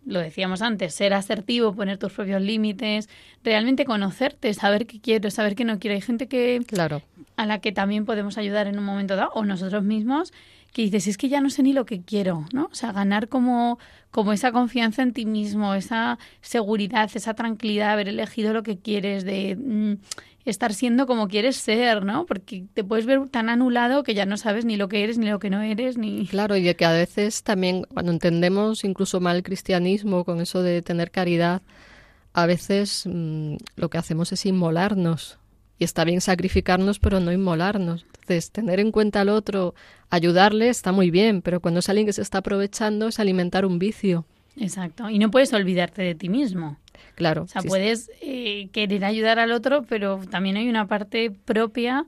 lo 0.08 0.20
decíamos 0.20 0.62
antes, 0.62 0.94
ser 0.94 1.12
asertivo, 1.12 1.74
poner 1.74 1.98
tus 1.98 2.12
propios 2.12 2.40
límites, 2.40 3.10
realmente 3.44 3.84
conocerte, 3.84 4.54
saber 4.54 4.86
qué 4.86 5.00
quiero, 5.00 5.30
saber 5.30 5.54
qué 5.54 5.64
no 5.64 5.78
quiero. 5.78 5.94
Hay 5.94 6.00
gente 6.00 6.28
que 6.28 6.62
claro. 6.66 7.02
a 7.36 7.44
la 7.44 7.60
que 7.60 7.72
también 7.72 8.06
podemos 8.06 8.38
ayudar 8.38 8.66
en 8.68 8.78
un 8.78 8.84
momento 8.84 9.16
dado, 9.16 9.30
o 9.34 9.44
nosotros 9.44 9.84
mismos, 9.84 10.32
que 10.72 10.82
dices, 10.82 11.06
es 11.06 11.16
que 11.16 11.28
ya 11.28 11.40
no 11.40 11.50
sé 11.50 11.62
ni 11.62 11.72
lo 11.72 11.86
que 11.86 12.02
quiero, 12.02 12.44
¿no? 12.52 12.68
O 12.70 12.74
sea, 12.74 12.92
ganar 12.92 13.28
como, 13.28 13.78
como 14.10 14.32
esa 14.32 14.52
confianza 14.52 15.02
en 15.02 15.12
ti 15.12 15.26
mismo, 15.26 15.74
esa 15.74 16.18
seguridad, 16.40 17.10
esa 17.14 17.34
tranquilidad, 17.34 17.92
haber 17.92 18.08
elegido 18.08 18.52
lo 18.52 18.62
que 18.62 18.78
quieres, 18.78 19.24
de 19.24 19.56
mm, 19.56 19.94
estar 20.44 20.74
siendo 20.74 21.06
como 21.06 21.28
quieres 21.28 21.56
ser, 21.56 22.04
¿no? 22.04 22.26
Porque 22.26 22.64
te 22.74 22.84
puedes 22.84 23.06
ver 23.06 23.28
tan 23.28 23.48
anulado 23.48 24.02
que 24.02 24.14
ya 24.14 24.26
no 24.26 24.36
sabes 24.36 24.64
ni 24.64 24.76
lo 24.76 24.88
que 24.88 25.04
eres, 25.04 25.18
ni 25.18 25.26
lo 25.26 25.38
que 25.38 25.50
no 25.50 25.62
eres, 25.62 25.98
ni... 25.98 26.26
Claro, 26.26 26.56
y 26.56 26.72
que 26.74 26.84
a 26.84 26.92
veces 26.92 27.42
también, 27.42 27.84
cuando 27.92 28.12
entendemos 28.12 28.84
incluso 28.84 29.20
mal 29.20 29.36
el 29.36 29.42
cristianismo, 29.42 30.24
con 30.24 30.40
eso 30.40 30.62
de 30.62 30.82
tener 30.82 31.10
caridad, 31.10 31.62
a 32.32 32.46
veces 32.46 33.04
mm, 33.06 33.56
lo 33.76 33.90
que 33.90 33.98
hacemos 33.98 34.32
es 34.32 34.46
inmolarnos. 34.46 35.38
Y 35.78 35.84
está 35.84 36.04
bien 36.04 36.20
sacrificarnos, 36.20 36.98
pero 36.98 37.20
no 37.20 37.32
inmolarnos. 37.32 38.04
Entonces, 38.20 38.50
tener 38.50 38.80
en 38.80 38.90
cuenta 38.90 39.20
al 39.20 39.28
otro, 39.28 39.74
ayudarle, 40.10 40.68
está 40.68 40.92
muy 40.92 41.10
bien, 41.10 41.40
pero 41.42 41.60
cuando 41.60 41.80
es 41.80 41.88
alguien 41.88 42.06
que 42.06 42.12
se 42.12 42.22
está 42.22 42.38
aprovechando, 42.38 43.08
es 43.08 43.20
alimentar 43.20 43.64
un 43.64 43.78
vicio. 43.78 44.24
Exacto. 44.56 45.08
Y 45.08 45.18
no 45.18 45.30
puedes 45.30 45.52
olvidarte 45.52 46.02
de 46.02 46.14
ti 46.14 46.28
mismo. 46.28 46.76
Claro. 47.14 47.42
O 47.42 47.46
sea, 47.46 47.62
puedes 47.62 48.10
eh, 48.20 48.68
querer 48.72 49.04
ayudar 49.04 49.38
al 49.38 49.52
otro, 49.52 49.82
pero 49.88 50.20
también 50.30 50.56
hay 50.56 50.68
una 50.68 50.86
parte 50.86 51.30
propia 51.30 52.06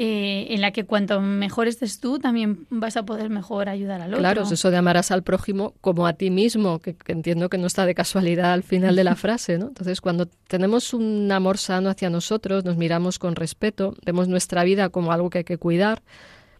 eh, 0.00 0.54
en 0.54 0.60
la 0.60 0.70
que 0.70 0.84
cuanto 0.84 1.20
mejor 1.20 1.66
estés 1.66 1.98
tú, 1.98 2.20
también 2.20 2.68
vas 2.70 2.96
a 2.96 3.04
poder 3.04 3.30
mejor 3.30 3.68
ayudar 3.68 4.00
al 4.00 4.10
otro. 4.10 4.20
Claro, 4.20 4.42
es 4.44 4.52
eso 4.52 4.70
de 4.70 4.76
amarás 4.76 5.10
al 5.10 5.24
prójimo 5.24 5.74
como 5.80 6.06
a 6.06 6.12
ti 6.12 6.30
mismo, 6.30 6.78
que, 6.78 6.94
que, 6.94 7.10
entiendo 7.10 7.48
que 7.48 7.58
no 7.58 7.66
está 7.66 7.84
de 7.84 7.96
casualidad 7.96 8.52
al 8.52 8.62
final 8.62 8.94
de 8.94 9.02
la 9.02 9.16
frase, 9.16 9.58
¿no? 9.58 9.66
Entonces, 9.66 10.00
cuando 10.00 10.26
tenemos 10.26 10.94
un 10.94 11.32
amor 11.32 11.58
sano 11.58 11.90
hacia 11.90 12.10
nosotros, 12.10 12.64
nos 12.64 12.76
miramos 12.76 13.18
con 13.18 13.34
respeto, 13.34 13.96
vemos 14.06 14.28
nuestra 14.28 14.62
vida 14.62 14.88
como 14.90 15.10
algo 15.10 15.30
que 15.30 15.38
hay 15.38 15.44
que 15.44 15.58
cuidar, 15.58 16.00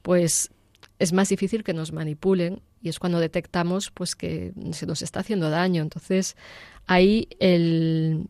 pues 0.02 0.50
es 0.98 1.12
más 1.12 1.28
difícil 1.28 1.62
que 1.62 1.74
nos 1.74 1.92
manipulen 1.92 2.60
y 2.82 2.88
es 2.88 2.98
cuando 2.98 3.20
detectamos 3.20 3.92
pues 3.92 4.16
que 4.16 4.52
se 4.72 4.84
nos 4.84 5.00
está 5.00 5.20
haciendo 5.20 5.48
daño. 5.48 5.80
Entonces, 5.80 6.36
ahí 6.86 7.28
el, 7.38 8.26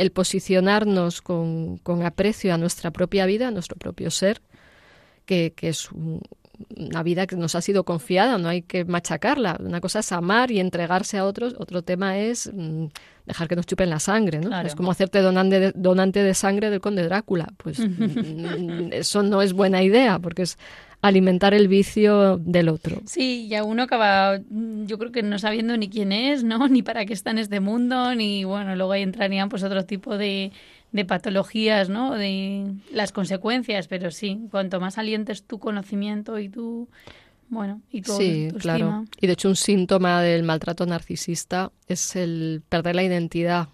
el 0.00 0.12
posicionarnos 0.12 1.20
con, 1.20 1.76
con, 1.76 2.02
aprecio 2.06 2.54
a 2.54 2.56
nuestra 2.56 2.90
propia 2.90 3.26
vida, 3.26 3.48
a 3.48 3.50
nuestro 3.50 3.76
propio 3.76 4.10
ser, 4.10 4.40
que, 5.26 5.52
que 5.54 5.68
es 5.68 5.92
un, 5.92 6.22
una 6.76 7.02
vida 7.02 7.26
que 7.26 7.36
nos 7.36 7.54
ha 7.54 7.60
sido 7.60 7.84
confiada, 7.84 8.38
no 8.38 8.48
hay 8.48 8.62
que 8.62 8.84
machacarla. 8.84 9.56
Una 9.60 9.80
cosa 9.80 10.00
es 10.00 10.12
amar 10.12 10.50
y 10.50 10.60
entregarse 10.60 11.18
a 11.18 11.24
otros, 11.24 11.54
otro 11.58 11.82
tema 11.82 12.18
es 12.18 12.50
mm, 12.52 12.86
dejar 13.26 13.48
que 13.48 13.56
nos 13.56 13.66
chupen 13.66 13.90
la 13.90 14.00
sangre, 14.00 14.38
¿no? 14.38 14.48
Claro. 14.48 14.66
Es 14.66 14.74
como 14.74 14.90
hacerte 14.90 15.20
donante 15.20 15.60
de, 15.60 15.72
donante 15.74 16.22
de 16.22 16.34
sangre 16.34 16.70
del 16.70 16.80
conde 16.80 17.04
Drácula. 17.04 17.48
Pues 17.56 17.78
mm, 17.80 18.92
eso 18.92 19.22
no 19.22 19.42
es 19.42 19.52
buena 19.52 19.82
idea, 19.82 20.18
porque 20.18 20.42
es 20.42 20.58
alimentar 21.02 21.54
el 21.54 21.68
vicio 21.68 22.36
del 22.38 22.68
otro. 22.68 23.00
Sí, 23.06 23.46
y 23.46 23.54
a 23.54 23.64
uno 23.64 23.84
acaba, 23.84 24.38
yo 24.48 24.98
creo 24.98 25.12
que 25.12 25.22
no 25.22 25.38
sabiendo 25.38 25.76
ni 25.76 25.88
quién 25.88 26.12
es, 26.12 26.44
¿no? 26.44 26.68
Ni 26.68 26.82
para 26.82 27.06
qué 27.06 27.12
está 27.12 27.30
en 27.30 27.38
este 27.38 27.60
mundo, 27.60 28.14
ni 28.14 28.44
bueno, 28.44 28.76
luego 28.76 28.92
ahí 28.92 29.02
entrarían 29.02 29.48
pues 29.48 29.62
otro 29.62 29.84
tipo 29.84 30.18
de, 30.18 30.52
de 30.92 31.04
patologías, 31.04 31.88
¿no? 31.88 32.14
De 32.14 32.66
las 32.92 33.12
consecuencias, 33.12 33.88
pero 33.88 34.10
sí, 34.10 34.40
cuanto 34.50 34.80
más 34.80 34.98
alientes 34.98 35.44
tu 35.44 35.58
conocimiento 35.58 36.38
y 36.38 36.48
tu 36.48 36.88
bueno, 37.48 37.82
y 37.90 38.02
tu, 38.02 38.16
sí, 38.16 38.48
tu 38.52 38.58
claro. 38.58 39.04
Y 39.20 39.26
de 39.26 39.32
hecho 39.32 39.48
un 39.48 39.56
síntoma 39.56 40.22
del 40.22 40.44
maltrato 40.44 40.86
narcisista 40.86 41.72
es 41.88 42.14
el 42.14 42.62
perder 42.68 42.94
la 42.94 43.02
identidad. 43.02 43.68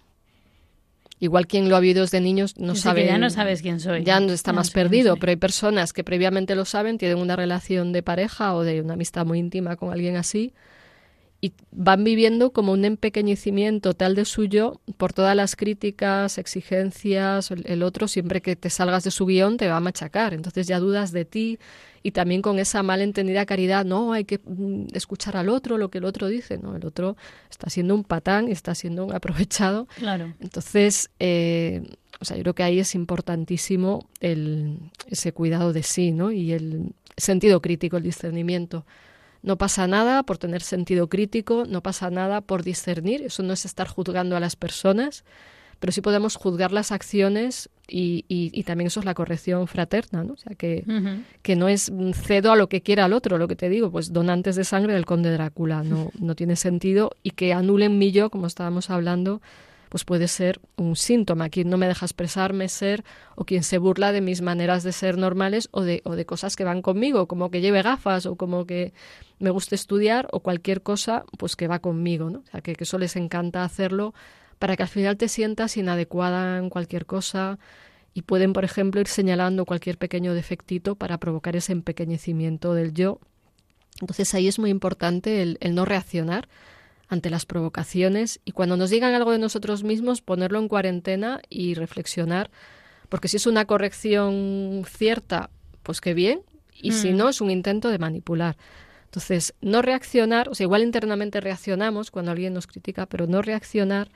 Igual 1.19 1.47
quien 1.47 1.69
lo 1.69 1.75
ha 1.75 1.79
vivido 1.79 2.01
desde 2.01 2.21
niños 2.21 2.57
no 2.57 2.73
Dice 2.73 2.83
sabe. 2.83 3.01
que 3.01 3.07
ya 3.07 3.17
no 3.17 3.29
sabes 3.29 3.61
quién 3.61 3.79
soy. 3.79 4.03
Ya 4.03 4.19
no 4.19 4.31
está 4.33 4.51
Ya 4.51 4.55
más 4.57 4.71
perdido, 4.71 5.17
pero 5.17 5.31
hay 5.31 5.35
personas 5.35 5.93
que 5.93 6.03
previamente 6.03 6.55
lo 6.55 6.65
saben, 6.65 6.97
tienen 6.99 7.17
una 7.17 7.35
relación 7.35 7.91
de 7.91 8.03
pareja 8.03 8.53
o 8.55 8.63
de 8.63 8.81
una 8.81 8.93
amistad 8.93 9.25
muy 9.25 9.39
íntima 9.39 9.75
con 9.75 9.91
alguien 9.91 10.15
así 10.15 10.53
y 11.39 11.53
van 11.71 12.03
viviendo 12.03 12.51
como 12.51 12.71
un 12.71 12.83
empequeñecimiento 12.83 13.93
tal 13.93 14.15
de 14.15 14.25
suyo 14.25 14.81
por 14.97 15.13
todas 15.13 15.35
las 15.35 15.55
críticas, 15.55 16.37
exigencias, 16.37 17.51
el, 17.51 17.83
otro 17.83 18.07
siempre 18.07 18.41
que 18.41 18.55
te 18.55 18.69
salgas 18.69 19.03
de 19.03 19.11
su 19.11 19.25
guion 19.27 19.57
te 19.57 19.67
va 19.67 19.77
a 19.77 19.79
machacar, 19.79 20.33
entonces 20.33 20.65
ya 20.67 20.79
dudas 20.79 21.11
de 21.11 21.25
ti 21.25 21.59
y 22.01 22.11
también 22.11 22.41
con 22.41 22.57
esa 22.57 22.81
malentendida 22.81 23.45
caridad, 23.45 23.85
no, 23.85 24.13
hay 24.13 24.25
que 24.25 24.39
mm, 24.43 24.87
escuchar 24.93 25.37
al 25.37 25.49
otro 25.49 25.77
lo 25.77 25.89
que 25.89 25.99
el 25.99 26.05
otro 26.05 26.27
dice, 26.27 26.57
no, 26.57 26.75
el 26.75 26.85
otro 26.85 27.17
está 27.51 27.69
siendo 27.69 27.93
un 27.93 28.03
patán 28.03 28.47
y 28.47 28.51
está 28.51 28.73
siendo 28.73 29.05
un 29.05 29.13
aprovechado 29.13 29.87
Claro. 29.95 30.33
entonces, 30.39 31.11
eh, 31.19 31.83
o 32.19 32.25
sea, 32.25 32.35
yo 32.35 32.43
creo 32.43 32.55
que 32.55 32.63
ahí 32.63 32.79
es 32.79 32.95
importantísimo 32.95 34.07
el, 34.21 34.79
ese 35.07 35.33
cuidado 35.33 35.71
de 35.71 35.83
sí, 35.83 36.11
¿no? 36.11 36.31
Y 36.31 36.51
el 36.51 36.93
sentido 37.15 37.61
crítico, 37.61 37.97
el 37.97 38.03
discernimiento. 38.03 38.85
No 39.47 39.57
pasa 39.57 39.87
nada 39.87 40.23
por 40.23 40.37
tener 40.37 40.61
sentido 40.61 41.07
crítico, 41.07 41.63
no 41.65 41.81
pasa 41.81 42.09
nada 42.09 42.41
por 42.41 42.63
discernir, 42.63 43.21
eso 43.21 43.43
no 43.43 43.53
es 43.53 43.63
estar 43.63 43.87
juzgando 43.87 44.35
a 44.35 44.41
las 44.41 44.57
personas, 44.57 45.23
pero 45.79 45.93
sí 45.93 46.01
podemos 46.01 46.35
juzgar 46.35 46.73
las 46.73 46.91
acciones 46.91 47.69
y, 47.87 48.25
y, 48.27 48.51
y 48.51 48.63
también 48.63 48.87
eso 48.87 48.99
es 48.99 49.05
la 49.05 49.13
corrección 49.13 49.65
fraterna, 49.67 50.25
¿no? 50.25 50.33
O 50.33 50.35
sea, 50.35 50.53
que, 50.57 50.83
que 51.43 51.55
no 51.55 51.69
es 51.69 51.89
mm, 51.89 52.11
cedo 52.11 52.51
a 52.51 52.57
lo 52.57 52.67
que 52.67 52.81
quiera 52.81 53.05
el 53.05 53.13
otro, 53.13 53.37
lo 53.37 53.47
que 53.47 53.55
te 53.55 53.69
digo, 53.69 53.89
pues 53.89 54.11
donantes 54.11 54.57
de 54.57 54.65
sangre 54.65 54.93
del 54.93 55.05
conde 55.05 55.31
Drácula, 55.31 55.81
no, 55.81 56.11
no 56.19 56.35
tiene 56.35 56.57
sentido 56.57 57.11
y 57.23 57.29
que 57.29 57.53
anulen 57.53 57.97
mi 57.97 58.11
yo, 58.11 58.29
como 58.29 58.47
estábamos 58.47 58.89
hablando, 58.89 59.41
pues 59.89 60.03
puede 60.03 60.27
ser 60.27 60.59
un 60.75 60.95
síntoma. 60.95 61.49
Quien 61.49 61.69
no 61.69 61.77
me 61.77 61.87
deja 61.87 62.05
expresarme, 62.05 62.69
ser, 62.69 63.03
o 63.35 63.45
quien 63.45 63.63
se 63.63 63.77
burla 63.77 64.11
de 64.11 64.21
mis 64.21 64.41
maneras 64.41 64.83
de 64.83 64.91
ser 64.91 65.17
normales 65.17 65.69
o 65.71 65.81
de, 65.81 66.01
o 66.05 66.15
de 66.15 66.25
cosas 66.25 66.55
que 66.55 66.63
van 66.63 66.81
conmigo, 66.81 67.27
como 67.27 67.49
que 67.51 67.61
lleve 67.61 67.81
gafas 67.81 68.25
o 68.25 68.35
como 68.35 68.65
que 68.65 68.93
me 69.39 69.49
guste 69.49 69.75
estudiar 69.75 70.27
o 70.31 70.39
cualquier 70.41 70.81
cosa, 70.81 71.23
pues 71.37 71.55
que 71.55 71.67
va 71.67 71.79
conmigo, 71.79 72.29
¿no? 72.29 72.39
O 72.39 72.51
sea, 72.51 72.61
que, 72.61 72.75
que 72.75 72.83
eso 72.83 72.97
les 72.97 73.15
encanta 73.15 73.63
hacerlo 73.63 74.13
para 74.59 74.75
que 74.75 74.83
al 74.83 74.89
final 74.89 75.17
te 75.17 75.27
sientas 75.27 75.77
inadecuada 75.77 76.57
en 76.57 76.69
cualquier 76.69 77.05
cosa 77.05 77.59
y 78.13 78.23
pueden, 78.23 78.53
por 78.53 78.65
ejemplo, 78.65 78.99
ir 78.99 79.07
señalando 79.07 79.65
cualquier 79.65 79.97
pequeño 79.97 80.33
defectito 80.33 80.95
para 80.95 81.19
provocar 81.19 81.55
ese 81.55 81.71
empequeñecimiento 81.71 82.73
del 82.73 82.93
yo. 82.93 83.19
Entonces 84.01 84.33
ahí 84.33 84.47
es 84.47 84.59
muy 84.59 84.69
importante 84.69 85.41
el, 85.43 85.57
el 85.61 85.75
no 85.75 85.85
reaccionar 85.85 86.47
ante 87.07 87.29
las 87.29 87.45
provocaciones 87.45 88.39
y 88.43 88.51
cuando 88.51 88.77
nos 88.77 88.89
digan 88.89 89.13
algo 89.13 89.31
de 89.31 89.39
nosotros 89.39 89.83
mismos 89.83 90.21
ponerlo 90.21 90.59
en 90.59 90.67
cuarentena 90.67 91.41
y 91.49 91.73
reflexionar, 91.73 92.51
porque 93.09 93.27
si 93.27 93.37
es 93.37 93.47
una 93.47 93.65
corrección 93.65 94.83
cierta, 94.85 95.49
pues 95.83 96.01
qué 96.01 96.13
bien, 96.13 96.41
y 96.73 96.91
si 96.91 97.13
Mm. 97.13 97.17
no 97.17 97.29
es 97.29 97.41
un 97.41 97.49
intento 97.49 97.89
de 97.89 97.97
manipular. 97.97 98.57
Entonces, 99.05 99.53
no 99.61 99.81
reaccionar, 99.81 100.49
o 100.49 100.55
sea, 100.55 100.65
igual 100.65 100.83
internamente 100.83 101.39
reaccionamos 101.39 102.11
cuando 102.11 102.31
alguien 102.31 102.53
nos 102.53 102.67
critica, 102.67 103.05
pero 103.05 103.25
no 103.25 103.41
reaccionar 103.41 104.09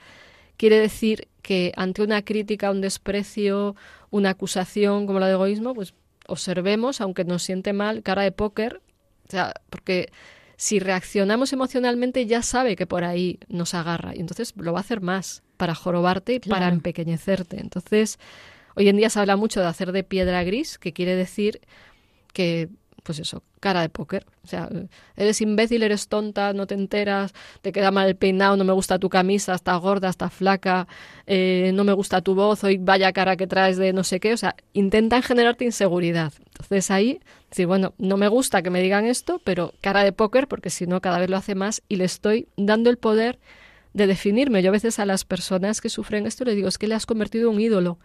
quiere 0.57 0.77
decir 0.77 1.27
que 1.41 1.71
ante 1.75 2.03
una 2.03 2.21
crítica, 2.23 2.69
un 2.69 2.81
desprecio, 2.81 3.75
una 4.11 4.31
acusación 4.31 5.07
como 5.07 5.19
la 5.19 5.27
de 5.27 5.33
egoísmo, 5.33 5.73
pues 5.73 5.95
observemos, 6.27 7.01
aunque 7.01 7.23
nos 7.23 7.41
siente 7.41 7.73
mal, 7.73 8.03
cara 8.03 8.21
de 8.21 8.31
póker, 8.31 8.81
o 9.27 9.31
sea, 9.31 9.53
porque 9.71 10.11
si 10.61 10.77
reaccionamos 10.77 11.53
emocionalmente 11.53 12.27
ya 12.27 12.43
sabe 12.43 12.75
que 12.75 12.85
por 12.85 13.03
ahí 13.03 13.39
nos 13.47 13.73
agarra 13.73 14.15
y 14.15 14.19
entonces 14.19 14.53
lo 14.55 14.73
va 14.73 14.77
a 14.77 14.81
hacer 14.81 15.01
más 15.01 15.41
para 15.57 15.73
jorobarte 15.73 16.35
y 16.35 16.39
para 16.39 16.67
empequeñecerte. 16.67 17.59
Entonces, 17.59 18.19
hoy 18.75 18.87
en 18.87 18.95
día 18.95 19.09
se 19.09 19.19
habla 19.19 19.37
mucho 19.37 19.59
de 19.59 19.65
hacer 19.65 19.91
de 19.91 20.03
piedra 20.03 20.43
gris, 20.43 20.77
que 20.77 20.93
quiere 20.93 21.15
decir 21.15 21.61
que, 22.31 22.69
pues 23.03 23.19
eso, 23.19 23.43
cara 23.59 23.81
de 23.81 23.89
póker. 23.89 24.25
O 24.43 24.47
sea, 24.47 24.69
eres 25.15 25.41
imbécil, 25.41 25.83
eres 25.83 26.07
tonta, 26.07 26.53
no 26.53 26.67
te 26.67 26.75
enteras, 26.75 27.33
te 27.61 27.71
queda 27.71 27.91
mal 27.91 28.15
peinado, 28.15 28.57
no 28.57 28.63
me 28.63 28.73
gusta 28.73 28.99
tu 28.99 29.09
camisa, 29.09 29.53
está 29.53 29.75
gorda, 29.75 30.09
está 30.09 30.29
flaca, 30.29 30.87
eh, 31.27 31.71
no 31.73 31.83
me 31.83 31.93
gusta 31.93 32.21
tu 32.21 32.35
voz, 32.35 32.63
hoy 32.63 32.77
vaya 32.77 33.11
cara 33.13 33.35
que 33.37 33.47
traes 33.47 33.77
de 33.77 33.93
no 33.93 34.03
sé 34.03 34.19
qué. 34.19 34.33
O 34.33 34.37
sea, 34.37 34.55
intentan 34.73 35.23
generarte 35.23 35.65
inseguridad. 35.65 36.33
Entonces 36.47 36.91
ahí, 36.91 37.19
sí, 37.51 37.65
bueno, 37.65 37.93
no 37.97 38.17
me 38.17 38.27
gusta 38.27 38.61
que 38.61 38.69
me 38.69 38.81
digan 38.81 39.05
esto, 39.05 39.41
pero 39.43 39.73
cara 39.81 40.03
de 40.03 40.11
póker, 40.11 40.47
porque 40.47 40.69
si 40.69 40.87
no, 40.87 41.01
cada 41.01 41.19
vez 41.19 41.29
lo 41.29 41.37
hace 41.37 41.55
más 41.55 41.81
y 41.89 41.95
le 41.95 42.05
estoy 42.05 42.47
dando 42.57 42.89
el 42.89 42.97
poder 42.97 43.39
de 43.93 44.07
definirme. 44.07 44.61
Yo 44.61 44.69
a 44.69 44.71
veces 44.71 44.99
a 44.99 45.05
las 45.05 45.25
personas 45.25 45.81
que 45.81 45.89
sufren 45.89 46.25
esto 46.25 46.45
les 46.45 46.55
digo, 46.55 46.67
es 46.67 46.77
que 46.77 46.87
le 46.87 46.95
has 46.95 47.05
convertido 47.05 47.49
en 47.49 47.55
un 47.55 47.61
ídolo. 47.61 47.99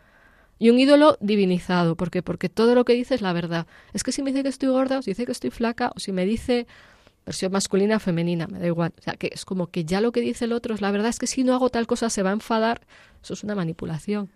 Y 0.58 0.70
un 0.70 0.78
ídolo 0.78 1.18
divinizado, 1.20 1.96
¿por 1.96 2.10
qué? 2.10 2.22
Porque 2.22 2.48
todo 2.48 2.74
lo 2.74 2.84
que 2.84 2.94
dice 2.94 3.14
es 3.14 3.20
la 3.20 3.32
verdad. 3.32 3.66
Es 3.92 4.02
que 4.02 4.12
si 4.12 4.22
me 4.22 4.30
dice 4.30 4.42
que 4.42 4.48
estoy 4.48 4.70
gorda, 4.70 4.98
o 4.98 5.02
si 5.02 5.10
dice 5.10 5.26
que 5.26 5.32
estoy 5.32 5.50
flaca, 5.50 5.92
o 5.94 6.00
si 6.00 6.12
me 6.12 6.24
dice 6.24 6.66
versión 7.26 7.52
masculina 7.52 7.96
o 7.96 8.00
femenina, 8.00 8.46
me 8.46 8.58
da 8.58 8.66
igual. 8.66 8.92
O 8.98 9.02
sea, 9.02 9.14
que 9.14 9.30
es 9.32 9.44
como 9.44 9.66
que 9.66 9.84
ya 9.84 10.00
lo 10.00 10.12
que 10.12 10.20
dice 10.20 10.46
el 10.46 10.52
otro 10.52 10.74
es 10.74 10.80
la 10.80 10.90
verdad, 10.90 11.08
es 11.08 11.18
que 11.18 11.26
si 11.26 11.44
no 11.44 11.54
hago 11.54 11.68
tal 11.68 11.86
cosa 11.86 12.08
se 12.08 12.22
va 12.22 12.30
a 12.30 12.34
enfadar. 12.34 12.80
Eso 13.22 13.34
es 13.34 13.44
una 13.44 13.54
manipulación. 13.54 14.30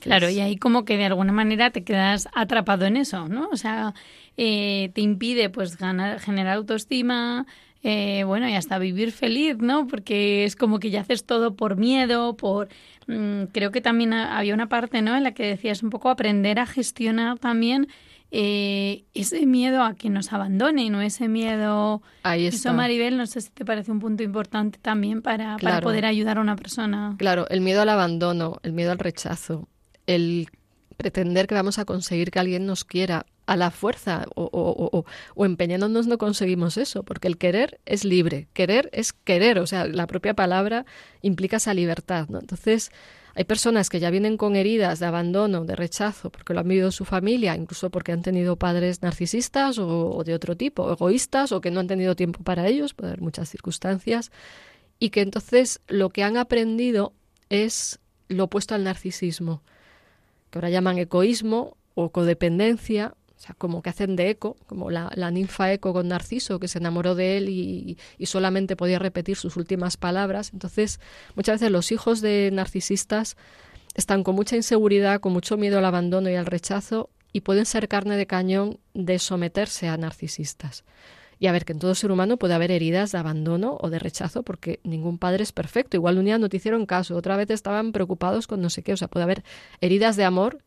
Claro, 0.00 0.30
y 0.30 0.38
ahí 0.38 0.56
como 0.56 0.84
que 0.84 0.96
de 0.96 1.06
alguna 1.06 1.32
manera 1.32 1.70
te 1.72 1.82
quedas 1.82 2.28
atrapado 2.32 2.86
en 2.86 2.96
eso, 2.96 3.28
¿no? 3.28 3.48
O 3.50 3.56
sea, 3.56 3.94
eh, 4.36 4.90
te 4.94 5.00
impide 5.00 5.50
pues 5.50 5.76
ganar, 5.76 6.20
generar 6.20 6.56
autoestima, 6.56 7.46
eh, 7.82 8.24
bueno, 8.24 8.48
y 8.48 8.54
hasta 8.54 8.78
vivir 8.78 9.12
feliz, 9.12 9.58
¿no? 9.58 9.86
Porque 9.86 10.44
es 10.44 10.56
como 10.56 10.80
que 10.80 10.90
ya 10.90 11.02
haces 11.02 11.24
todo 11.24 11.54
por 11.54 11.76
miedo, 11.76 12.36
por... 12.36 12.68
Mm, 13.06 13.44
creo 13.52 13.70
que 13.70 13.80
también 13.80 14.12
había 14.12 14.54
una 14.54 14.68
parte, 14.68 15.00
¿no? 15.00 15.16
En 15.16 15.22
la 15.22 15.32
que 15.32 15.44
decías 15.44 15.82
un 15.82 15.90
poco 15.90 16.10
aprender 16.10 16.58
a 16.58 16.66
gestionar 16.66 17.38
también 17.38 17.88
eh, 18.30 19.04
ese 19.14 19.46
miedo 19.46 19.82
a 19.82 19.94
que 19.94 20.10
nos 20.10 20.32
abandonen 20.32 20.94
o 20.96 21.00
ese 21.00 21.28
miedo... 21.28 22.02
Ahí 22.24 22.46
Eso, 22.46 22.74
Maribel, 22.74 23.16
no 23.16 23.26
sé 23.26 23.40
si 23.40 23.50
te 23.50 23.64
parece 23.64 23.92
un 23.92 24.00
punto 24.00 24.22
importante 24.22 24.78
también 24.82 25.22
para, 25.22 25.56
para 25.56 25.80
poder 25.80 26.04
ayudar 26.04 26.38
a 26.38 26.40
una 26.40 26.56
persona. 26.56 27.14
Claro, 27.18 27.46
el 27.48 27.60
miedo 27.60 27.80
al 27.80 27.88
abandono, 27.88 28.58
el 28.62 28.72
miedo 28.72 28.90
al 28.90 28.98
rechazo, 28.98 29.68
el 30.06 30.48
pretender 30.98 31.46
que 31.46 31.54
vamos 31.54 31.78
a 31.78 31.84
conseguir 31.84 32.32
que 32.32 32.40
alguien 32.40 32.66
nos 32.66 32.84
quiera 32.84 33.24
a 33.46 33.56
la 33.56 33.70
fuerza 33.70 34.26
o, 34.34 34.50
o, 34.52 35.04
o, 35.34 35.46
empeñándonos 35.46 36.08
no 36.08 36.18
conseguimos 36.18 36.76
eso, 36.76 37.04
porque 37.04 37.28
el 37.28 37.38
querer 37.38 37.80
es 37.86 38.04
libre, 38.04 38.48
querer 38.52 38.90
es 38.92 39.12
querer, 39.12 39.60
o 39.60 39.66
sea, 39.66 39.86
la 39.86 40.08
propia 40.08 40.34
palabra 40.34 40.84
implica 41.22 41.56
esa 41.58 41.72
libertad, 41.72 42.28
¿no? 42.28 42.40
Entonces, 42.40 42.90
hay 43.36 43.44
personas 43.44 43.90
que 43.90 44.00
ya 44.00 44.10
vienen 44.10 44.36
con 44.36 44.56
heridas 44.56 44.98
de 44.98 45.06
abandono, 45.06 45.64
de 45.64 45.76
rechazo, 45.76 46.30
porque 46.30 46.52
lo 46.52 46.60
han 46.60 46.68
vivido 46.68 46.90
su 46.90 47.04
familia, 47.04 47.54
incluso 47.54 47.88
porque 47.90 48.10
han 48.10 48.22
tenido 48.22 48.56
padres 48.56 49.00
narcisistas 49.00 49.78
o, 49.78 50.24
de 50.24 50.34
otro 50.34 50.56
tipo, 50.56 50.90
egoístas, 50.90 51.52
o 51.52 51.60
que 51.60 51.70
no 51.70 51.78
han 51.78 51.86
tenido 51.86 52.16
tiempo 52.16 52.42
para 52.42 52.66
ellos, 52.66 52.92
puede 52.92 53.12
haber 53.12 53.22
muchas 53.22 53.48
circunstancias, 53.48 54.32
y 54.98 55.10
que 55.10 55.20
entonces 55.20 55.80
lo 55.86 56.10
que 56.10 56.24
han 56.24 56.36
aprendido 56.36 57.12
es 57.48 58.00
lo 58.26 58.44
opuesto 58.44 58.74
al 58.74 58.82
narcisismo, 58.82 59.62
que 60.50 60.58
ahora 60.58 60.70
llaman 60.70 60.98
egoísmo 60.98 61.76
o 61.94 62.10
codependencia, 62.10 63.14
o 63.36 63.40
sea, 63.40 63.54
como 63.56 63.82
que 63.82 63.90
hacen 63.90 64.16
de 64.16 64.30
eco, 64.30 64.56
como 64.66 64.90
la, 64.90 65.30
ninfa 65.30 65.72
eco 65.72 65.92
con 65.92 66.08
Narciso, 66.08 66.58
que 66.58 66.66
se 66.66 66.78
enamoró 66.78 67.14
de 67.14 67.36
él 67.36 67.48
y, 67.48 67.96
solamente 68.26 68.74
podía 68.74 68.98
repetir 68.98 69.36
sus 69.36 69.56
últimas 69.56 69.96
palabras. 69.96 70.50
Entonces, 70.52 70.98
muchas 71.36 71.60
veces 71.60 71.70
los 71.70 71.92
hijos 71.92 72.20
de 72.20 72.50
narcisistas 72.52 73.36
están 73.94 74.24
con 74.24 74.34
mucha 74.34 74.56
inseguridad, 74.56 75.20
con 75.20 75.32
mucho 75.32 75.56
miedo 75.56 75.78
al 75.78 75.84
abandono 75.84 76.28
y 76.30 76.34
al 76.34 76.46
rechazo, 76.46 77.10
y 77.32 77.42
pueden 77.42 77.66
ser 77.66 77.88
carne 77.88 78.16
de 78.16 78.26
cañón 78.26 78.80
de 78.94 79.18
someterse 79.20 79.86
a 79.86 79.96
narcisistas. 79.96 80.84
Y 81.38 81.46
a 81.46 81.52
ver, 81.52 81.64
que 81.64 81.72
en 81.72 81.78
todo 81.78 81.94
ser 81.94 82.10
humano 82.10 82.36
puede 82.36 82.54
haber 82.54 82.70
heridas 82.70 83.12
de 83.12 83.18
abandono 83.18 83.76
o 83.80 83.90
de 83.90 83.98
rechazo, 83.98 84.42
porque 84.42 84.80
ningún 84.82 85.18
padre 85.18 85.42
es 85.42 85.52
perfecto. 85.52 85.96
Igual 85.96 86.18
un 86.18 86.24
día 86.24 86.38
no 86.38 86.48
te 86.48 86.56
hicieron 86.56 86.86
caso, 86.86 87.16
otra 87.16 87.36
vez 87.36 87.50
estaban 87.50 87.92
preocupados 87.92 88.46
con 88.46 88.60
no 88.60 88.70
sé 88.70 88.82
qué. 88.82 88.92
O 88.92 88.96
sea, 88.96 89.08
puede 89.08 89.24
haber 89.24 89.44
heridas 89.80 90.16
de 90.16 90.24
amor 90.24 90.58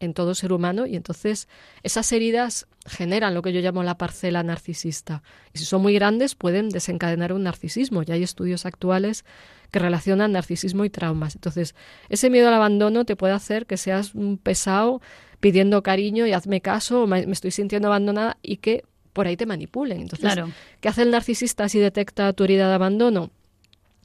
en 0.00 0.14
todo 0.14 0.34
ser 0.34 0.52
humano 0.52 0.86
y 0.86 0.96
entonces 0.96 1.48
esas 1.82 2.10
heridas 2.12 2.66
generan 2.86 3.34
lo 3.34 3.42
que 3.42 3.52
yo 3.52 3.60
llamo 3.60 3.82
la 3.82 3.98
parcela 3.98 4.42
narcisista. 4.42 5.22
Y 5.52 5.58
si 5.58 5.64
son 5.64 5.82
muy 5.82 5.94
grandes 5.94 6.34
pueden 6.34 6.68
desencadenar 6.68 7.32
un 7.32 7.44
narcisismo. 7.44 8.02
Ya 8.02 8.14
hay 8.14 8.22
estudios 8.22 8.66
actuales 8.66 9.24
que 9.70 9.78
relacionan 9.78 10.32
narcisismo 10.32 10.84
y 10.84 10.90
traumas. 10.90 11.34
Entonces, 11.34 11.74
ese 12.08 12.30
miedo 12.30 12.48
al 12.48 12.54
abandono 12.54 13.04
te 13.04 13.16
puede 13.16 13.32
hacer 13.32 13.66
que 13.66 13.76
seas 13.76 14.14
un 14.14 14.38
pesado 14.38 15.00
pidiendo 15.40 15.82
cariño 15.82 16.26
y 16.26 16.32
hazme 16.32 16.60
caso, 16.60 17.06
me 17.06 17.20
estoy 17.30 17.50
sintiendo 17.50 17.88
abandonada 17.88 18.38
y 18.42 18.58
que 18.58 18.84
por 19.16 19.26
ahí 19.26 19.36
te 19.38 19.46
manipulen. 19.46 20.02
Entonces, 20.02 20.44
¿qué 20.82 20.90
hace 20.90 21.00
el 21.00 21.10
narcisista 21.10 21.70
si 21.70 21.78
detecta 21.78 22.34
tu 22.34 22.44
herida 22.44 22.68
de 22.68 22.74
abandono? 22.74 23.30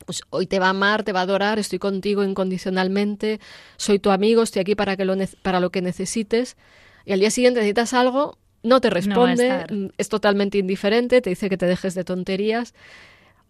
pues 0.06 0.22
hoy 0.32 0.48
te 0.48 0.58
va 0.58 0.68
a 0.68 0.70
amar, 0.70 1.04
te 1.04 1.12
va 1.12 1.20
a 1.20 1.24
adorar, 1.24 1.60
estoy 1.60 1.78
contigo 1.78 2.24
incondicionalmente, 2.24 3.40
soy 3.78 4.00
tu 4.00 4.10
amigo, 4.10 4.42
estoy 4.42 4.62
aquí 4.62 4.74
para, 4.74 4.98
que 4.98 5.06
lo, 5.06 5.16
para 5.44 5.60
lo 5.60 5.70
que 5.70 5.82
necesites. 5.82 6.58
Y 7.06 7.12
al 7.12 7.20
día 7.20 7.30
siguiente 7.30 7.60
necesitas 7.60 7.94
algo, 7.94 8.40
no 8.64 8.82
te 8.82 8.90
responde, 8.90 9.66
mm, 9.70 9.86
es 10.00 10.10
totalmente 10.10 10.58
indiferente, 10.58 11.22
te 11.22 11.30
dice 11.30 11.50
que 11.50 11.58
te 11.58 11.68
dejes 11.68 11.94
de 11.94 12.04
tonterías 12.04 12.74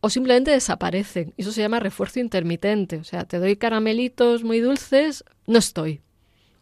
o 0.02 0.10
simplemente 0.10 0.52
desaparecen. 0.52 1.34
Eso 1.38 1.52
se 1.52 1.62
llama 1.62 1.80
refuerzo 1.80 2.20
intermitente. 2.20 2.98
O 2.98 3.04
sea, 3.04 3.24
te 3.24 3.38
doy 3.38 3.56
caramelitos 3.56 4.44
muy 4.44 4.60
dulces, 4.60 5.24
no 5.48 5.60
estoy. 5.60 6.02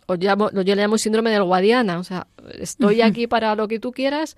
O 0.06 0.16
llamo, 0.16 0.52
yo 0.52 0.64
le 0.64 0.76
llamo 0.76 0.98
síndrome 0.98 1.30
del 1.30 1.44
Guadiana. 1.44 2.00
O 2.00 2.04
sea, 2.04 2.28
estoy 2.60 3.02
aquí 3.02 3.28
para 3.28 3.56
lo 3.56 3.68
que 3.68 3.80
tú 3.80 3.92
quieras, 3.92 4.36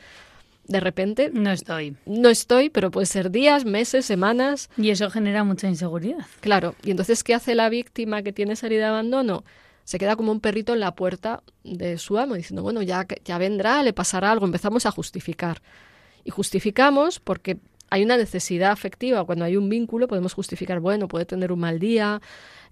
de 0.68 0.80
repente 0.80 1.32
no 1.34 1.52
estoy. 1.52 1.96
No 2.06 2.30
estoy, 2.30 2.70
pero 2.70 2.92
puede 2.92 3.06
ser 3.06 3.32
días, 3.32 3.66
meses, 3.66 4.06
semanas. 4.06 4.70
Y 4.78 4.90
eso 4.90 5.10
genera 5.10 5.44
mucha 5.44 5.68
inseguridad. 5.68 6.26
Claro. 6.40 6.76
Y 6.84 6.92
entonces, 6.92 7.24
¿qué 7.24 7.34
hace 7.34 7.56
la 7.56 7.70
víctima 7.70 8.24
que 8.24 8.34
tiene 8.34 8.54
esa 8.54 8.68
herida 8.68 8.84
de 8.84 8.90
abandono? 8.90 9.44
Se 9.84 9.98
queda 9.98 10.16
como 10.16 10.32
un 10.32 10.40
perrito 10.40 10.74
en 10.74 10.80
la 10.80 10.96
puerta 10.96 11.44
de 11.64 11.98
su 11.98 12.18
amo, 12.18 12.36
diciendo, 12.36 12.64
bueno, 12.64 12.82
ya, 12.82 13.06
ya 13.26 13.38
vendrá, 13.38 13.84
le 13.84 13.94
pasará 13.94 14.32
algo. 14.32 14.46
Empezamos 14.46 14.86
a 14.86 14.92
justificar. 14.92 15.62
Y 16.24 16.30
justificamos 16.30 17.20
porque 17.20 17.58
hay 17.90 18.04
una 18.04 18.16
necesidad 18.16 18.72
afectiva. 18.72 19.26
Cuando 19.26 19.44
hay 19.46 19.58
un 19.58 19.68
vínculo, 19.68 20.08
podemos 20.08 20.34
justificar, 20.34 20.80
bueno, 20.80 21.08
puede 21.08 21.26
tener 21.26 21.52
un 21.52 21.60
mal 21.60 21.78
día, 21.78 22.22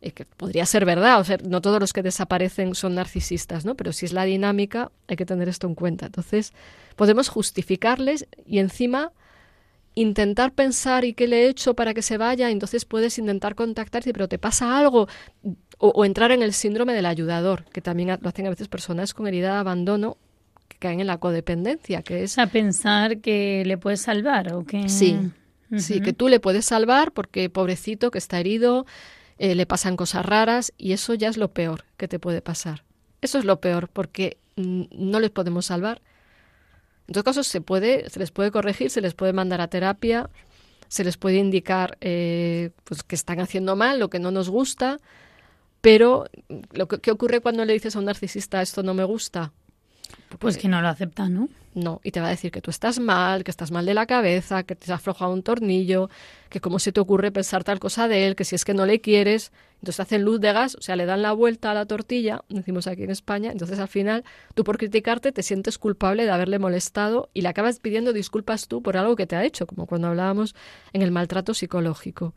eh, 0.01 0.11
que 0.11 0.23
podría 0.23 0.65
ser 0.65 0.85
verdad, 0.85 1.19
o 1.19 1.25
sea, 1.25 1.37
no 1.43 1.59
todos 1.59 1.81
los 1.81 1.91
que 1.91 2.01
desaparecen 2.01 2.73
son 2.73 2.95
narcisistas, 2.95 3.65
¿no? 3.65 3.75
Pero 3.75 3.91
si 3.91 4.05
es 4.05 4.13
la 4.13 4.23
dinámica, 4.23 4.91
hay 5.09 5.17
que 5.17 5.25
tener 5.25 5.49
esto 5.49 5.67
en 5.67 5.75
cuenta. 5.75 6.05
Entonces, 6.05 6.53
podemos 6.99 7.29
justificarles 7.29 8.27
y 8.45 8.59
encima 8.59 9.13
intentar 9.95 10.51
pensar 10.51 11.05
y 11.05 11.13
qué 11.13 11.29
le 11.29 11.45
he 11.45 11.47
hecho 11.47 11.73
para 11.73 11.93
que 11.93 12.01
se 12.01 12.17
vaya, 12.17 12.49
entonces 12.49 12.83
puedes 12.83 13.17
intentar 13.17 13.55
contactarte, 13.55 14.11
pero 14.11 14.27
te 14.27 14.37
pasa 14.37 14.77
algo, 14.77 15.07
o, 15.77 16.03
entrar 16.03 16.33
en 16.33 16.43
el 16.43 16.51
síndrome 16.51 16.93
del 16.93 17.05
ayudador, 17.05 17.63
que 17.71 17.79
también 17.79 18.19
lo 18.19 18.27
hacen 18.27 18.47
a 18.47 18.49
veces 18.49 18.67
personas 18.67 19.13
con 19.13 19.27
herida 19.27 19.53
de 19.53 19.59
abandono 19.59 20.17
que 20.67 20.75
caen 20.77 20.99
en 20.99 21.07
la 21.07 21.19
codependencia, 21.19 22.01
que 22.01 22.23
es... 22.23 22.37
A 22.37 22.47
pensar 22.47 23.19
que 23.19 23.63
le 23.65 23.77
puedes 23.77 24.01
salvar 24.01 24.51
o 24.51 24.65
que... 24.65 24.89
Sí, 24.89 25.17
sí, 25.77 26.01
que 26.01 26.11
tú 26.11 26.27
le 26.27 26.41
puedes 26.41 26.65
salvar 26.65 27.13
porque 27.13 27.49
pobrecito 27.49 28.11
que 28.11 28.17
está 28.17 28.41
herido, 28.41 28.85
eh, 29.37 29.55
le 29.55 29.65
pasan 29.65 29.95
cosas 29.95 30.25
raras 30.25 30.73
y 30.77 30.91
eso 30.91 31.13
ya 31.13 31.29
es 31.29 31.37
lo 31.37 31.53
peor 31.53 31.85
que 31.95 32.09
te 32.09 32.19
puede 32.19 32.41
pasar. 32.41 32.83
Eso 33.21 33.39
es 33.39 33.45
lo 33.45 33.61
peor 33.61 33.87
porque 33.87 34.37
no 34.57 35.21
les 35.21 35.29
podemos 35.29 35.67
salvar. 35.67 36.01
En 37.09 37.13
todo 37.13 37.23
caso, 37.23 37.41
se, 37.41 37.59
se 37.59 38.19
les 38.19 38.29
puede 38.29 38.51
corregir, 38.51 38.91
se 38.91 39.01
les 39.01 39.15
puede 39.15 39.33
mandar 39.33 39.61
a 39.61 39.67
terapia, 39.67 40.29
se 40.89 41.03
les 41.03 41.17
puede 41.17 41.37
indicar 41.37 41.97
eh, 42.01 42.69
pues 42.83 43.01
que 43.01 43.15
están 43.15 43.39
haciendo 43.39 43.75
mal, 43.75 43.97
lo 43.97 44.11
que 44.11 44.19
no 44.19 44.29
nos 44.29 44.47
gusta, 44.47 44.99
pero 45.81 46.25
lo 46.71 46.87
que, 46.87 46.99
¿qué 46.99 47.09
ocurre 47.09 47.41
cuando 47.41 47.65
le 47.65 47.73
dices 47.73 47.95
a 47.95 47.99
un 47.99 48.05
narcisista 48.05 48.61
esto 48.61 48.83
no 48.83 48.93
me 48.93 49.03
gusta? 49.05 49.51
Pues 50.39 50.57
que 50.57 50.67
no 50.67 50.81
lo 50.81 50.87
acepta, 50.87 51.27
¿no? 51.27 51.49
No, 51.75 52.01
y 52.03 52.11
te 52.11 52.19
va 52.19 52.27
a 52.27 52.31
decir 52.31 52.51
que 52.51 52.61
tú 52.61 52.71
estás 52.71 52.99
mal, 52.99 53.43
que 53.43 53.51
estás 53.51 53.71
mal 53.71 53.85
de 53.85 53.93
la 53.93 54.05
cabeza, 54.05 54.63
que 54.63 54.75
te 54.75 54.85
has 54.85 54.99
aflojado 54.99 55.31
un 55.31 55.43
tornillo, 55.43 56.09
que 56.49 56.59
cómo 56.59 56.79
se 56.79 56.91
te 56.91 56.99
ocurre 56.99 57.31
pensar 57.31 57.63
tal 57.63 57.79
cosa 57.79 58.07
de 58.07 58.25
él, 58.25 58.35
que 58.35 58.43
si 58.43 58.55
es 58.55 58.65
que 58.65 58.73
no 58.73 58.85
le 58.85 59.01
quieres, 59.01 59.51
entonces 59.75 59.99
hacen 59.99 60.23
luz 60.23 60.41
de 60.41 60.51
gas, 60.51 60.75
o 60.75 60.81
sea, 60.81 60.95
le 60.95 61.05
dan 61.05 61.21
la 61.21 61.31
vuelta 61.31 61.71
a 61.71 61.73
la 61.73 61.85
tortilla, 61.85 62.41
decimos 62.49 62.87
aquí 62.87 63.03
en 63.03 63.11
España, 63.11 63.51
entonces 63.51 63.79
al 63.79 63.87
final 63.87 64.23
tú 64.55 64.63
por 64.63 64.77
criticarte 64.77 65.31
te 65.31 65.43
sientes 65.43 65.77
culpable 65.77 66.25
de 66.25 66.31
haberle 66.31 66.57
molestado 66.57 67.29
y 67.33 67.41
le 67.41 67.49
acabas 67.49 67.79
pidiendo 67.79 68.13
disculpas 68.13 68.67
tú 68.67 68.81
por 68.81 68.97
algo 68.97 69.15
que 69.15 69.27
te 69.27 69.35
ha 69.35 69.45
hecho, 69.45 69.67
como 69.67 69.85
cuando 69.85 70.07
hablábamos 70.07 70.55
en 70.91 71.01
el 71.01 71.11
maltrato 71.11 71.53
psicológico. 71.53 72.33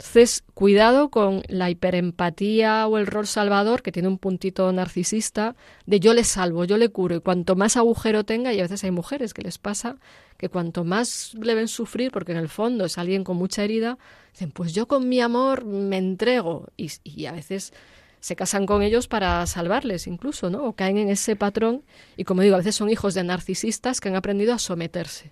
Entonces, 0.00 0.44
cuidado 0.54 1.10
con 1.10 1.42
la 1.48 1.68
hiperempatía 1.68 2.86
o 2.86 2.96
el 2.96 3.06
rol 3.06 3.26
salvador, 3.26 3.82
que 3.82 3.92
tiene 3.92 4.08
un 4.08 4.16
puntito 4.16 4.72
narcisista, 4.72 5.56
de 5.84 6.00
yo 6.00 6.14
le 6.14 6.24
salvo, 6.24 6.64
yo 6.64 6.78
le 6.78 6.88
curo, 6.88 7.16
y 7.16 7.20
cuanto 7.20 7.54
más 7.54 7.76
agujero 7.76 8.24
tenga, 8.24 8.54
y 8.54 8.60
a 8.60 8.62
veces 8.62 8.82
hay 8.82 8.92
mujeres 8.92 9.34
que 9.34 9.42
les 9.42 9.58
pasa 9.58 9.96
que 10.38 10.48
cuanto 10.48 10.84
más 10.84 11.34
le 11.34 11.54
ven 11.54 11.68
sufrir, 11.68 12.12
porque 12.12 12.32
en 12.32 12.38
el 12.38 12.48
fondo 12.48 12.86
es 12.86 12.96
alguien 12.96 13.24
con 13.24 13.36
mucha 13.36 13.62
herida, 13.62 13.98
dicen, 14.32 14.52
pues 14.52 14.72
yo 14.72 14.88
con 14.88 15.06
mi 15.06 15.20
amor 15.20 15.66
me 15.66 15.98
entrego, 15.98 16.68
y, 16.78 17.26
a 17.26 17.32
veces 17.32 17.74
se 18.20 18.36
casan 18.36 18.64
con 18.64 18.80
ellos 18.80 19.06
para 19.06 19.46
salvarles 19.46 20.06
incluso, 20.06 20.48
¿no? 20.48 20.64
O 20.64 20.72
caen 20.72 20.96
en 20.96 21.10
ese 21.10 21.36
patrón, 21.36 21.82
y 22.16 22.24
como 22.24 22.40
digo, 22.40 22.54
a 22.54 22.58
veces 22.58 22.74
son 22.74 22.88
hijos 22.88 23.12
de 23.12 23.22
narcisistas 23.22 24.00
que 24.00 24.08
han 24.08 24.16
aprendido 24.16 24.54
a 24.54 24.58
someterse. 24.58 25.30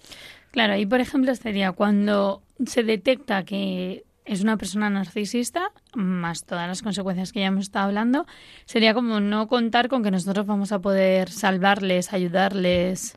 Claro, 0.51 0.75
ahí 0.75 0.85
por 0.85 1.01
ejemplo 1.01 1.35
sería 1.35 1.73
cuando 1.73 2.43
se 2.67 2.83
detecta 2.83 3.45
que 3.45 4.05
es 4.29 4.43
una 4.43 4.57
persona 4.57 4.91
narcisista, 4.91 5.73
más 5.95 6.45
todas 6.45 6.69
las 6.69 6.83
consecuencias 6.83 7.33
que 7.33 7.41
ya 7.41 7.47
hemos 7.47 7.65
estado 7.65 7.87
hablando, 7.87 8.27
sería 8.67 8.95
como 8.95 9.21
no 9.21 9.49
contar 9.49 9.89
con 9.89 10.03
que 10.03 10.11
nosotros 10.11 10.47
vamos 10.47 10.71
a 10.71 10.81
poder 10.81 11.31
salvarles, 11.31 12.13
ayudarles. 12.13 13.17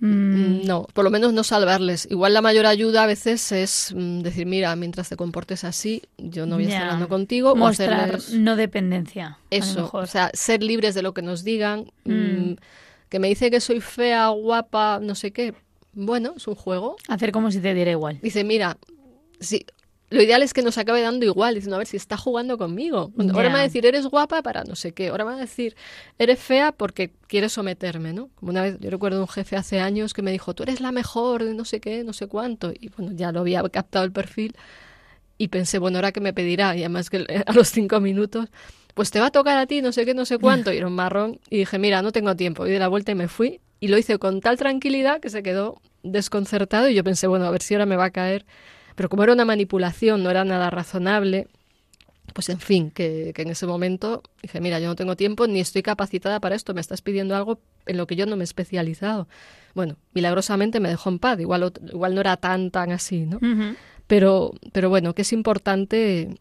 Mm. 0.00 0.66
No, 0.66 0.86
por 0.92 1.04
lo 1.04 1.10
menos 1.10 1.32
no 1.32 1.44
salvarles. 1.44 2.06
Igual 2.10 2.34
la 2.34 2.42
mayor 2.42 2.66
ayuda 2.66 3.04
a 3.04 3.06
veces 3.06 3.52
es 3.52 3.94
mm, 3.96 4.20
decir, 4.20 4.46
mira, 4.46 4.74
mientras 4.76 5.08
te 5.08 5.16
comportes 5.16 5.64
así, 5.64 6.02
yo 6.18 6.44
no 6.44 6.56
voy 6.56 6.64
a 6.64 6.68
estar 6.68 6.82
hablando 6.82 7.08
contigo. 7.08 7.54
Mostrar 7.54 8.18
no 8.32 8.56
dependencia. 8.56 9.38
Eso, 9.50 9.88
o 9.92 10.06
sea, 10.06 10.30
ser 10.34 10.62
libres 10.62 10.94
de 10.94 11.02
lo 11.02 11.14
que 11.14 11.22
nos 11.22 11.44
digan. 11.44 11.90
Mm. 12.04 12.54
que 13.08 13.20
me 13.20 13.28
dice 13.28 13.50
que 13.50 13.60
soy 13.60 13.80
fea, 13.80 14.28
guapa, 14.28 14.98
no 15.00 15.14
sé 15.14 15.30
qué. 15.30 15.54
Bueno, 15.92 16.34
es 16.36 16.46
un 16.48 16.56
juego. 16.56 16.96
Hacer 17.08 17.32
como 17.32 17.50
si 17.50 17.60
te 17.60 17.72
diera 17.72 17.92
igual. 17.92 18.18
Dice, 18.20 18.44
mira, 18.44 18.76
si 19.40 19.64
lo 20.08 20.22
ideal 20.22 20.42
es 20.42 20.54
que 20.54 20.62
nos 20.62 20.78
acabe 20.78 21.00
dando 21.00 21.26
igual, 21.26 21.54
diciendo, 21.54 21.76
a 21.76 21.78
ver 21.78 21.88
si 21.88 21.96
está 21.96 22.16
jugando 22.16 22.58
conmigo. 22.58 23.10
Ahora 23.18 23.48
me 23.48 23.54
va 23.54 23.60
a 23.60 23.62
decir, 23.62 23.84
eres 23.86 24.06
guapa 24.06 24.40
para 24.40 24.62
no 24.62 24.76
sé 24.76 24.92
qué. 24.92 25.08
Ahora 25.08 25.24
me 25.24 25.32
va 25.32 25.36
a 25.36 25.40
decir, 25.40 25.74
eres 26.18 26.38
fea 26.38 26.70
porque 26.70 27.10
quieres 27.26 27.52
someterme, 27.52 28.12
¿no? 28.12 28.30
Como 28.36 28.50
una 28.50 28.62
vez, 28.62 28.78
yo 28.78 28.88
recuerdo 28.90 29.20
un 29.20 29.28
jefe 29.28 29.56
hace 29.56 29.80
años 29.80 30.14
que 30.14 30.22
me 30.22 30.30
dijo, 30.30 30.54
tú 30.54 30.62
eres 30.62 30.80
la 30.80 30.92
mejor 30.92 31.44
de 31.44 31.54
no 31.54 31.64
sé 31.64 31.80
qué, 31.80 32.04
no 32.04 32.12
sé 32.12 32.28
cuánto. 32.28 32.72
Y 32.72 32.90
bueno, 32.96 33.12
ya 33.14 33.32
lo 33.32 33.40
había 33.40 33.68
captado 33.68 34.04
el 34.04 34.12
perfil. 34.12 34.54
Y 35.38 35.48
pensé, 35.48 35.78
bueno, 35.78 35.98
ahora 35.98 36.12
que 36.12 36.20
me 36.20 36.32
pedirá, 36.32 36.76
y 36.76 36.80
además 36.80 37.10
que 37.10 37.26
a 37.46 37.52
los 37.52 37.68
cinco 37.68 38.00
minutos, 38.00 38.48
pues 38.94 39.10
te 39.10 39.18
va 39.18 39.26
a 39.26 39.30
tocar 39.32 39.58
a 39.58 39.66
ti, 39.66 39.82
no 39.82 39.90
sé 39.90 40.06
qué, 40.06 40.14
no 40.14 40.24
sé 40.24 40.38
cuánto. 40.38 40.72
Y 40.72 40.76
era 40.76 40.86
un 40.86 40.94
marrón. 40.94 41.40
Y 41.50 41.58
dije, 41.58 41.80
mira, 41.80 42.00
no 42.00 42.12
tengo 42.12 42.36
tiempo. 42.36 42.64
Y 42.64 42.70
di 42.70 42.78
la 42.78 42.86
vuelta 42.86 43.10
y 43.10 43.16
me 43.16 43.26
fui. 43.26 43.60
Y 43.80 43.88
lo 43.88 43.98
hice 43.98 44.18
con 44.18 44.40
tal 44.40 44.56
tranquilidad 44.56 45.20
que 45.20 45.30
se 45.30 45.42
quedó 45.42 45.80
desconcertado. 46.04 46.88
Y 46.88 46.94
yo 46.94 47.02
pensé, 47.02 47.26
bueno, 47.26 47.44
a 47.44 47.50
ver 47.50 47.60
si 47.60 47.74
ahora 47.74 47.86
me 47.86 47.96
va 47.96 48.04
a 48.04 48.10
caer 48.10 48.46
pero 48.96 49.08
como 49.08 49.22
era 49.22 49.32
una 49.32 49.44
manipulación, 49.44 50.24
no 50.24 50.30
era 50.30 50.44
nada 50.44 50.70
razonable, 50.70 51.46
pues 52.32 52.48
en 52.48 52.58
fin, 52.58 52.90
que, 52.90 53.32
en 53.36 53.48
ese 53.48 53.66
momento 53.66 54.22
dije, 54.42 54.60
mira, 54.60 54.80
yo 54.80 54.88
no 54.88 54.96
tengo 54.96 55.16
tiempo 55.16 55.46
ni 55.46 55.60
estoy 55.60 55.82
capacitada 55.82 56.40
para 56.40 56.56
esto, 56.56 56.74
me 56.74 56.80
estás 56.80 57.02
pidiendo 57.02 57.36
algo 57.36 57.60
en 57.86 57.96
lo 57.96 58.06
que 58.06 58.16
yo 58.16 58.26
no 58.26 58.36
me 58.36 58.42
he 58.42 58.44
especializado. 58.44 59.28
Bueno, 59.74 59.96
milagrosamente 60.12 60.80
me 60.80 60.88
dejó 60.88 61.10
en 61.10 61.18
paz, 61.18 61.38
igual, 61.38 61.72
igual 61.92 62.14
no 62.14 62.20
era 62.20 62.36
tan, 62.36 62.70
tan 62.70 62.90
así, 62.90 63.26
¿no? 63.26 63.38
pero, 64.06 64.52
pero 64.72 64.88
bueno, 64.88 65.14
que 65.14 65.22
es 65.22 65.32
importante 65.32 66.36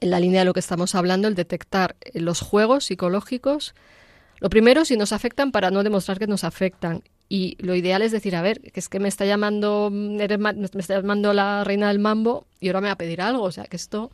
en 0.00 0.10
la 0.10 0.20
línea 0.20 0.40
de 0.40 0.44
lo 0.44 0.52
que 0.52 0.60
estamos 0.60 0.94
hablando, 0.94 1.28
el 1.28 1.34
detectar 1.34 1.96
los 2.14 2.40
juegos 2.40 2.84
psicológicos. 2.84 3.74
Lo 4.38 4.48
primero, 4.48 4.84
si 4.84 4.96
nos 4.96 5.12
afectan, 5.12 5.50
para 5.50 5.70
no 5.70 5.82
demostrar 5.82 6.18
que 6.18 6.26
nos 6.26 6.44
afectan. 6.44 7.02
Y 7.32 7.56
lo 7.60 7.76
ideal 7.76 8.02
es 8.02 8.10
decir, 8.10 8.34
a 8.34 8.42
ver, 8.42 8.60
que 8.60 8.80
es 8.80 8.88
que 8.88 8.98
me 8.98 9.08
está 9.08 9.24
llamando, 9.24 9.88
me 9.92 10.24
está 10.24 10.96
llamando 10.96 11.32
la 11.32 11.62
reina 11.62 11.86
del 11.86 12.00
mambo 12.00 12.44
y 12.58 12.66
ahora 12.66 12.80
me 12.80 12.88
va 12.88 12.94
a 12.94 12.98
pedir 12.98 13.22
algo. 13.22 13.44
O 13.44 13.52
sea, 13.52 13.66
que 13.66 13.76
esto, 13.76 14.10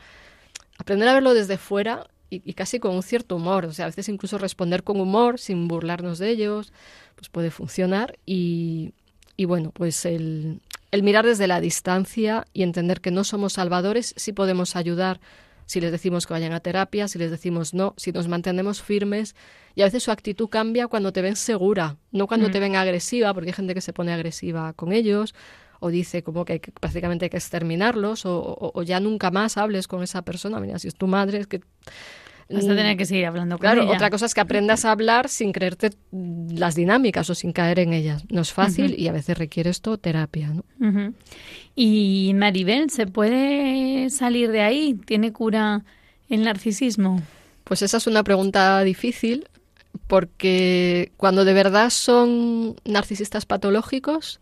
aprender 0.77 1.09
a 1.09 1.15
verlo 1.15 1.33
desde 1.33 1.57
fuera 1.57 2.07
y, 2.29 2.53
casi 2.53 2.79
con 2.79 2.95
un 2.95 3.03
cierto 3.03 3.37
humor. 3.37 3.65
O 3.65 3.73
sea, 3.73 3.87
a 3.87 3.89
veces 3.89 4.11
incluso 4.11 4.37
responder 4.37 4.85
con 4.85 5.01
humor, 5.01 5.41
sin 5.41 5.67
burlarnos 5.67 6.19
de 6.19 6.29
ellos, 6.29 6.75
pues 7.15 7.31
puede 7.31 7.51
funcionar. 7.51 8.19
Y, 8.27 8.93
y 9.39 9.47
bueno, 9.47 9.71
pues 9.73 10.05
el, 10.05 10.61
el 10.91 11.03
mirar 11.03 11.25
desde 11.25 11.47
la 11.47 11.63
distancia 11.63 12.47
y 12.53 12.65
entender 12.65 13.01
que 13.01 13.11
no 13.11 13.25
somos 13.25 13.55
salvadores, 13.55 14.13
sí 14.19 14.33
podemos 14.33 14.77
ayudar 14.77 15.21
si 15.67 15.81
les 15.81 15.93
decimos 15.93 16.27
que 16.27 16.33
vayan 16.33 16.53
a 16.53 16.61
terapia, 16.61 17.09
si 17.09 17.19
les 17.19 17.31
decimos 17.31 17.75
no, 17.75 17.95
si 17.97 18.13
nos 18.13 18.29
mantenemos 18.29 18.81
firmes. 18.83 19.35
Y 19.75 19.83
a 19.83 19.85
veces 19.85 20.05
su 20.05 20.11
actitud 20.11 20.49
cambia 20.49 20.87
cuando 20.87 21.13
te 21.13 21.21
ven 21.21 21.37
segura, 21.37 21.97
no 22.13 22.27
cuando 22.27 22.51
te 22.51 22.59
mm. 22.59 22.63
ven 22.63 22.77
agresiva, 22.77 23.35
porque 23.35 23.51
hay 23.51 23.55
gente 23.55 23.75
que 23.75 23.81
se 23.81 23.93
pone 23.93 24.13
agresiva 24.13 24.73
con 24.73 24.93
ellos 24.93 25.35
o 25.81 25.91
dice 25.91 26.23
como 26.23 26.45
que, 26.45 26.61
prácticamente 26.81 27.27
hay 27.27 27.31
que 27.31 27.37
exterminarlos 27.37 28.23
o, 28.25 28.83
ya 28.83 29.01
nunca 29.01 29.31
más 29.31 29.57
hables 29.57 29.89
con 29.89 30.03
esa 30.03 30.23
persona. 30.23 30.61
Mira, 30.61 30.79
si 30.79 30.89
es 30.89 30.95
tu 30.95 31.07
madre, 31.07 31.39
es 31.39 31.47
que 31.47 31.61
Vas 32.49 32.65
a 32.65 32.69
tener 32.69 32.97
que 32.97 33.07
seguir 33.07 33.27
hablando 33.27 33.57
con 33.57 33.63
claro, 33.63 33.89
otra 33.91 34.09
cosa 34.09 34.27
es 34.27 34.35
que 34.35 34.41
aprendas 34.41 34.85
a 34.85 34.93
hablar 34.93 35.29
sin 35.29 35.53
creerte 35.53 35.91
las 36.13 36.77
dinámicas 36.77 37.29
o 37.29 37.35
sin 37.35 37.53
caer 37.53 37.81
en 37.81 37.93
ellas. 37.93 38.25
No 38.31 38.43
es 38.43 38.53
fácil 38.53 38.95
y 38.99 39.09
a 39.09 39.13
veces 39.13 39.37
requiere 39.37 39.71
esto 39.71 39.99
terapia. 39.99 40.53
¿no? 40.53 41.13
Y 41.75 42.33
Maribel, 42.35 42.91
¿se 42.91 43.09
puede 43.09 44.11
salir 44.11 44.53
de 44.53 44.63
ahí? 44.63 44.95
¿Tiene 44.95 45.33
cura 45.33 45.85
el 46.29 46.45
narcisismo? 46.45 47.21
Pues 47.65 47.83
esa 47.83 47.97
es 47.97 48.07
una 48.07 48.23
pregunta 48.23 48.81
difícil 48.85 49.49
porque 50.07 51.11
cuando 51.17 51.45
de 51.45 51.53
verdad 51.53 51.91
son 51.91 52.77
narcisistas 52.85 53.45
patológicos, 53.45 54.39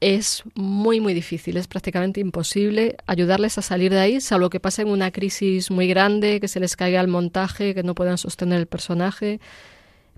es 0.00 0.44
muy, 0.54 1.00
muy 1.00 1.12
difícil, 1.12 1.56
es 1.56 1.66
prácticamente 1.66 2.20
imposible 2.20 2.96
ayudarles 3.06 3.58
a 3.58 3.62
salir 3.62 3.92
de 3.92 3.98
ahí, 3.98 4.20
salvo 4.20 4.48
que 4.48 4.60
pasen 4.60 4.88
una 4.88 5.10
crisis 5.10 5.70
muy 5.70 5.88
grande, 5.88 6.40
que 6.40 6.48
se 6.48 6.60
les 6.60 6.76
caiga 6.76 7.00
el 7.00 7.08
montaje, 7.08 7.74
que 7.74 7.82
no 7.82 7.94
puedan 7.94 8.18
sostener 8.18 8.60
el 8.60 8.66
personaje, 8.66 9.40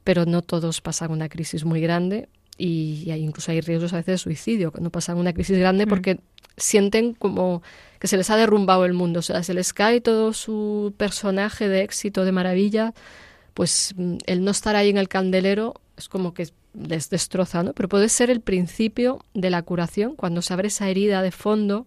pero 0.04 0.26
no 0.26 0.42
todos 0.42 0.80
pasan 0.80 1.10
una 1.10 1.28
crisis 1.28 1.64
muy 1.64 1.80
grande 1.80 2.28
y, 2.58 3.10
incluso 3.10 3.52
hay 3.52 3.62
riesgos 3.62 3.92
a 3.94 3.96
veces 3.96 4.14
de 4.14 4.18
suicidio, 4.18 4.70
que 4.70 4.80
no 4.80 4.90
pasan 4.90 5.16
una 5.16 5.32
crisis 5.32 5.58
grande 5.58 5.86
mm. 5.86 5.88
porque 5.88 6.20
sienten 6.58 7.14
como 7.14 7.62
que 7.98 8.06
se 8.06 8.18
les 8.18 8.28
ha 8.30 8.36
derrumbado 8.36 8.84
el 8.84 8.92
mundo, 8.92 9.20
o 9.20 9.22
sea, 9.22 9.42
se 9.42 9.54
les 9.54 9.72
cae 9.72 10.00
todo 10.00 10.34
su 10.34 10.94
personaje 10.96 11.68
de 11.68 11.82
éxito, 11.82 12.24
de 12.24 12.32
maravilla, 12.32 12.92
pues 13.54 13.94
mm, 13.96 14.18
el 14.26 14.44
no 14.44 14.50
estar 14.50 14.76
ahí 14.76 14.90
en 14.90 14.98
el 14.98 15.08
candelero 15.08 15.74
es 15.96 16.08
como 16.08 16.34
que 16.34 16.48
les 16.74 17.10
destroza, 17.10 17.62
¿no? 17.62 17.72
Pero 17.72 17.88
puede 17.88 18.08
ser 18.08 18.30
el 18.30 18.40
principio 18.40 19.24
de 19.34 19.50
la 19.50 19.62
curación, 19.62 20.16
cuando 20.16 20.42
se 20.42 20.52
abre 20.52 20.68
esa 20.68 20.88
herida 20.88 21.22
de 21.22 21.30
fondo, 21.30 21.86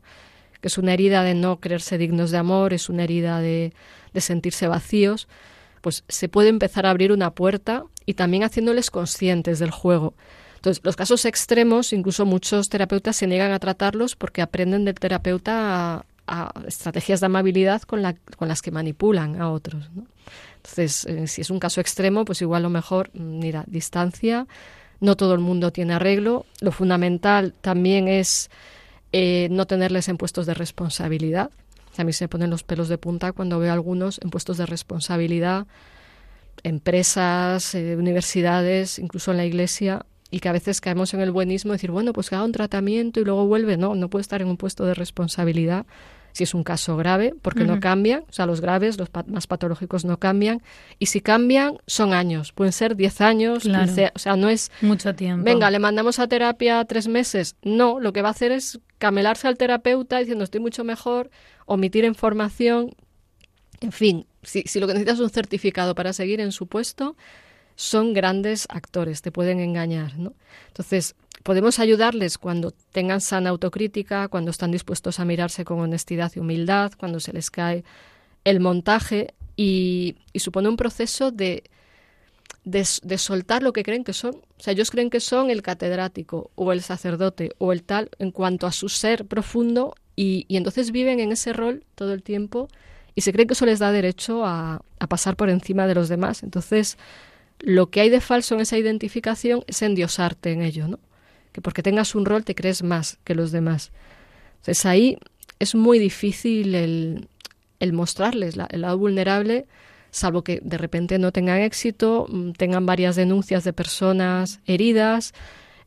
que 0.62 0.68
es 0.68 0.78
una 0.78 0.94
herida 0.94 1.24
de 1.24 1.34
no 1.34 1.60
creerse 1.60 1.98
dignos 1.98 2.32
de 2.32 2.38
amor, 2.38 2.74
es 2.74 2.90
una 2.90 3.04
herida 3.04 3.40
de, 3.40 3.74
de 4.14 4.22
sentirse 4.22 4.68
vacíos, 4.68 5.28
pues 5.82 6.04
se 6.08 6.30
puede 6.30 6.50
empezar 6.50 6.86
a 6.86 6.92
abrir 6.92 7.12
una 7.12 7.32
puerta 7.32 7.84
y 8.06 8.14
también 8.14 8.44
haciéndoles 8.44 8.90
conscientes 8.90 9.60
del 9.60 9.72
juego. 9.72 10.14
Entonces, 10.56 10.82
los 10.86 10.96
casos 10.96 11.26
extremos, 11.26 11.92
incluso 11.92 12.26
muchos 12.26 12.70
terapeutas 12.70 13.18
se 13.18 13.28
niegan 13.28 13.52
a 13.52 13.60
tratarlos 13.60 14.16
porque 14.16 14.42
aprenden 14.42 14.86
del 14.86 14.96
terapeuta 14.96 16.06
a, 16.26 16.54
estrategias 16.66 17.20
de 17.20 17.26
amabilidad 17.26 17.82
con, 17.82 18.02
la, 18.02 18.16
con 18.38 18.48
las 18.48 18.62
que 18.62 18.72
manipulan 18.72 19.42
a 19.42 19.50
otros. 19.52 19.90
Entonces, 20.64 21.06
eh, 21.06 21.28
si 21.28 21.42
es 21.42 21.50
un 21.50 21.60
caso 21.60 21.82
extremo, 21.82 22.24
pues 22.24 22.42
igual 22.42 22.64
lo 22.64 22.70
mejor, 22.70 23.10
mm, 23.14 23.40
mira, 23.40 23.66
distancia, 23.68 24.48
no 25.02 25.18
todo 25.18 25.34
el 25.34 25.42
mundo 25.42 25.72
tiene 25.72 25.94
arreglo. 25.94 26.46
Lo 26.62 26.72
fundamental 26.72 27.54
también 27.60 28.08
es 28.08 28.50
eh, 29.12 29.50
no 29.52 29.68
tenerles 29.68 30.08
en 30.08 30.18
puestos 30.18 30.46
de 30.46 30.54
responsabilidad. 30.54 31.52
A 31.98 32.06
mí 32.06 32.14
se 32.14 32.24
me 32.24 32.30
ponen 32.30 32.50
los 32.50 32.64
pelos 32.64 32.88
de 32.88 32.98
punta 32.98 33.34
cuando 33.34 33.60
veo 33.60 33.72
a 33.72 33.74
algunos 33.74 34.20
en 34.24 34.30
puestos 34.30 34.58
de 34.58 34.66
responsabilidad, 34.66 35.68
empresas, 36.64 37.76
eh, 37.76 37.98
universidades, 37.98 39.00
incluso 39.00 39.32
en 39.32 39.38
la 39.38 39.46
iglesia, 39.46 40.06
y 40.32 40.40
que 40.40 40.50
a 40.50 40.54
veces 40.54 40.80
caemos 40.80 41.14
en 41.14 41.20
el 41.20 41.32
buenismo, 41.32 41.74
decir, 41.74 41.92
bueno, 41.92 42.14
pues 42.14 42.30
que 42.30 42.36
haga 42.36 42.46
un 42.46 42.54
tratamiento 42.54 43.20
y 43.20 43.26
luego 43.26 43.46
vuelve. 43.46 43.76
No, 43.76 43.96
no 43.96 44.10
puede 44.10 44.22
estar 44.22 44.42
en 44.42 44.48
un 44.48 44.58
puesto 44.58 44.86
de 44.86 44.94
responsabilidad 44.94 45.86
si 46.34 46.44
es 46.44 46.54
un 46.54 46.64
caso 46.64 46.98
grave, 46.98 47.34
porque 47.42 47.64
no 47.64 47.80
cambian, 47.80 48.24
o 48.28 48.34
sea, 48.34 48.46
los 48.46 48.60
graves, 48.60 48.98
los 48.98 49.10
más 49.28 49.48
patológicos 49.48 50.04
no 50.04 50.20
cambian, 50.20 50.62
y 51.00 51.06
si 51.06 51.22
cambian, 51.22 51.78
son 51.88 52.14
años, 52.14 52.52
pueden 52.52 52.74
ser 52.74 52.96
10 52.96 53.22
años, 53.22 53.66
o 53.66 54.20
sea, 54.20 54.36
no 54.36 54.50
es... 54.50 54.72
Mucho 54.82 55.16
tiempo. 55.16 55.46
Venga, 55.46 55.72
le 55.72 55.80
mandamos 55.80 56.20
a 56.20 56.28
terapia 56.28 56.84
tres 56.86 57.08
meses. 57.08 57.56
No, 57.64 58.00
lo 58.00 58.12
que 58.14 58.22
va 58.22 58.30
a 58.30 58.32
hacer 58.32 58.52
es 58.52 58.80
camelarse 58.98 59.48
al 59.48 59.58
terapeuta 59.58 60.20
diciendo 60.20 60.44
estoy 60.44 60.60
mucho 60.60 60.84
mejor, 60.84 61.30
omitir 61.66 62.04
información, 62.04 62.96
en 63.80 63.92
fin, 63.92 64.26
si, 64.42 64.64
si 64.64 64.80
lo 64.80 64.88
que 64.88 64.94
necesitas 64.94 65.16
es 65.16 65.22
un 65.22 65.30
certificado 65.30 65.94
para 65.94 66.14
seguir 66.14 66.40
en 66.42 66.52
su 66.52 66.68
puesto, 66.68 67.16
son 67.76 68.14
grandes 68.14 68.68
actores, 68.70 69.22
te 69.22 69.32
pueden 69.32 69.60
engañar, 69.60 70.18
¿no? 70.18 70.34
Entonces, 70.68 71.16
podemos 71.44 71.80
ayudarles 71.80 72.38
cuando 72.38 72.72
tengan 72.92 73.22
sana 73.22 73.50
autocrítica, 73.50 74.28
cuando 74.28 74.52
están 74.52 74.72
dispuestos 74.72 75.20
a 75.20 75.26
mirarse 75.26 75.66
con 75.66 75.80
honestidad 75.80 76.32
y 76.36 76.40
humildad, 76.40 76.94
cuando 76.98 77.20
se 77.20 77.34
les 77.34 77.52
cae 77.52 77.84
el 78.44 78.60
montaje 78.60 79.34
y, 79.56 80.16
supone 80.36 80.70
un 80.70 80.78
proceso 80.78 81.32
de, 81.32 81.64
de, 82.64 83.18
soltar 83.18 83.62
lo 83.64 83.74
que 83.74 83.84
creen 83.84 84.04
que 84.04 84.14
son. 84.14 84.36
O 84.36 84.64
sea, 84.64 84.74
ellos 84.74 84.92
creen 84.92 85.10
que 85.10 85.20
son 85.20 85.50
el 85.50 85.62
catedrático 85.62 86.52
o 86.56 86.72
el 86.72 86.82
sacerdote 86.82 87.52
o 87.58 87.74
el 87.74 87.84
tal 87.84 88.10
en 88.20 88.32
cuanto 88.32 88.68
a 88.68 88.72
su 88.72 88.90
ser 88.90 89.26
profundo 89.26 89.96
y, 90.16 90.46
y 90.48 90.58
entonces 90.58 90.92
viven 90.92 91.20
en 91.20 91.32
ese 91.32 91.54
rol 91.54 91.84
todo 91.96 92.14
el 92.14 92.24
tiempo 92.24 92.68
y 93.16 93.22
se 93.22 93.32
creen 93.32 93.48
que 93.48 93.54
eso 93.54 93.66
les 93.66 93.80
da 93.80 93.92
derecho 93.92 94.46
a, 94.46 94.82
a 95.00 95.08
pasar 95.08 95.36
por 95.36 95.50
encima 95.50 95.88
de 95.88 95.96
los 95.96 96.10
demás. 96.10 96.44
Entonces, 96.44 96.98
lo 97.66 97.90
que 97.90 98.02
hay 98.02 98.10
de 98.10 98.20
falso 98.20 98.56
en 98.56 98.62
esa 98.62 98.78
identificación 98.78 99.64
es 99.68 99.82
endiosarte 99.82 100.52
en 100.52 100.62
ello, 100.62 100.90
¿no? 100.90 101.00
Que 101.54 101.62
porque 101.62 101.82
tengas 101.82 102.14
un 102.14 102.26
rol 102.26 102.44
te 102.44 102.56
crees 102.56 102.84
más 102.84 103.20
que 103.24 103.36
los 103.36 103.54
demás. 103.54 103.92
Entonces 104.58 104.86
ahí 104.86 105.18
es 105.60 105.74
muy 105.74 105.98
difícil 105.98 106.76
el, 106.76 107.30
el 107.80 107.94
mostrarles 107.94 108.56
el 108.70 108.82
lado 108.82 108.98
vulnerable, 108.98 109.66
salvo 110.12 110.44
que 110.44 110.60
de 110.62 110.78
repente 110.78 111.18
no 111.20 111.32
tengan 111.32 111.62
éxito, 111.62 112.28
mm, 112.30 112.52
tengan 112.52 112.86
varias 112.86 113.16
denuncias 113.16 113.64
de 113.64 113.72
personas 113.72 114.60
heridas, 114.66 115.34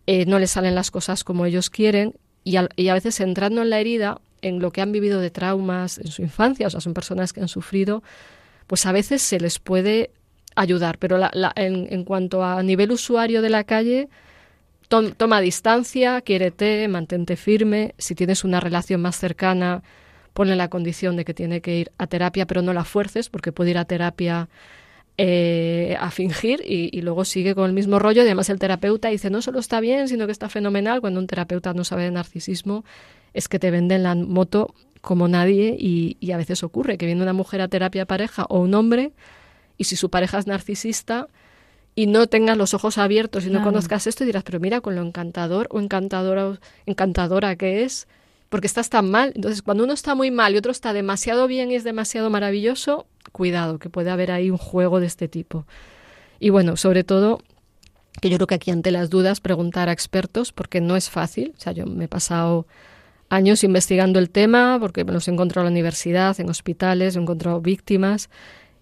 eh, 0.06 0.24
no 0.24 0.38
les 0.38 0.52
salen 0.52 0.74
las 0.74 0.90
cosas 0.90 1.24
como 1.24 1.44
ellos 1.44 1.68
quieren 1.68 2.14
y 2.42 2.56
y 2.76 2.88
a 2.88 2.94
veces 2.94 3.20
entrando 3.20 3.60
en 3.60 3.68
la 3.68 3.80
herida, 3.80 4.22
en 4.40 4.60
lo 4.60 4.70
que 4.70 4.80
han 4.80 4.92
vivido 4.92 5.20
de 5.20 5.30
traumas 5.30 5.98
en 5.98 6.06
su 6.06 6.22
infancia, 6.22 6.68
o 6.68 6.70
sea, 6.70 6.80
son 6.80 6.94
personas 6.94 7.34
que 7.34 7.42
han 7.42 7.48
sufrido, 7.48 8.02
pues 8.66 8.86
a 8.86 8.92
veces 8.92 9.20
se 9.20 9.38
les 9.40 9.58
puede 9.58 10.10
ayudar, 10.56 10.98
pero 10.98 11.18
en, 11.54 11.86
en, 11.90 12.04
cuanto 12.04 12.42
a 12.42 12.62
nivel 12.62 12.90
usuario 12.90 13.42
de 13.42 13.50
la 13.50 13.64
calle, 13.64 14.08
toma 14.88 15.40
distancia, 15.40 16.20
quiérete, 16.20 16.88
mantente 16.88 17.36
firme, 17.36 17.94
si 17.98 18.14
tienes 18.14 18.44
una 18.44 18.60
relación 18.60 19.00
más 19.00 19.16
cercana, 19.16 19.82
ponle 20.32 20.56
la 20.56 20.68
condición 20.68 21.16
de 21.16 21.24
que 21.24 21.34
tiene 21.34 21.60
que 21.60 21.78
ir 21.78 21.92
a 21.98 22.06
terapia, 22.06 22.46
pero 22.46 22.62
no 22.62 22.72
la 22.72 22.84
fuerces, 22.84 23.28
porque 23.28 23.52
puede 23.52 23.70
ir 23.70 23.78
a 23.78 23.84
terapia 23.84 24.48
eh, 25.18 25.96
a 25.98 26.10
fingir 26.10 26.62
y, 26.64 27.00
luego 27.00 27.24
sigue 27.24 27.54
con 27.54 27.64
el 27.66 27.72
mismo 27.72 27.98
rollo. 27.98 28.22
Y 28.22 28.26
además 28.26 28.50
el 28.50 28.58
terapeuta 28.58 29.08
dice, 29.08 29.30
no 29.30 29.42
solo 29.42 29.58
está 29.58 29.80
bien, 29.80 30.08
sino 30.08 30.26
que 30.26 30.32
está 30.32 30.48
fenomenal. 30.48 31.00
Cuando 31.00 31.20
un 31.20 31.26
terapeuta 31.26 31.72
no 31.72 31.84
sabe 31.84 32.04
de 32.04 32.10
narcisismo, 32.10 32.84
es 33.32 33.48
que 33.48 33.58
te 33.58 33.70
venden 33.70 34.02
la 34.02 34.14
moto 34.14 34.74
como 35.00 35.26
nadie 35.26 35.76
y, 35.78 36.16
y 36.20 36.32
a 36.32 36.36
veces 36.36 36.62
ocurre 36.62 36.98
que 36.98 37.06
viene 37.06 37.22
una 37.22 37.32
mujer 37.32 37.60
a 37.60 37.68
terapia 37.68 38.06
pareja 38.06 38.44
o 38.48 38.60
un 38.60 38.74
hombre 38.74 39.12
y 39.78 39.84
si 39.84 39.96
su 39.96 40.10
pareja 40.10 40.38
es 40.38 40.46
narcisista 40.46 41.28
y 41.94 42.06
no 42.06 42.26
tengas 42.26 42.58
los 42.58 42.74
ojos 42.74 42.98
abiertos 42.98 43.46
y 43.46 43.50
no 43.50 43.62
conozcas 43.62 44.06
esto 44.06 44.22
y 44.22 44.26
dirás, 44.26 44.42
pero 44.44 44.60
mira 44.60 44.82
con 44.82 44.94
lo 44.94 45.02
encantador 45.02 45.66
o 45.70 45.80
encantadora, 45.80 46.58
encantadora 46.84 47.56
que 47.56 47.84
es, 47.84 48.06
porque 48.50 48.66
estás 48.66 48.90
tan 48.90 49.10
mal. 49.10 49.32
Entonces, 49.34 49.62
cuando 49.62 49.84
uno 49.84 49.94
está 49.94 50.14
muy 50.14 50.30
mal 50.30 50.54
y 50.54 50.58
otro 50.58 50.72
está 50.72 50.92
demasiado 50.92 51.46
bien 51.46 51.70
y 51.70 51.74
es 51.74 51.84
demasiado 51.84 52.28
maravilloso, 52.28 53.06
cuidado, 53.32 53.78
que 53.78 53.88
puede 53.88 54.10
haber 54.10 54.30
ahí 54.30 54.50
un 54.50 54.58
juego 54.58 55.00
de 55.00 55.06
este 55.06 55.26
tipo. 55.26 55.66
Y 56.38 56.50
bueno, 56.50 56.76
sobre 56.76 57.02
todo, 57.02 57.40
que 58.20 58.28
yo 58.28 58.36
creo 58.36 58.46
que 58.46 58.56
aquí 58.56 58.70
ante 58.70 58.90
las 58.90 59.08
dudas 59.08 59.40
preguntar 59.40 59.88
a 59.88 59.92
expertos, 59.92 60.52
porque 60.52 60.82
no 60.82 60.96
es 60.96 61.08
fácil. 61.08 61.54
O 61.56 61.60
sea, 61.60 61.72
yo 61.72 61.86
me 61.86 62.04
he 62.04 62.08
pasado 62.08 62.66
años 63.30 63.64
investigando 63.64 64.18
el 64.18 64.28
tema, 64.28 64.76
porque 64.78 65.04
me 65.04 65.12
los 65.12 65.28
he 65.28 65.30
encontrado 65.30 65.66
en 65.66 65.72
la 65.72 65.78
universidad, 65.78 66.38
en 66.38 66.50
hospitales, 66.50 67.16
he 67.16 67.20
encontrado 67.20 67.62
víctimas 67.62 68.28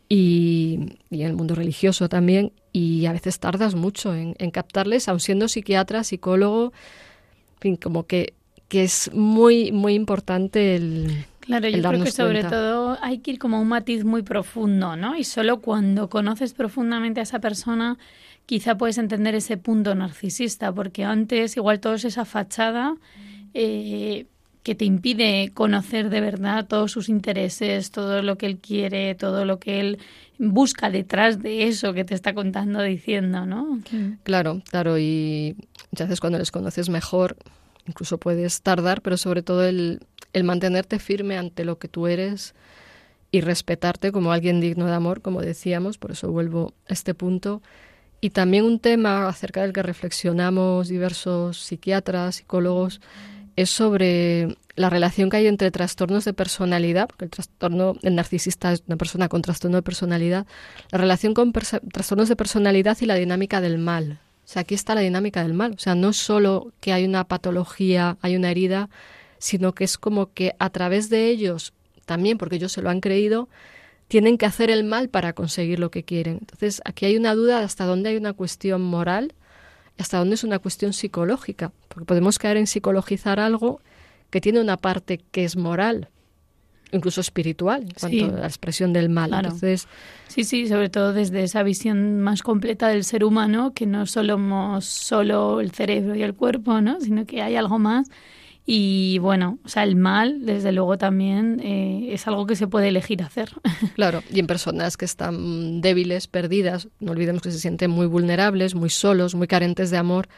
y, 0.08 0.98
y 1.10 1.22
en 1.22 1.28
el 1.28 1.34
mundo 1.34 1.54
religioso 1.54 2.08
también, 2.08 2.52
y 2.72 3.06
a 3.06 3.12
veces 3.12 3.38
tardas 3.38 3.74
mucho 3.74 4.14
en, 4.14 4.34
captarles, 4.50 5.08
aun 5.08 5.20
siendo 5.20 5.48
psiquiatra, 5.48 6.02
psicólogo, 6.04 6.72
en 7.54 7.60
fin, 7.60 7.76
como 7.76 8.06
que, 8.06 8.34
que 8.68 8.82
es 8.82 9.10
muy, 9.14 9.72
muy 9.72 9.94
importante 9.94 10.76
el... 10.76 11.24
Claro, 11.40 11.68
yo 11.68 11.82
creo 11.82 12.04
que 12.04 12.10
sobre 12.10 12.42
todo 12.42 12.98
hay 13.02 13.18
que 13.18 13.32
ir 13.32 13.38
como 13.38 13.58
a 13.58 13.60
un 13.60 13.68
matiz 13.68 14.02
muy 14.04 14.22
profundo, 14.22 14.96
¿no? 14.96 15.14
Y 15.14 15.24
solo 15.24 15.60
cuando 15.60 16.08
conoces 16.08 16.54
profundamente 16.54 17.20
a 17.20 17.24
esa 17.24 17.38
persona, 17.38 17.98
quizá 18.46 18.76
puedes 18.76 18.96
entender 18.96 19.34
ese 19.34 19.58
punto 19.58 19.94
narcisista, 19.94 20.72
porque 20.72 21.04
antes 21.04 21.56
igual 21.56 21.80
todo 21.80 21.94
es 21.94 22.04
esa 22.06 22.24
fachada 22.24 22.96
eh, 23.52 24.26
que 24.64 24.74
te 24.74 24.86
impide 24.86 25.52
conocer 25.52 26.08
de 26.08 26.22
verdad 26.22 26.66
todos 26.66 26.90
sus 26.90 27.10
intereses, 27.10 27.90
todo 27.90 28.22
lo 28.22 28.36
que 28.38 28.46
él 28.46 28.56
quiere, 28.56 29.14
todo 29.14 29.44
lo 29.44 29.60
que 29.60 29.78
él 29.78 29.98
busca 30.38 30.90
detrás 30.90 31.42
de 31.42 31.68
eso 31.68 31.92
que 31.92 32.04
te 32.04 32.14
está 32.14 32.32
contando, 32.32 32.82
diciendo, 32.82 33.44
¿no? 33.44 33.78
Claro, 34.22 34.62
claro, 34.70 34.98
y 34.98 35.54
muchas 35.92 36.08
veces 36.08 36.20
cuando 36.20 36.38
les 36.38 36.50
conoces 36.50 36.88
mejor, 36.88 37.36
incluso 37.86 38.16
puedes 38.16 38.62
tardar, 38.62 39.02
pero 39.02 39.18
sobre 39.18 39.42
todo 39.42 39.66
el, 39.66 40.00
el 40.32 40.44
mantenerte 40.44 40.98
firme 40.98 41.36
ante 41.36 41.66
lo 41.66 41.78
que 41.78 41.88
tú 41.88 42.06
eres 42.06 42.54
y 43.30 43.42
respetarte 43.42 44.12
como 44.12 44.32
alguien 44.32 44.62
digno 44.62 44.86
de 44.86 44.94
amor, 44.94 45.20
como 45.20 45.42
decíamos, 45.42 45.98
por 45.98 46.12
eso 46.12 46.32
vuelvo 46.32 46.72
a 46.88 46.94
este 46.94 47.12
punto. 47.12 47.60
Y 48.22 48.30
también 48.30 48.64
un 48.64 48.78
tema 48.78 49.28
acerca 49.28 49.60
del 49.60 49.74
que 49.74 49.82
reflexionamos 49.82 50.88
diversos 50.88 51.58
psiquiatras, 51.58 52.36
psicólogos, 52.36 53.02
es 53.56 53.70
sobre 53.70 54.56
la 54.76 54.90
relación 54.90 55.30
que 55.30 55.36
hay 55.36 55.46
entre 55.46 55.70
trastornos 55.70 56.24
de 56.24 56.32
personalidad, 56.32 57.06
porque 57.08 57.26
el 57.26 57.30
trastorno, 57.30 57.96
narcisista 58.02 58.72
es 58.72 58.82
una 58.86 58.96
persona 58.96 59.28
con 59.28 59.42
trastorno 59.42 59.76
de 59.76 59.82
personalidad, 59.82 60.46
la 60.90 60.98
relación 60.98 61.34
con 61.34 61.52
trastornos 61.52 62.28
de 62.28 62.36
personalidad 62.36 62.96
y 63.00 63.06
la 63.06 63.14
dinámica 63.14 63.60
del 63.60 63.78
mal. 63.78 64.20
O 64.44 64.48
sea, 64.48 64.62
aquí 64.62 64.74
está 64.74 64.94
la 64.94 65.00
dinámica 65.00 65.42
del 65.42 65.54
mal. 65.54 65.72
O 65.72 65.78
sea, 65.78 65.94
no 65.94 66.12
solo 66.12 66.72
que 66.80 66.92
hay 66.92 67.04
una 67.04 67.24
patología, 67.24 68.18
hay 68.20 68.36
una 68.36 68.50
herida, 68.50 68.90
sino 69.38 69.74
que 69.74 69.84
es 69.84 69.96
como 69.96 70.32
que 70.32 70.54
a 70.58 70.70
través 70.70 71.08
de 71.08 71.28
ellos, 71.28 71.72
también 72.04 72.36
porque 72.36 72.56
ellos 72.56 72.72
se 72.72 72.82
lo 72.82 72.90
han 72.90 73.00
creído, 73.00 73.48
tienen 74.08 74.36
que 74.36 74.46
hacer 74.46 74.70
el 74.70 74.84
mal 74.84 75.08
para 75.08 75.32
conseguir 75.32 75.78
lo 75.78 75.90
que 75.90 76.02
quieren. 76.02 76.38
Entonces, 76.40 76.82
aquí 76.84 77.06
hay 77.06 77.16
una 77.16 77.34
duda 77.34 77.60
hasta 77.60 77.86
dónde 77.86 78.10
hay 78.10 78.16
una 78.16 78.34
cuestión 78.34 78.82
moral 78.82 79.32
hasta 79.98 80.18
dónde 80.18 80.34
es 80.34 80.44
una 80.44 80.58
cuestión 80.58 80.92
psicológica, 80.92 81.72
porque 81.88 82.06
podemos 82.06 82.38
caer 82.38 82.56
en 82.56 82.66
psicologizar 82.66 83.40
algo 83.40 83.80
que 84.30 84.40
tiene 84.40 84.60
una 84.60 84.76
parte 84.76 85.20
que 85.30 85.44
es 85.44 85.56
moral, 85.56 86.08
incluso 86.90 87.20
espiritual, 87.20 87.82
en 87.82 87.90
cuanto 88.00 88.36
a 88.36 88.40
la 88.40 88.46
expresión 88.46 88.92
del 88.92 89.08
mal. 89.08 89.32
Entonces, 89.32 89.86
sí, 90.28 90.44
sí, 90.44 90.68
sobre 90.68 90.88
todo 90.90 91.12
desde 91.12 91.42
esa 91.42 91.62
visión 91.62 92.20
más 92.20 92.42
completa 92.42 92.88
del 92.88 93.04
ser 93.04 93.24
humano, 93.24 93.72
que 93.74 93.86
no 93.86 94.06
somos 94.06 94.84
solo 94.84 95.60
el 95.60 95.70
cerebro 95.70 96.14
y 96.14 96.22
el 96.22 96.34
cuerpo, 96.34 96.80
¿no? 96.80 97.00
sino 97.00 97.26
que 97.26 97.42
hay 97.42 97.56
algo 97.56 97.78
más 97.78 98.08
y 98.66 99.18
bueno, 99.18 99.58
o 99.62 99.68
sea, 99.68 99.82
el 99.82 99.94
mal, 99.94 100.46
desde 100.46 100.72
luego, 100.72 100.96
también 100.96 101.60
eh, 101.62 102.08
es 102.12 102.26
algo 102.26 102.46
que 102.46 102.56
se 102.56 102.66
puede 102.66 102.88
elegir 102.88 103.22
hacer. 103.22 103.50
Claro, 103.94 104.22
y 104.30 104.40
en 104.40 104.46
personas 104.46 104.96
que 104.96 105.04
están 105.04 105.80
débiles, 105.82 106.26
perdidas, 106.26 106.88
no 106.98 107.12
olvidemos 107.12 107.42
que 107.42 107.50
se 107.50 107.58
sienten 107.58 107.90
muy 107.90 108.06
vulnerables, 108.06 108.74
muy 108.74 108.90
solos, 108.90 109.34
muy 109.34 109.46
carentes 109.46 109.90
de 109.90 109.98
amor, 109.98 110.28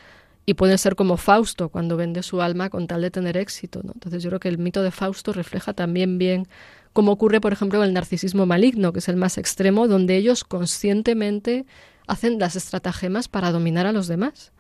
y 0.45 0.55
pueden 0.55 0.79
ser 0.79 0.97
como 0.97 1.17
Fausto 1.17 1.69
cuando 1.69 1.97
vende 1.97 2.23
su 2.23 2.43
alma 2.43 2.69
con 2.69 2.87
tal 2.87 3.03
de 3.03 3.11
tener 3.11 3.37
éxito. 3.37 3.81
¿no? 3.85 3.93
Entonces 3.95 4.23
yo 4.23 4.31
creo 4.31 4.41
que 4.41 4.49
el 4.49 4.59
mito 4.59 4.83
de 4.83 4.91
Fausto 4.91 5.33
refleja 5.33 5.73
también 5.73 6.19
bien 6.19 6.49
cómo 6.93 7.13
ocurre, 7.13 7.41
por 7.41 7.53
ejemplo, 7.53 7.83
el 7.83 7.93
narcisismo 7.93 8.47
maligno, 8.47 8.93
que 8.93 8.99
es 8.99 9.09
el 9.09 9.17
más 9.17 9.39
extremo, 9.39 9.87
donde 9.87 10.17
ellos 10.17 10.45
conscientemente 10.45 11.67
hacen 12.07 12.39
las 12.39 12.57
estratagemas 12.57 13.29
para 13.29 13.53
dominar 13.53 13.87
a 13.87 13.93
los 13.93 14.09
demás 14.09 14.53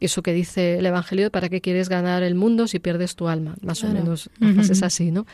eso 0.00 0.22
que 0.22 0.32
dice 0.32 0.78
el 0.78 0.86
Evangelio, 0.86 1.30
¿para 1.30 1.48
qué 1.48 1.60
quieres 1.60 1.88
ganar 1.88 2.22
el 2.22 2.34
mundo 2.34 2.68
si 2.68 2.78
pierdes 2.78 3.16
tu 3.16 3.28
alma? 3.28 3.56
Más 3.62 3.82
o 3.84 3.88
menos 3.88 4.30
es 4.70 4.82
así, 4.82 5.10
¿no? 5.10 5.26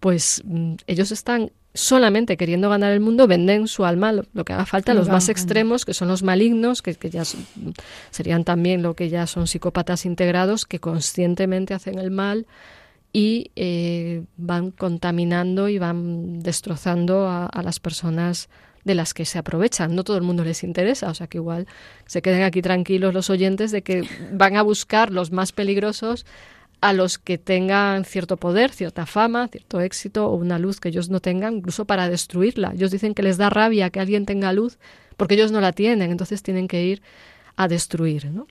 Pues 0.00 0.42
mm, 0.44 0.74
ellos 0.86 1.12
están 1.12 1.50
solamente 1.74 2.36
queriendo 2.36 2.70
ganar 2.70 2.92
el 2.92 3.00
mundo, 3.00 3.26
venden 3.26 3.68
su 3.68 3.84
alma, 3.84 4.12
lo, 4.12 4.44
que 4.44 4.52
haga 4.52 4.66
falta, 4.66 4.94
los 4.94 5.08
más 5.08 5.28
extremos, 5.28 5.84
que 5.84 5.94
son 5.94 6.08
los 6.08 6.22
malignos, 6.22 6.82
que, 6.82 6.94
ya 7.10 7.22
serían 8.10 8.44
también 8.44 8.82
lo 8.82 8.94
que 8.94 9.08
ya 9.08 9.26
son 9.26 9.46
psicópatas 9.46 10.04
integrados, 10.04 10.64
que 10.66 10.80
conscientemente 10.80 11.74
hacen 11.74 11.98
el 11.98 12.10
mal 12.10 12.46
y 13.12 13.52
eh, 13.56 14.24
van 14.36 14.70
contaminando 14.70 15.68
y 15.68 15.78
van 15.78 16.40
destrozando 16.40 17.28
a, 17.28 17.46
a 17.46 17.62
las 17.62 17.80
personas 17.80 18.48
de 18.88 18.94
las 18.94 19.12
que 19.12 19.26
se 19.26 19.38
aprovechan. 19.38 19.94
No 19.94 20.02
todo 20.02 20.16
el 20.16 20.22
mundo 20.22 20.42
les 20.42 20.64
interesa, 20.64 21.10
o 21.10 21.14
sea 21.14 21.26
que 21.26 21.38
igual 21.38 21.66
se 22.06 22.22
queden 22.22 22.42
aquí 22.42 22.62
tranquilos 22.62 23.12
los 23.12 23.28
oyentes 23.28 23.70
de 23.70 23.82
que 23.82 24.08
van 24.32 24.56
a 24.56 24.62
buscar 24.62 25.12
los 25.12 25.30
más 25.30 25.52
peligrosos 25.52 26.24
a 26.80 26.92
los 26.94 27.18
que 27.18 27.36
tengan 27.36 28.04
cierto 28.04 28.38
poder, 28.38 28.70
cierta 28.70 29.04
fama, 29.04 29.48
cierto 29.48 29.80
éxito 29.80 30.26
o 30.26 30.36
una 30.36 30.58
luz 30.58 30.80
que 30.80 30.88
ellos 30.88 31.10
no 31.10 31.20
tengan, 31.20 31.56
incluso 31.56 31.84
para 31.84 32.08
destruirla. 32.08 32.72
Ellos 32.74 32.90
dicen 32.90 33.12
que 33.14 33.22
les 33.22 33.36
da 33.36 33.50
rabia 33.50 33.90
que 33.90 34.00
alguien 34.00 34.24
tenga 34.24 34.52
luz 34.52 34.78
porque 35.18 35.34
ellos 35.34 35.52
no 35.52 35.60
la 35.60 35.72
tienen, 35.72 36.10
entonces 36.10 36.42
tienen 36.42 36.66
que 36.66 36.82
ir 36.82 37.02
a 37.56 37.68
destruir, 37.68 38.30
¿no? 38.30 38.46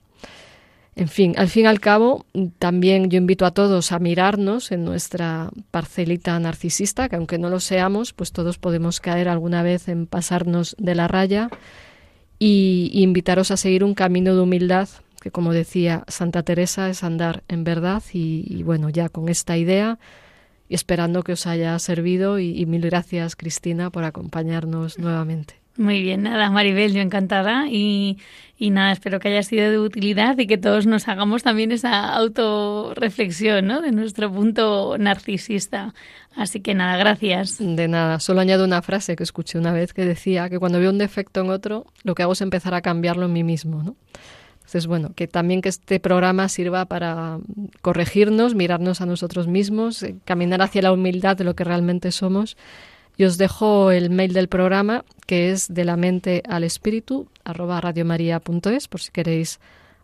En 0.98 1.06
fin, 1.06 1.34
al 1.36 1.48
fin 1.48 1.66
y 1.66 1.68
al 1.68 1.78
cabo, 1.78 2.26
también 2.58 3.08
yo 3.08 3.18
invito 3.18 3.46
a 3.46 3.52
todos 3.52 3.92
a 3.92 4.00
mirarnos 4.00 4.72
en 4.72 4.84
nuestra 4.84 5.48
parcelita 5.70 6.36
narcisista, 6.40 7.08
que 7.08 7.14
aunque 7.14 7.38
no 7.38 7.50
lo 7.50 7.60
seamos, 7.60 8.12
pues 8.12 8.32
todos 8.32 8.58
podemos 8.58 8.98
caer 8.98 9.28
alguna 9.28 9.62
vez 9.62 9.86
en 9.86 10.08
pasarnos 10.08 10.74
de 10.76 10.96
la 10.96 11.06
raya 11.06 11.50
y, 12.40 12.90
invitaros 12.94 13.52
a 13.52 13.56
seguir 13.56 13.84
un 13.84 13.94
camino 13.94 14.34
de 14.34 14.40
humildad, 14.40 14.88
que 15.20 15.30
como 15.30 15.52
decía 15.52 16.02
Santa 16.08 16.42
Teresa 16.42 16.90
es 16.90 17.04
andar 17.04 17.44
en 17.46 17.62
verdad 17.62 18.02
y, 18.12 18.64
bueno, 18.64 18.88
ya 18.88 19.08
con 19.08 19.28
esta 19.28 19.56
idea 19.56 20.00
y 20.68 20.74
esperando 20.74 21.22
que 21.22 21.34
os 21.34 21.46
haya 21.46 21.78
servido 21.78 22.40
y 22.40 22.66
mil 22.66 22.82
gracias 22.82 23.36
Cristina 23.36 23.90
por 23.90 24.02
acompañarnos 24.02 24.98
nuevamente. 24.98 25.54
Muy 25.78 26.02
bien, 26.02 26.24
nada, 26.24 26.50
Maribel, 26.50 26.92
yo 26.92 27.00
encantada 27.00 27.68
y, 27.68 28.18
y, 28.58 28.70
nada, 28.70 28.90
espero 28.90 29.20
que 29.20 29.28
haya 29.28 29.44
sido 29.44 29.70
de 29.70 29.78
utilidad 29.78 30.36
y 30.36 30.48
que 30.48 30.58
todos 30.58 30.86
nos 30.86 31.06
hagamos 31.06 31.44
también 31.44 31.70
esa 31.70 32.16
autorreflexión 32.16 33.68
¿no? 33.68 33.80
de 33.80 33.92
nuestro 33.92 34.28
punto 34.32 34.98
narcisista. 34.98 35.94
Así 36.34 36.60
que 36.60 36.74
nada, 36.74 36.96
gracias. 36.96 37.58
De 37.60 37.86
nada, 37.86 38.18
solo 38.18 38.40
añado 38.40 38.64
una 38.64 38.82
frase 38.82 39.14
que 39.14 39.22
escuché 39.22 39.56
una 39.56 39.70
vez 39.70 39.92
que 39.92 40.04
decía 40.04 40.50
que 40.50 40.58
cuando 40.58 40.80
veo 40.80 40.90
un 40.90 40.98
defecto 40.98 41.42
en 41.42 41.50
otro, 41.50 41.86
lo 42.02 42.16
que 42.16 42.24
hago 42.24 42.32
es 42.32 42.40
empezar 42.40 42.74
a 42.74 42.80
cambiarlo 42.80 43.26
en 43.26 43.32
mí 43.32 43.44
mismo. 43.44 43.84
¿no? 43.84 43.94
Entonces, 44.56 44.88
bueno, 44.88 45.12
que 45.14 45.28
también 45.28 45.62
que 45.62 45.68
este 45.68 46.00
programa 46.00 46.48
sirva 46.48 46.86
para 46.86 47.38
corregirnos, 47.82 48.56
mirarnos 48.56 49.00
a 49.00 49.06
nosotros 49.06 49.46
mismos, 49.46 50.02
eh, 50.02 50.16
caminar 50.24 50.60
hacia 50.60 50.82
la 50.82 50.92
humildad 50.92 51.36
de 51.36 51.44
lo 51.44 51.54
que 51.54 51.62
realmente 51.62 52.10
somos 52.10 52.56
y 53.18 53.24
os 53.24 53.36
dejo 53.36 53.90
el 53.90 54.10
mail 54.10 54.32
del 54.32 54.48
programa, 54.48 55.04
que 55.26 55.50
es 55.50 55.66
de 55.68 55.84
la 55.84 55.96
mente 55.96 56.42
al 56.48 56.62
espíritu, 56.62 57.26
arroba 57.44 57.80
radiomaria.es, 57.80 58.86
por 58.86 59.00
si 59.00 59.10
queréis 59.10 59.58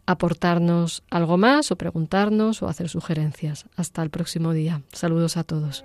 aportarnos 0.05 1.03
algo 1.11 1.39
más 1.39 1.71
o 1.71 1.77
preguntarnos 1.77 2.63
o 2.63 2.69
hacer 2.69 2.89
sugerencias. 2.89 3.67
Hasta 3.77 4.03
el 4.03 4.11
próximo 4.11 4.53
día. 4.53 4.83
Saludos 4.93 5.37
a 5.37 5.45
todos. 5.45 5.85